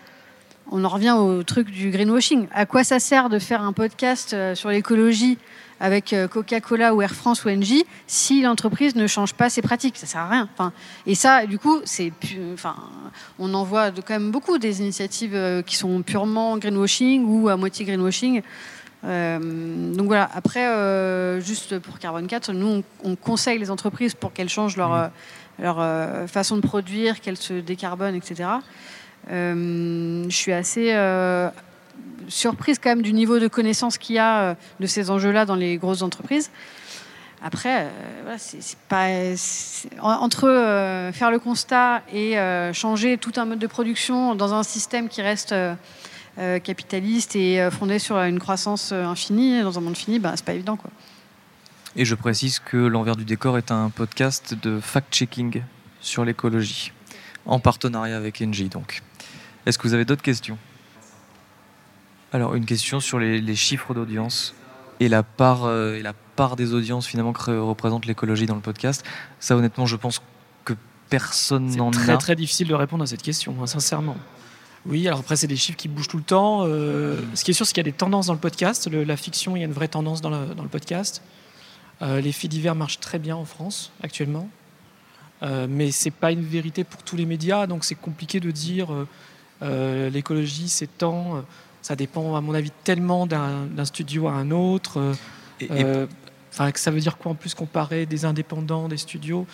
on 0.70 0.84
en 0.84 0.88
revient 0.88 1.12
au 1.12 1.42
truc 1.42 1.70
du 1.70 1.90
greenwashing. 1.90 2.46
À 2.52 2.66
quoi 2.66 2.84
ça 2.84 2.98
sert 2.98 3.28
de 3.28 3.38
faire 3.38 3.62
un 3.62 3.72
podcast 3.72 4.32
euh, 4.32 4.54
sur 4.54 4.70
l'écologie 4.70 5.38
avec 5.80 6.12
euh, 6.12 6.28
Coca-Cola 6.28 6.94
ou 6.94 7.02
Air 7.02 7.14
France 7.14 7.44
ou 7.44 7.50
Engie 7.50 7.84
si 8.06 8.42
l'entreprise 8.42 8.94
ne 8.94 9.06
change 9.06 9.34
pas 9.34 9.50
ses 9.50 9.62
pratiques? 9.62 9.96
Ça 9.96 10.06
sert 10.06 10.20
à 10.20 10.28
rien. 10.28 10.48
Enfin, 10.54 10.72
et 11.06 11.14
ça, 11.14 11.46
du 11.46 11.58
coup, 11.58 11.80
c'est, 11.84 12.12
enfin, 12.52 12.76
on 13.38 13.52
en 13.54 13.64
voit 13.64 13.90
quand 13.90 14.14
même 14.14 14.30
beaucoup 14.30 14.58
des 14.58 14.80
initiatives 14.80 15.34
euh, 15.34 15.62
qui 15.62 15.76
sont 15.76 16.02
purement 16.02 16.56
greenwashing 16.58 17.24
ou 17.26 17.48
à 17.48 17.56
moitié 17.56 17.84
greenwashing. 17.84 18.42
Euh, 19.04 19.92
donc 19.94 20.06
voilà. 20.06 20.30
Après, 20.34 20.66
euh, 20.66 21.40
juste 21.40 21.78
pour 21.78 21.98
Carbone 21.98 22.26
4, 22.26 22.52
nous, 22.52 22.82
on, 23.02 23.10
on 23.10 23.16
conseille 23.16 23.58
les 23.58 23.70
entreprises 23.70 24.14
pour 24.14 24.32
qu'elles 24.32 24.48
changent 24.48 24.76
leur, 24.76 25.10
leur 25.58 25.80
euh, 25.80 26.26
façon 26.26 26.56
de 26.56 26.62
produire, 26.62 27.20
qu'elles 27.20 27.36
se 27.36 27.54
décarbonent, 27.54 28.14
etc. 28.14 28.48
Euh, 29.30 30.24
je 30.28 30.36
suis 30.36 30.52
assez 30.52 30.92
euh, 30.92 31.48
surprise 32.28 32.78
quand 32.82 32.90
même 32.90 33.02
du 33.02 33.12
niveau 33.12 33.38
de 33.38 33.48
connaissance 33.48 33.98
qu'il 33.98 34.16
y 34.16 34.18
a 34.18 34.40
euh, 34.40 34.54
de 34.80 34.86
ces 34.86 35.10
enjeux-là 35.10 35.46
dans 35.46 35.54
les 35.54 35.76
grosses 35.76 36.02
entreprises. 36.02 36.50
Après, 37.42 37.90
c'est 38.38 38.78
pas 38.88 39.06
entre 40.00 41.10
faire 41.12 41.30
le 41.30 41.38
constat 41.38 42.00
et 42.10 42.38
changer 42.72 43.18
tout 43.18 43.32
un 43.36 43.44
mode 43.44 43.58
de 43.58 43.66
production 43.66 44.34
dans 44.34 44.54
un 44.54 44.62
système 44.62 45.10
qui 45.10 45.20
reste 45.20 45.54
capitaliste 46.38 47.36
et 47.36 47.68
fondé 47.70 47.98
sur 47.98 48.16
une 48.16 48.38
croissance 48.38 48.92
infinie 48.92 49.60
dans 49.60 49.76
un 49.76 49.82
monde 49.82 49.94
fini, 49.94 50.20
bah, 50.20 50.32
c'est 50.36 50.44
pas 50.46 50.54
évident 50.54 50.76
quoi. 50.76 50.90
Et 51.96 52.06
je 52.06 52.14
précise 52.14 52.60
que 52.60 52.78
l'envers 52.78 53.14
du 53.14 53.26
décor 53.26 53.58
est 53.58 53.70
un 53.70 53.90
podcast 53.90 54.54
de 54.54 54.80
fact-checking 54.80 55.62
sur 56.00 56.24
l'écologie, 56.24 56.92
en 57.44 57.60
partenariat 57.60 58.16
avec 58.16 58.42
Engie. 58.42 58.70
Donc, 58.70 59.02
est-ce 59.66 59.78
que 59.78 59.86
vous 59.88 59.94
avez 59.94 60.04
d'autres 60.04 60.22
questions? 60.22 60.58
Alors, 62.32 62.54
une 62.54 62.66
question 62.66 63.00
sur 63.00 63.18
les, 63.18 63.40
les 63.40 63.56
chiffres 63.56 63.94
d'audience 63.94 64.54
et 65.00 65.08
la 65.08 65.22
part 65.22 65.64
euh, 65.64 65.96
et 65.96 66.02
la 66.02 66.12
part 66.36 66.56
des 66.56 66.74
audiences 66.74 67.06
finalement 67.06 67.32
que 67.32 67.50
représente 67.58 68.06
l'écologie 68.06 68.46
dans 68.46 68.56
le 68.56 68.60
podcast. 68.60 69.04
Ça, 69.38 69.56
honnêtement, 69.56 69.86
je 69.86 69.96
pense 69.96 70.20
que 70.64 70.74
personne 71.10 71.70
C'est 71.70 71.78
n'en 71.78 71.90
très 71.92 72.12
a. 72.12 72.16
très 72.16 72.34
difficile 72.36 72.66
de 72.68 72.74
répondre 72.74 73.04
à 73.04 73.06
cette 73.06 73.22
question, 73.22 73.54
hein, 73.62 73.66
sincèrement. 73.66 74.16
Oui, 74.86 75.06
alors 75.06 75.20
après, 75.20 75.36
c'est 75.36 75.46
des 75.46 75.56
chiffres 75.56 75.78
qui 75.78 75.88
bougent 75.88 76.08
tout 76.08 76.18
le 76.18 76.24
temps. 76.24 76.62
Euh, 76.64 77.20
ce 77.34 77.44
qui 77.44 77.52
est 77.52 77.54
sûr, 77.54 77.64
c'est 77.64 77.72
qu'il 77.72 77.80
y 77.84 77.88
a 77.88 77.90
des 77.90 77.96
tendances 77.96 78.26
dans 78.26 78.34
le 78.34 78.38
podcast. 78.40 78.90
Le- 78.90 79.04
la 79.04 79.16
fiction, 79.16 79.56
il 79.56 79.60
y 79.60 79.62
a 79.62 79.66
une 79.66 79.72
vraie 79.72 79.88
tendance 79.88 80.20
dans 80.20 80.30
le, 80.30 80.54
dans 80.54 80.62
le 80.64 80.68
podcast. 80.68 81.22
Euh, 82.02 82.20
les 82.20 82.32
faits 82.32 82.50
divers 82.50 82.74
marchent 82.74 83.00
très 83.00 83.18
bien 83.20 83.36
en 83.36 83.44
France 83.44 83.92
actuellement. 84.02 84.48
Euh, 85.42 85.66
mais 85.70 85.90
c'est 85.92 86.10
pas 86.10 86.32
une 86.32 86.42
vérité 86.44 86.84
pour 86.84 87.02
tous 87.02 87.16
les 87.16 87.26
médias, 87.26 87.66
donc 87.66 87.84
c'est 87.84 87.94
compliqué 87.94 88.40
de 88.40 88.50
dire 88.50 88.88
euh, 89.64 90.10
l'écologie, 90.10 90.68
c'est 90.68 90.98
tant. 90.98 91.36
euh, 91.36 91.40
ça 91.82 91.96
dépend, 91.96 92.34
à 92.36 92.40
mon 92.40 92.54
avis, 92.54 92.70
tellement 92.84 93.26
d'un 93.26 93.84
studio 93.84 94.28
à 94.28 94.32
un 94.32 94.50
autre. 94.50 94.98
euh, 95.00 95.14
Et- 95.60 95.64
et 95.66 95.68
euh, 95.84 96.06
Enfin, 96.52 96.70
ça 96.76 96.92
veut 96.92 97.00
dire 97.00 97.16
quoi 97.18 97.32
en 97.32 97.34
plus 97.34 97.52
comparer 97.52 98.06
des 98.06 98.24
indépendants, 98.24 98.86
des 98.88 98.96
studios? 98.96 99.44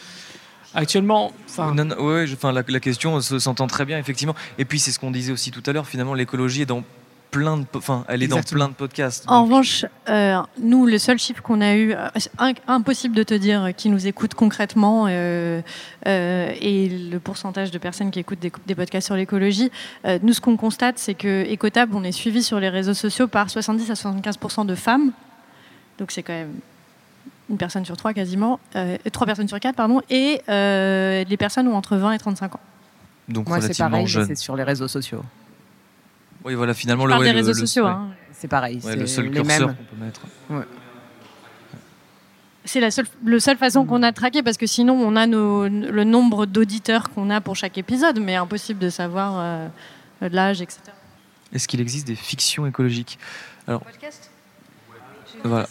Actuellement, 0.74 1.32
enfin, 1.48 1.74
non, 1.74 1.88
ouais, 1.98 2.26
la, 2.44 2.62
la 2.68 2.80
question 2.80 3.20
se- 3.20 3.38
s'entend 3.38 3.66
très 3.66 3.84
bien, 3.86 3.98
effectivement. 3.98 4.34
Et 4.58 4.64
puis, 4.64 4.78
c'est 4.78 4.92
ce 4.92 4.98
qu'on 5.00 5.10
disait 5.10 5.32
aussi 5.32 5.50
tout 5.50 5.62
à 5.66 5.72
l'heure, 5.72 5.86
finalement, 5.88 6.14
l'écologie 6.14 6.62
est 6.62 6.66
dans 6.66 6.84
plein 7.30 7.56
de, 7.58 7.64
po- 7.64 7.78
enfin, 7.78 8.04
elle 8.08 8.22
est 8.22 8.28
dans 8.28 8.42
plein 8.42 8.68
de 8.68 8.74
podcasts. 8.74 9.24
En 9.28 9.40
Donc, 9.42 9.50
revanche, 9.50 9.84
euh, 10.08 10.40
nous, 10.60 10.86
le 10.86 10.98
seul 10.98 11.18
chiffre 11.18 11.42
qu'on 11.42 11.60
a 11.60 11.74
eu, 11.76 11.92
euh, 11.94 12.52
impossible 12.66 13.14
de 13.14 13.22
te 13.22 13.34
dire 13.34 13.70
qui 13.76 13.88
nous 13.88 14.06
écoute 14.06 14.34
concrètement 14.34 15.06
euh, 15.08 15.60
euh, 16.06 16.52
et 16.60 16.88
le 16.88 17.18
pourcentage 17.20 17.70
de 17.70 17.78
personnes 17.78 18.10
qui 18.10 18.18
écoutent 18.18 18.40
des, 18.40 18.52
des 18.66 18.74
podcasts 18.74 19.06
sur 19.06 19.16
l'écologie. 19.16 19.70
Euh, 20.06 20.18
nous, 20.22 20.32
ce 20.32 20.40
qu'on 20.40 20.56
constate, 20.56 20.98
c'est 20.98 21.14
que 21.14 21.44
Ecotab, 21.52 21.94
on 21.94 22.02
est 22.04 22.12
suivi 22.12 22.42
sur 22.42 22.58
les 22.60 22.68
réseaux 22.68 22.94
sociaux 22.94 23.28
par 23.28 23.48
70 23.50 23.90
à 23.90 23.94
75 23.94 24.66
de 24.66 24.74
femmes. 24.74 25.12
Donc 25.98 26.10
c'est 26.12 26.22
quand 26.22 26.32
même 26.32 26.54
une 27.50 27.58
personne 27.58 27.84
sur 27.84 27.96
trois 27.96 28.12
quasiment, 28.14 28.58
euh, 28.76 28.96
trois 29.12 29.26
personnes 29.26 29.48
sur 29.48 29.58
quatre, 29.60 29.76
pardon, 29.76 30.00
et 30.08 30.40
euh, 30.48 31.24
les 31.28 31.36
personnes 31.36 31.66
ont 31.68 31.76
entre 31.76 31.96
20 31.96 32.12
et 32.12 32.18
35 32.18 32.54
ans. 32.54 32.60
Donc 33.28 33.48
Moi, 33.48 33.58
c'est 33.58 33.64
relativement 33.64 33.90
pareil, 33.90 34.06
c'est 34.26 34.34
sur 34.36 34.56
les 34.56 34.62
réseaux 34.62 34.88
sociaux. 34.88 35.22
Oui, 36.44 36.54
voilà, 36.54 36.74
finalement, 36.74 37.04
Je 37.04 37.08
le, 37.08 37.12
parle 37.12 37.22
ouais, 37.22 37.28
des 37.28 37.32
le- 37.32 37.38
réseaux 37.38 37.52
le- 37.60 37.66
sociaux. 37.66 37.84
ouais. 37.84 37.90
hein. 37.90 38.08
C'est 38.32 38.48
pareil, 38.48 38.76
Ouais, 38.76 38.92
c'est 38.92 38.96
le 38.96 39.06
seul 39.06 39.24
les 39.26 39.30
curseur 39.32 39.66
mêmes. 39.68 39.76
qu'on 39.76 39.84
peut 39.96 40.04
mettre. 40.04 40.20
C'est 42.64 42.80
la 42.80 42.90
seule, 42.90 43.06
le 43.24 43.40
seule 43.40 43.56
façon 43.56 43.84
qu'on 43.86 44.02
a 44.02 44.10
de 44.10 44.16
traquer 44.16 44.42
parce 44.42 44.56
que 44.56 44.66
sinon 44.66 44.94
on 44.94 45.16
a 45.16 45.26
nos- 45.26 45.66
le 45.68 46.04
nombre 46.04 46.46
d'auditeurs 46.46 47.10
qu'on 47.10 47.30
a 47.30 47.40
pour 47.40 47.56
chaque 47.56 47.78
épisode, 47.78 48.20
mais 48.20 48.36
impossible 48.36 48.78
de 48.78 48.90
savoir 48.90 49.34
euh, 49.38 49.68
l'âge, 50.20 50.60
etc. 50.60 50.80
Est-ce 51.52 51.66
qu'il 51.66 51.80
existe 51.80 52.06
des 52.06 52.14
fictions 52.14 52.66
écologiques? 52.66 53.18
Podcast? 53.66 54.30
Voilà. 55.42 55.66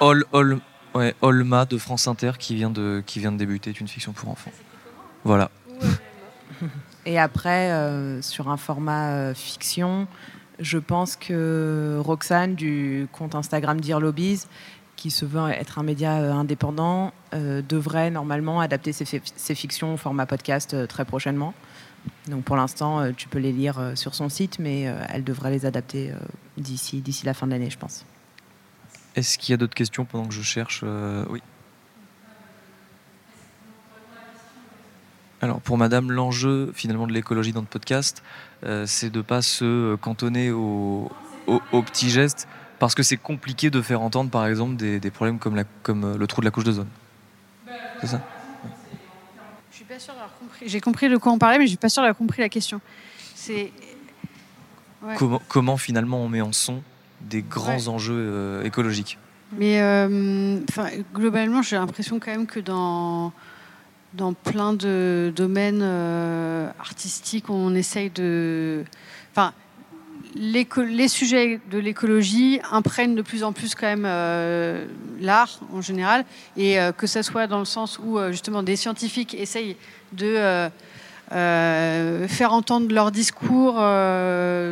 Ol, 0.00 0.24
Ol- 0.32 0.58
ouais, 0.94 1.14
Olma 1.22 1.64
de 1.66 1.78
France 1.78 2.06
Inter 2.08 2.32
qui 2.38 2.54
vient 2.56 2.70
de, 2.70 3.02
qui 3.06 3.18
vient 3.20 3.32
de 3.32 3.38
débuter 3.38 3.70
est 3.70 3.80
une 3.80 3.88
fiction 3.88 4.12
pour 4.12 4.28
enfants. 4.28 4.52
Voilà. 5.24 5.50
Et 7.04 7.18
après, 7.18 7.70
euh, 7.70 8.22
sur 8.22 8.48
un 8.48 8.56
format 8.56 9.10
euh, 9.10 9.34
fiction, 9.34 10.06
je 10.60 10.78
pense 10.78 11.16
que 11.16 11.98
Roxane 12.00 12.54
du 12.54 13.08
compte 13.12 13.34
Instagram 13.34 13.80
Dear 13.80 14.00
Lobbies, 14.00 14.42
qui 14.94 15.10
se 15.10 15.24
veut 15.24 15.50
être 15.50 15.78
un 15.78 15.82
média 15.82 16.20
euh, 16.20 16.32
indépendant, 16.32 17.12
devrait 17.32 18.10
normalement 18.10 18.60
adapter 18.60 18.92
ses, 18.92 19.06
ses 19.06 19.54
fictions 19.54 19.94
au 19.94 19.96
format 19.96 20.26
podcast 20.26 20.86
très 20.86 21.06
prochainement. 21.06 21.54
Donc 22.28 22.44
pour 22.44 22.56
l'instant, 22.56 23.10
tu 23.16 23.26
peux 23.26 23.38
les 23.38 23.52
lire 23.52 23.92
sur 23.94 24.14
son 24.14 24.28
site, 24.28 24.58
mais 24.58 24.82
elle 25.08 25.24
devrait 25.24 25.50
les 25.50 25.64
adapter 25.64 26.12
d'ici 26.58 27.02
la 27.24 27.32
fin 27.32 27.46
de 27.46 27.52
l'année, 27.52 27.70
je 27.70 27.78
pense. 27.78 28.04
Est-ce 29.16 29.38
qu'il 29.38 29.52
y 29.52 29.54
a 29.54 29.56
d'autres 29.56 29.74
questions 29.74 30.04
pendant 30.04 30.26
que 30.26 30.34
je 30.34 30.42
cherche 30.42 30.84
Oui. 31.30 31.40
Alors 35.42 35.60
pour 35.60 35.76
Madame, 35.76 36.12
l'enjeu 36.12 36.70
finalement 36.74 37.06
de 37.06 37.12
l'écologie 37.12 37.52
dans 37.52 37.60
le 37.60 37.66
podcast, 37.66 38.22
euh, 38.64 38.84
c'est 38.86 39.10
de 39.10 39.20
pas 39.22 39.42
se 39.42 39.96
cantonner 39.96 40.52
au- 40.52 41.10
au- 41.48 41.60
aux 41.72 41.82
petits 41.82 42.10
gestes, 42.10 42.46
parce 42.78 42.94
que 42.94 43.02
c'est 43.02 43.16
compliqué 43.16 43.68
de 43.70 43.82
faire 43.82 44.02
entendre 44.02 44.30
par 44.30 44.46
exemple 44.46 44.76
des, 44.76 45.00
des 45.00 45.10
problèmes 45.10 45.38
comme, 45.40 45.56
la, 45.56 45.64
comme 45.82 46.04
euh, 46.04 46.16
le 46.16 46.26
trou 46.28 46.40
de 46.42 46.44
la 46.46 46.52
couche 46.52 46.62
d'ozone. 46.64 46.86
C'est 48.00 48.06
ça? 48.06 48.20
Je 49.72 49.76
suis 49.76 49.84
pas 49.84 49.98
sûre 49.98 50.14
d'avoir 50.14 50.32
compris. 50.38 50.68
J'ai 50.68 50.80
compris 50.80 51.08
de 51.08 51.16
quoi 51.16 51.32
on 51.32 51.38
parlait, 51.38 51.58
mais 51.58 51.64
je 51.64 51.70
suis 51.70 51.76
pas 51.76 51.88
sûre 51.88 52.02
d'avoir 52.02 52.16
compris 52.16 52.40
la 52.40 52.48
question. 52.48 52.80
C'est 53.34 53.72
Ouais. 55.04 55.16
comment, 55.18 55.42
comment 55.48 55.76
finalement 55.76 56.18
on 56.22 56.28
met 56.28 56.40
en 56.42 56.52
son 56.52 56.80
des 57.20 57.42
grands 57.42 57.72
Ouais. 57.76 57.88
enjeux 57.88 58.14
euh, 58.16 58.62
écologiques? 58.62 59.18
Mais 59.58 59.82
euh, 59.82 60.60
globalement, 61.12 61.60
j'ai 61.62 61.74
l'impression 61.74 62.20
quand 62.20 62.30
même 62.30 62.46
que 62.46 62.60
dans, 62.60 63.32
dans 64.14 64.32
plein 64.34 64.74
de 64.74 65.32
domaines 65.34 65.80
euh, 65.82 66.68
artistiques, 66.78 67.48
on 67.48 67.74
essaye 67.74 68.10
de. 68.10 68.84
Enfin, 69.32 69.52
les 70.34 71.08
sujets 71.08 71.60
de 71.70 71.78
l'écologie 71.78 72.60
imprègnent 72.70 73.14
de 73.14 73.22
plus 73.22 73.44
en 73.44 73.52
plus 73.52 73.74
quand 73.74 73.86
même 73.86 74.04
euh, 74.06 74.86
l'art 75.20 75.60
en 75.72 75.80
général, 75.80 76.24
et 76.56 76.78
euh, 76.78 76.92
que 76.92 77.06
ce 77.06 77.22
soit 77.22 77.46
dans 77.46 77.58
le 77.58 77.64
sens 77.64 77.98
où 78.02 78.18
euh, 78.18 78.32
justement 78.32 78.62
des 78.62 78.76
scientifiques 78.76 79.34
essayent 79.34 79.76
de 80.12 80.68
faire 81.30 82.52
entendre 82.52 82.92
leur 82.92 83.10
discours 83.10 83.82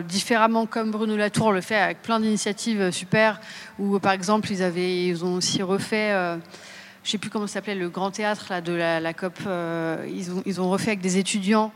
différemment, 0.06 0.66
comme 0.66 0.90
Bruno 0.90 1.16
Latour 1.16 1.52
le 1.52 1.62
fait 1.62 1.76
avec 1.76 2.02
plein 2.02 2.20
d'initiatives 2.20 2.90
super 2.90 3.40
où 3.78 3.98
par 3.98 4.12
exemple 4.12 4.52
ils 4.52 4.62
avaient 4.62 5.06
ils 5.06 5.24
ont 5.24 5.36
aussi 5.36 5.62
refait 5.62 6.12
je 7.04 7.10
sais 7.10 7.18
plus 7.18 7.30
comment 7.30 7.46
s'appelait 7.46 7.74
le 7.74 7.88
grand 7.88 8.10
théâtre 8.10 8.46
là 8.50 8.60
de 8.60 8.72
la, 8.72 9.14
COP 9.14 9.38
euh, 9.46 10.06
ils 10.12 10.30
ont 10.32 10.42
ils 10.46 10.60
ont 10.60 10.70
refait 10.70 10.88
avec 10.88 11.00
des 11.00 11.18
étudiants 11.18 11.72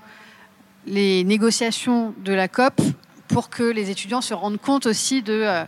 les 0.87 1.25
négociations 1.25 2.15
de 2.25 2.33
la 2.33 2.49
COP 2.49 2.81
pour 3.29 3.49
que 3.49 3.63
les 3.63 3.91
étudiants 3.91 4.21
se 4.21 4.35
rendent 4.35 4.61
compte 4.61 4.87
aussi 4.87 5.23
de 5.23 5.33
euh, 5.33 5.65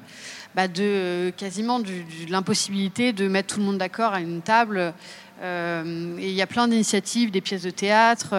bah, 0.55 0.67
euh, 0.79 1.31
quasiment 1.31 1.81
de 1.81 1.91
l'impossibilité 2.29 3.13
de 3.13 3.29
mettre 3.29 3.55
tout 3.55 3.61
le 3.61 3.67
monde 3.67 3.79
d'accord 3.79 4.13
à 4.13 4.21
une 4.21 4.43
table. 4.43 4.93
Et 5.43 6.29
il 6.29 6.33
y 6.33 6.41
a 6.41 6.47
plein 6.47 6.67
d'initiatives 6.67 7.31
des 7.31 7.43
pièces 7.43 7.61
de 7.61 7.69
théâtre 7.69 8.35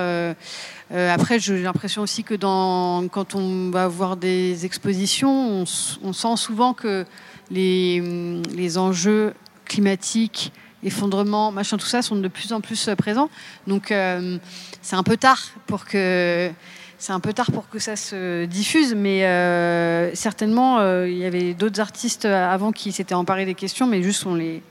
après 0.90 1.38
j'ai 1.38 1.62
l'impression 1.62 2.02
aussi 2.02 2.24
que 2.24 2.34
quand 2.34 3.36
on 3.36 3.70
va 3.70 3.88
voir 3.88 4.18
des 4.18 4.66
expositions 4.66 5.62
on, 5.62 5.64
on 6.02 6.14
sent 6.14 6.38
souvent 6.38 6.74
que 6.74 7.06
les, 7.52 8.02
hum, 8.02 8.42
les 8.56 8.80
enjeux 8.80 9.36
climatiques, 9.68 10.52
effondrement, 10.84 11.52
machin, 11.52 11.78
tout 11.78 11.86
ça 11.86 12.02
sont 12.02 12.16
de 12.16 12.28
plus 12.28 12.54
en 12.54 12.62
plus 12.62 12.88
euh, 12.88 12.96
présents. 12.96 13.30
Donc 13.66 13.92
euh, 13.92 14.38
c'est 14.82 14.96
un 14.96 15.04
peu 15.04 15.18
tard 15.18 15.40
pour 15.66 15.86
que 15.86 16.52
c'est 16.98 17.14
un 17.14 17.20
peu 17.20 17.34
tard 17.34 17.52
pour 17.52 17.70
que 17.70 17.80
ça 17.80 17.96
se 17.96 18.46
diffuse, 18.46 18.96
mais 18.96 19.26
euh, 19.26 20.14
certainement 20.16 20.82
il 21.06 21.18
y 21.18 21.26
avait 21.26 21.54
d'autres 21.54 21.80
artistes 21.80 22.26
avant 22.26 22.72
qui 22.72 22.92
s'étaient 22.92 23.14
emparés 23.14 23.46
des 23.46 23.54
questions, 23.54 23.86
mais 23.86 24.02
juste 24.02 24.26
on 24.26 24.34
les 24.34 24.64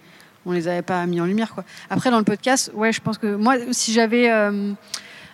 on 0.44 0.52
les 0.52 0.68
avait 0.68 0.82
pas 0.82 1.06
mis 1.06 1.20
en 1.20 1.24
lumière 1.24 1.54
quoi. 1.54 1.64
Après 1.88 2.10
dans 2.10 2.18
le 2.18 2.24
podcast, 2.24 2.72
ouais, 2.74 2.92
je 2.92 3.00
pense 3.00 3.18
que 3.18 3.34
moi 3.36 3.54
si 3.70 3.92
j'avais 3.92 4.28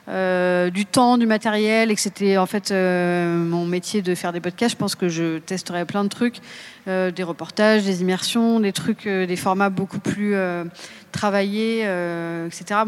euh, 0.08 0.70
du 0.70 0.84
temps, 0.84 1.16
du 1.16 1.26
matériel, 1.26 1.92
et 1.92 1.94
que 1.94 2.00
c'était 2.00 2.36
en 2.36 2.46
fait 2.46 2.72
euh, 2.72 3.36
mon 3.36 3.64
métier 3.64 4.02
de 4.02 4.14
faire 4.16 4.32
des 4.32 4.40
podcasts, 4.40 4.72
je 4.72 4.76
pense 4.76 4.96
que 4.96 5.08
je 5.08 5.38
testerais 5.38 5.84
plein 5.84 6.02
de 6.02 6.08
trucs, 6.08 6.38
euh, 6.88 7.12
des 7.12 7.22
reportages, 7.22 7.84
des 7.84 8.00
immersions, 8.00 8.58
des 8.58 8.72
trucs, 8.72 9.06
des 9.06 9.36
formats 9.36 9.70
beaucoup 9.70 10.00
plus 10.00 10.34
travaillés, 11.12 11.82
etc. 12.46 12.80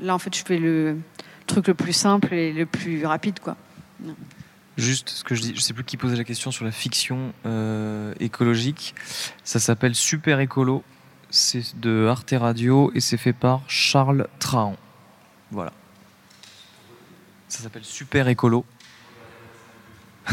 Là, 0.00 0.14
en 0.14 0.18
fait, 0.18 0.36
je 0.36 0.44
fais 0.44 0.58
le 0.58 0.98
truc 1.46 1.68
le 1.68 1.74
plus 1.74 1.92
simple 1.92 2.34
et 2.34 2.52
le 2.52 2.66
plus 2.66 3.06
rapide, 3.06 3.40
quoi. 3.40 3.56
Juste 4.76 5.08
ce 5.08 5.24
que 5.24 5.34
je 5.34 5.40
dis, 5.40 5.52
je 5.54 5.60
sais 5.60 5.72
plus 5.72 5.84
qui 5.84 5.96
posait 5.96 6.16
la 6.16 6.24
question 6.24 6.50
sur 6.50 6.64
la 6.64 6.72
fiction 6.72 7.32
écologique. 8.20 8.94
Ça 9.44 9.60
s'appelle 9.60 9.94
Super 9.94 10.40
Écolo. 10.40 10.82
C'est 11.30 11.80
de 11.80 12.06
Arte 12.06 12.34
Radio 12.36 12.92
et 12.94 13.00
c'est 13.00 13.16
fait 13.16 13.32
par 13.32 13.62
Charles 13.66 14.28
Trahan. 14.38 14.76
Voilà. 15.50 15.72
Ça 17.54 17.62
s'appelle 17.62 17.84
Super 17.84 18.26
Écolo. 18.26 18.64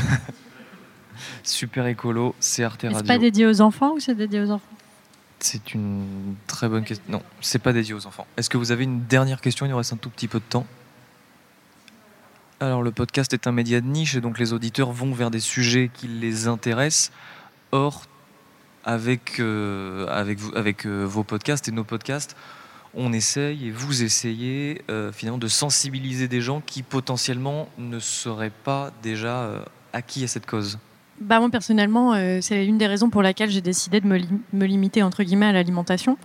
Super 1.44 1.86
Écolo, 1.86 2.34
c'est 2.40 2.64
Arte 2.64 2.84
C'est 2.92 3.06
pas 3.06 3.20
dédié 3.20 3.46
aux 3.46 3.62
enfants 3.62 3.92
ou 3.94 4.00
c'est 4.00 4.16
dédié 4.16 4.42
aux 4.42 4.50
enfants? 4.50 4.66
C'est 5.40 5.76
une 5.76 6.36
très 6.48 6.68
bonne 6.68 6.84
question. 6.84 7.04
Non, 7.10 7.22
c'est 7.40 7.60
pas 7.60 7.74
dédié 7.74 7.94
aux 7.94 8.08
enfants. 8.08 8.26
Est-ce 8.38 8.50
que 8.50 8.58
vous 8.58 8.72
avez 8.72 8.86
une 8.86 9.04
dernière 9.06 9.40
question? 9.40 9.68
Il 9.68 9.70
nous 9.70 9.78
reste 9.78 9.94
un 9.94 9.98
tout 9.98 10.10
petit 10.10 10.28
peu 10.28 10.40
de 10.40 10.44
temps. 10.46 10.66
Alors, 12.60 12.82
le 12.82 12.90
podcast 12.92 13.32
est 13.34 13.46
un 13.46 13.52
média 13.52 13.82
de 13.82 13.86
niche 13.88 14.16
et 14.16 14.22
donc 14.22 14.40
les 14.40 14.52
auditeurs 14.52 14.92
vont 14.92 15.14
vers 15.14 15.30
des 15.30 15.40
sujets 15.40 15.92
qui 15.94 16.08
les 16.08 16.48
intéressent. 16.48 17.12
Or, 17.72 18.06
avec, 18.84 19.40
euh, 19.40 20.08
avec, 20.08 20.40
vous- 20.40 20.56
avec 20.56 20.88
euh, 20.88 21.04
vos 21.04 21.24
podcasts 21.24 21.68
et 21.68 21.72
nos 21.72 21.84
podcasts, 21.84 22.36
on 22.94 23.14
essaye 23.14 23.68
et 23.68 23.72
vous 23.72 24.04
essayez 24.04 24.82
euh, 24.90 25.12
finalement 25.12 25.38
de 25.38 25.48
sensibiliser 25.48 26.28
des 26.28 26.42
gens 26.42 26.62
qui 26.62 26.84
potentiellement 26.84 27.70
ne 27.78 28.00
seraient 28.00 28.52
pas 28.64 28.92
déjà 29.02 29.44
euh, 29.44 29.64
acquis 29.94 30.24
à 30.24 30.28
cette 30.28 30.46
cause. 30.46 30.78
Bah 31.24 31.40
moi 31.40 31.50
personnellement, 31.52 32.14
euh, 32.16 32.40
c'est 32.42 32.66
l'une 32.66 32.80
des 32.80 32.88
raisons 32.88 33.12
pour 33.12 33.22
laquelle 33.22 33.52
j'ai 33.52 33.62
décidé 33.62 34.02
de 34.02 34.08
me, 34.08 34.18
lim- 34.18 34.40
me 34.54 34.66
limiter 34.66 35.04
entre 35.04 35.22
guillemets 35.22 35.46
à 35.46 35.52
l'alimentation. 35.52 36.18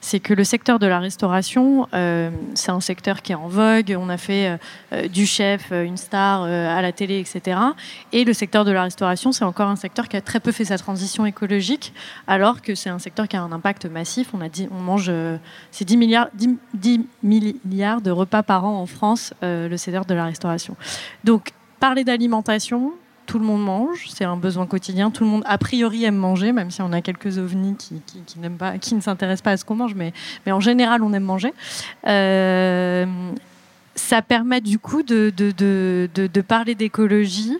C'est 0.00 0.18
que 0.18 0.34
le 0.34 0.42
secteur 0.42 0.80
de 0.80 0.88
la 0.88 0.98
restauration, 0.98 1.86
euh, 1.94 2.30
c'est 2.54 2.72
un 2.72 2.80
secteur 2.80 3.22
qui 3.22 3.30
est 3.30 3.36
en 3.36 3.46
vogue. 3.46 3.96
On 3.96 4.08
a 4.08 4.16
fait 4.16 4.58
euh, 4.92 5.06
du 5.06 5.24
chef 5.24 5.70
une 5.70 5.96
star 5.96 6.42
à 6.42 6.82
la 6.82 6.90
télé, 6.90 7.20
etc. 7.20 7.60
Et 8.12 8.24
le 8.24 8.32
secteur 8.32 8.64
de 8.64 8.72
la 8.72 8.82
restauration, 8.82 9.30
c'est 9.30 9.44
encore 9.44 9.68
un 9.68 9.76
secteur 9.76 10.08
qui 10.08 10.16
a 10.16 10.20
très 10.20 10.40
peu 10.40 10.50
fait 10.50 10.64
sa 10.64 10.78
transition 10.78 11.24
écologique, 11.26 11.92
alors 12.26 12.60
que 12.60 12.74
c'est 12.74 12.90
un 12.90 12.98
secteur 12.98 13.28
qui 13.28 13.36
a 13.36 13.42
un 13.42 13.52
impact 13.52 13.86
massif. 13.86 14.30
On 14.34 14.40
a 14.40 14.48
dit, 14.48 14.68
on 14.72 14.80
mange, 14.80 15.12
c'est 15.70 15.84
10 15.84 15.96
milliards, 15.96 16.28
10, 16.34 16.56
10 16.74 17.06
milliards 17.22 18.00
de 18.00 18.10
repas 18.10 18.42
par 18.42 18.64
an 18.64 18.80
en 18.80 18.86
France, 18.86 19.32
le 19.42 19.76
secteur 19.76 20.06
de 20.06 20.14
la 20.14 20.24
restauration. 20.24 20.74
Donc 21.22 21.50
parler 21.78 22.02
d'alimentation, 22.02 22.92
tout 23.26 23.38
le 23.38 23.44
monde 23.44 23.62
mange, 23.62 24.08
c'est 24.08 24.24
un 24.24 24.36
besoin 24.36 24.66
quotidien. 24.66 25.10
Tout 25.10 25.24
le 25.24 25.30
monde, 25.30 25.42
a 25.46 25.56
priori, 25.56 26.04
aime 26.04 26.16
manger, 26.16 26.52
même 26.52 26.70
si 26.70 26.82
on 26.82 26.92
a 26.92 27.00
quelques 27.00 27.38
ovnis 27.38 27.76
qui, 27.76 28.02
qui, 28.06 28.22
qui 28.26 28.38
n'aiment 28.40 28.56
pas, 28.56 28.78
qui 28.78 28.94
ne 28.94 29.00
s'intéressent 29.00 29.42
pas 29.42 29.52
à 29.52 29.56
ce 29.56 29.64
qu'on 29.64 29.76
mange, 29.76 29.94
mais, 29.94 30.12
mais 30.46 30.52
en 30.52 30.60
général, 30.60 31.02
on 31.02 31.12
aime 31.12 31.22
manger. 31.24 31.54
Euh, 32.08 33.06
ça 33.94 34.22
permet 34.22 34.60
du 34.60 34.78
coup 34.78 35.02
de, 35.02 35.32
de, 35.36 35.52
de, 35.52 36.08
de, 36.14 36.40
parler 36.40 36.74
d'écologie 36.74 37.56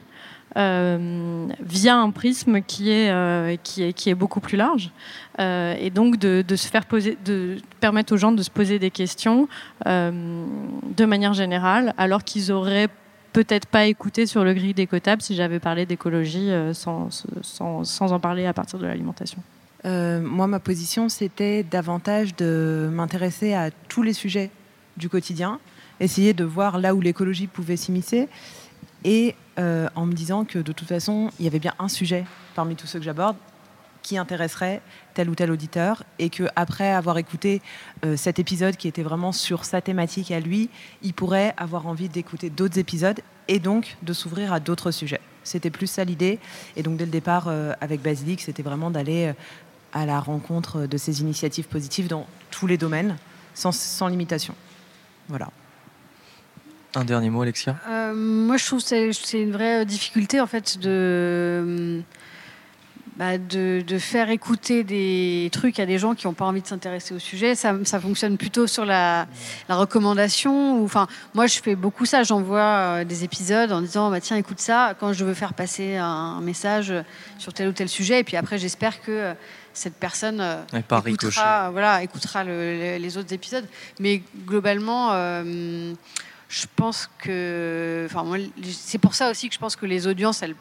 euh, 0.57 1.47
via 1.61 1.97
un 1.97 2.11
prisme 2.11 2.63
qui 2.63 2.91
est, 2.91 3.11
euh, 3.11 3.57
qui 3.63 3.85
est, 3.85 3.93
qui 3.93 4.11
est 4.11 4.15
beaucoup 4.15 4.41
plus 4.41 4.57
large. 4.57 4.91
Et 5.39 5.91
donc 5.91 6.19
de, 6.19 6.45
de 6.47 6.57
se 6.57 6.69
faire 6.69 6.85
poser, 6.85 7.17
de 7.25 7.57
permettre 7.81 8.13
aux 8.13 8.19
gens 8.19 8.33
de 8.33 8.43
se 8.43 8.51
poser 8.51 8.79
des 8.79 8.91
questions 8.91 9.49
de 9.87 11.05
manière 11.07 11.33
générale, 11.33 11.95
alors 11.97 12.25
qu'ils 12.25 12.53
auraient 12.53 12.91
peut-être 13.33 13.67
pas 13.67 13.87
écouté 13.87 14.27
sur 14.27 14.45
le 14.45 14.55
grill 14.55 14.75
d'écotable 14.75 15.23
si 15.23 15.35
j'avais 15.35 15.61
parlé 15.61 15.87
d'écologie 15.87 16.51
euh, 16.51 16.75
sans, 16.75 17.09
sans, 17.43 17.85
sans 17.85 18.13
en 18.13 18.21
parler 18.21 18.47
à 18.47 18.53
partir 18.53 18.79
de 18.79 18.87
l'alimentation. 18.87 19.43
Euh, 19.85 20.21
moi, 20.21 20.47
ma 20.47 20.61
position, 20.61 21.09
c'était 21.09 21.63
davantage 21.63 22.37
de 22.37 22.91
m'intéresser 22.93 23.55
à 23.55 23.71
tous 23.89 24.03
les 24.03 24.13
sujets 24.13 24.51
du 24.97 25.09
quotidien, 25.09 25.59
essayer 26.01 26.35
de 26.35 26.45
voir 26.45 26.79
là 26.79 26.95
où 26.95 27.01
l'écologie 27.01 27.47
pouvait 27.47 27.77
s'immiscer, 27.77 28.29
et 29.05 29.35
euh, 29.59 29.89
en 29.95 30.05
me 30.07 30.13
disant 30.13 30.45
que 30.45 30.59
de 30.59 30.73
toute 30.73 30.89
façon, 30.89 31.31
il 31.39 31.45
y 31.45 31.49
avait 31.49 31.59
bien 31.59 31.75
un 31.79 31.89
sujet 31.89 32.25
parmi 32.55 32.77
tous 32.77 32.87
ceux 32.87 32.99
que 32.99 33.05
j'aborde 33.05 33.37
qui 34.03 34.19
intéresserait 34.19 34.81
tel 35.15 35.29
ou 35.29 35.35
tel 35.35 35.51
auditeur 35.51 36.05
et 36.19 36.31
que 36.31 36.45
après 36.57 36.91
avoir 36.91 37.19
écouté 37.19 37.63
euh, 38.05 38.17
cet 38.17 38.39
épisode 38.39 38.77
qui 38.77 38.89
était 38.89 39.03
vraiment 39.03 39.33
sur 39.33 39.65
sa 39.65 39.81
thématique 39.81 40.31
à 40.31 40.41
lui, 40.41 40.71
il 41.03 41.15
pourrait 41.15 41.55
avoir 41.57 41.87
envie 41.87 42.09
d'écouter 42.09 42.51
d'autres 42.51 42.79
épisodes 42.79 43.21
et 43.49 43.59
donc 43.59 43.97
de 44.03 44.13
s'ouvrir 44.13 44.53
à 44.53 44.61
d'autres 44.61 44.91
sujets. 44.91 45.21
C'était 45.43 45.71
plus 45.71 45.87
ça 45.87 46.05
l'idée. 46.05 46.39
Et 46.77 46.83
donc 46.83 46.97
dès 46.97 47.05
le 47.05 47.11
départ 47.11 47.49
euh, 47.49 47.73
avec 47.81 48.03
Basilic, 48.03 48.41
c'était 48.41 48.63
vraiment 48.63 48.91
d'aller 48.91 49.27
euh, 49.27 49.33
à 49.93 50.07
la 50.07 50.21
rencontre 50.21 50.87
de 50.87 50.97
ces 50.97 51.21
initiatives 51.21 51.67
positives 51.67 52.07
dans 52.07 52.27
tous 52.51 52.67
les 52.67 52.79
domaines, 52.79 53.17
sans, 53.55 53.73
sans 53.73 54.09
limitation. 54.09 54.55
Voilà. 55.29 55.51
Un 56.95 57.05
dernier 57.05 57.31
mot, 57.31 57.43
Alexia? 57.43 57.77
Euh, 57.89 58.15
moi, 58.15 58.57
je 58.57 58.67
trouve 58.67 58.83
que 58.83 59.13
c'est 59.13 59.41
une 59.41 59.53
vraie 59.53 59.85
difficulté 59.85 60.41
en 60.41 60.47
fait 60.47 60.79
de, 60.79 62.03
bah, 63.21 63.37
de, 63.37 63.83
de 63.87 63.99
faire 63.99 64.31
écouter 64.31 64.83
des 64.83 65.51
trucs 65.53 65.79
à 65.79 65.85
des 65.85 65.99
gens 65.99 66.15
qui 66.15 66.27
n'ont 66.27 66.33
pas 66.33 66.47
envie 66.47 66.63
de 66.63 66.67
s'intéresser 66.67 67.13
au 67.15 67.19
sujet. 67.19 67.55
Ça, 67.55 67.75
ça 67.85 68.01
fonctionne 68.01 68.39
plutôt 68.39 68.67
sur 68.67 68.87
la, 68.87 69.27
la 69.69 69.77
recommandation. 69.77 70.83
Enfin, 70.83 71.07
moi, 71.35 71.47
je 71.47 71.61
fais 71.61 71.75
beaucoup 71.77 72.07
ça. 72.07 72.23
J'envoie 72.23 72.59
euh, 72.61 73.05
des 73.05 73.23
épisodes 73.23 73.71
en 73.73 73.83
disant 73.83 74.11
bah, 74.11 74.21
tiens, 74.23 74.37
écoute 74.39 74.59
ça 74.61 74.95
quand 74.99 75.13
je 75.13 75.25
veux 75.27 75.35
faire 75.35 75.53
passer 75.53 75.97
un, 75.97 76.07
un 76.07 76.41
message 76.41 76.95
sur 77.39 77.53
tel 77.53 77.69
ou 77.69 77.73
tel 77.73 77.91
sujet. 77.91 78.21
Et 78.21 78.25
puis 78.25 78.37
après, 78.39 78.57
j'espère 78.59 79.03
que 79.03 79.11
euh, 79.13 79.35
cette 79.75 79.97
personne 79.97 80.41
euh, 80.41 80.57
écoutera, 81.37 81.71
voilà, 81.71 82.03
écoutera 82.03 82.43
le- 82.43 82.51
le- 82.79 82.97
les 82.97 83.19
autres 83.19 83.35
épisodes. 83.35 83.67
Mais 83.99 84.23
globalement, 84.47 85.11
euh, 85.13 85.93
je 86.49 86.65
pense 86.75 87.09
que, 87.19 88.09
enfin, 88.11 88.25
c'est 88.73 88.99
pour 88.99 89.15
ça 89.15 89.31
aussi 89.31 89.49
que 89.51 89.55
je 89.55 89.61
pense 89.61 89.77
que 89.77 89.85
les 89.87 90.07
audiences, 90.07 90.43
elles, 90.43 90.55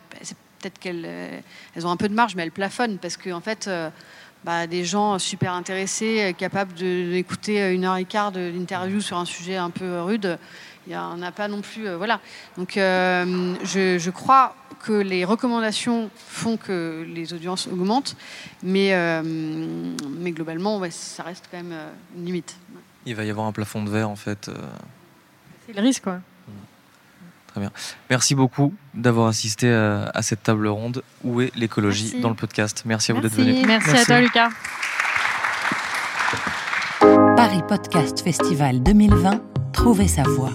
peut-être 0.60 0.80
qu'elles, 0.80 1.06
euh, 1.06 1.40
elles 1.76 1.88
ont 1.88 1.92
un 1.92 1.98
peu 1.98 2.10
de 2.10 2.14
marge, 2.14 2.36
mais 2.36 2.44
elles 2.44 2.52
plafonnent 2.52 2.98
parce 2.98 3.18
que 3.18 3.32
en 3.32 3.42
fait, 3.42 3.68
euh, 3.68 3.90
bah, 4.44 4.68
des 4.68 4.86
gens 4.86 5.20
super 5.20 5.54
intéressés, 5.54 6.22
euh, 6.22 6.34
capables 6.34 6.74
d'écouter 6.74 7.74
une 7.74 7.86
heure 7.86 7.98
et 7.98 8.06
quart 8.06 8.32
d'interview 8.32 9.02
sur 9.02 9.18
un 9.18 9.26
sujet 9.26 9.56
un 9.56 9.70
peu 9.70 10.02
rude, 10.02 10.38
il 10.88 10.94
y 10.94 10.98
en 10.98 11.22
a 11.22 11.32
pas 11.32 11.48
non 11.48 11.62
plus, 11.62 11.88
euh, 11.88 11.98
voilà. 11.98 12.20
Donc, 12.58 12.78
euh, 12.78 13.56
je, 13.64 13.98
je 14.00 14.10
crois 14.10 14.56
que 14.80 14.94
les 14.94 15.26
recommandations 15.26 16.10
font 16.16 16.58
que 16.58 17.06
les 17.08 17.34
audiences 17.34 17.68
augmentent, 17.68 18.16
mais, 18.64 18.94
euh, 18.94 19.22
mais 19.24 20.32
globalement, 20.32 20.80
ouais, 20.80 20.90
ça 20.90 21.24
reste 21.24 21.46
quand 21.52 21.58
même 21.58 21.76
une 22.18 22.26
limite. 22.26 22.56
Il 23.06 23.16
va 23.16 23.24
y 23.24 23.30
avoir 23.30 23.46
un 23.46 23.52
plafond 23.52 23.84
de 23.84 23.90
verre 23.90 24.10
en 24.10 24.16
fait. 24.16 24.50
C'est 25.66 25.74
le 25.74 25.82
risque, 25.82 26.04
quoi. 26.04 26.22
Merci 28.10 28.36
beaucoup 28.36 28.74
d'avoir 28.94 29.28
assisté 29.28 29.72
à, 29.72 30.10
à 30.14 30.22
cette 30.22 30.44
table 30.44 30.68
ronde. 30.68 31.04
Où 31.24 31.42
est 31.42 31.52
l'écologie 31.56 32.04
Merci. 32.06 32.20
dans 32.22 32.30
le 32.30 32.36
podcast? 32.36 32.84
Merci 32.86 33.12
à 33.12 33.16
vous 33.16 33.22
d'être 33.22 33.38
Merci. 33.38 33.52
venus. 33.54 33.68
Merci, 33.68 33.90
à 33.90 33.94
Merci. 33.94 34.06
toi, 34.08 34.22
Lucas. 34.22 34.50
Paris 37.36 37.62
Podcast 37.68 38.22
Festival 38.22 38.84
2020, 38.84 39.42
trouver 39.74 40.08
sa 40.08 40.24
voie. 40.24 40.52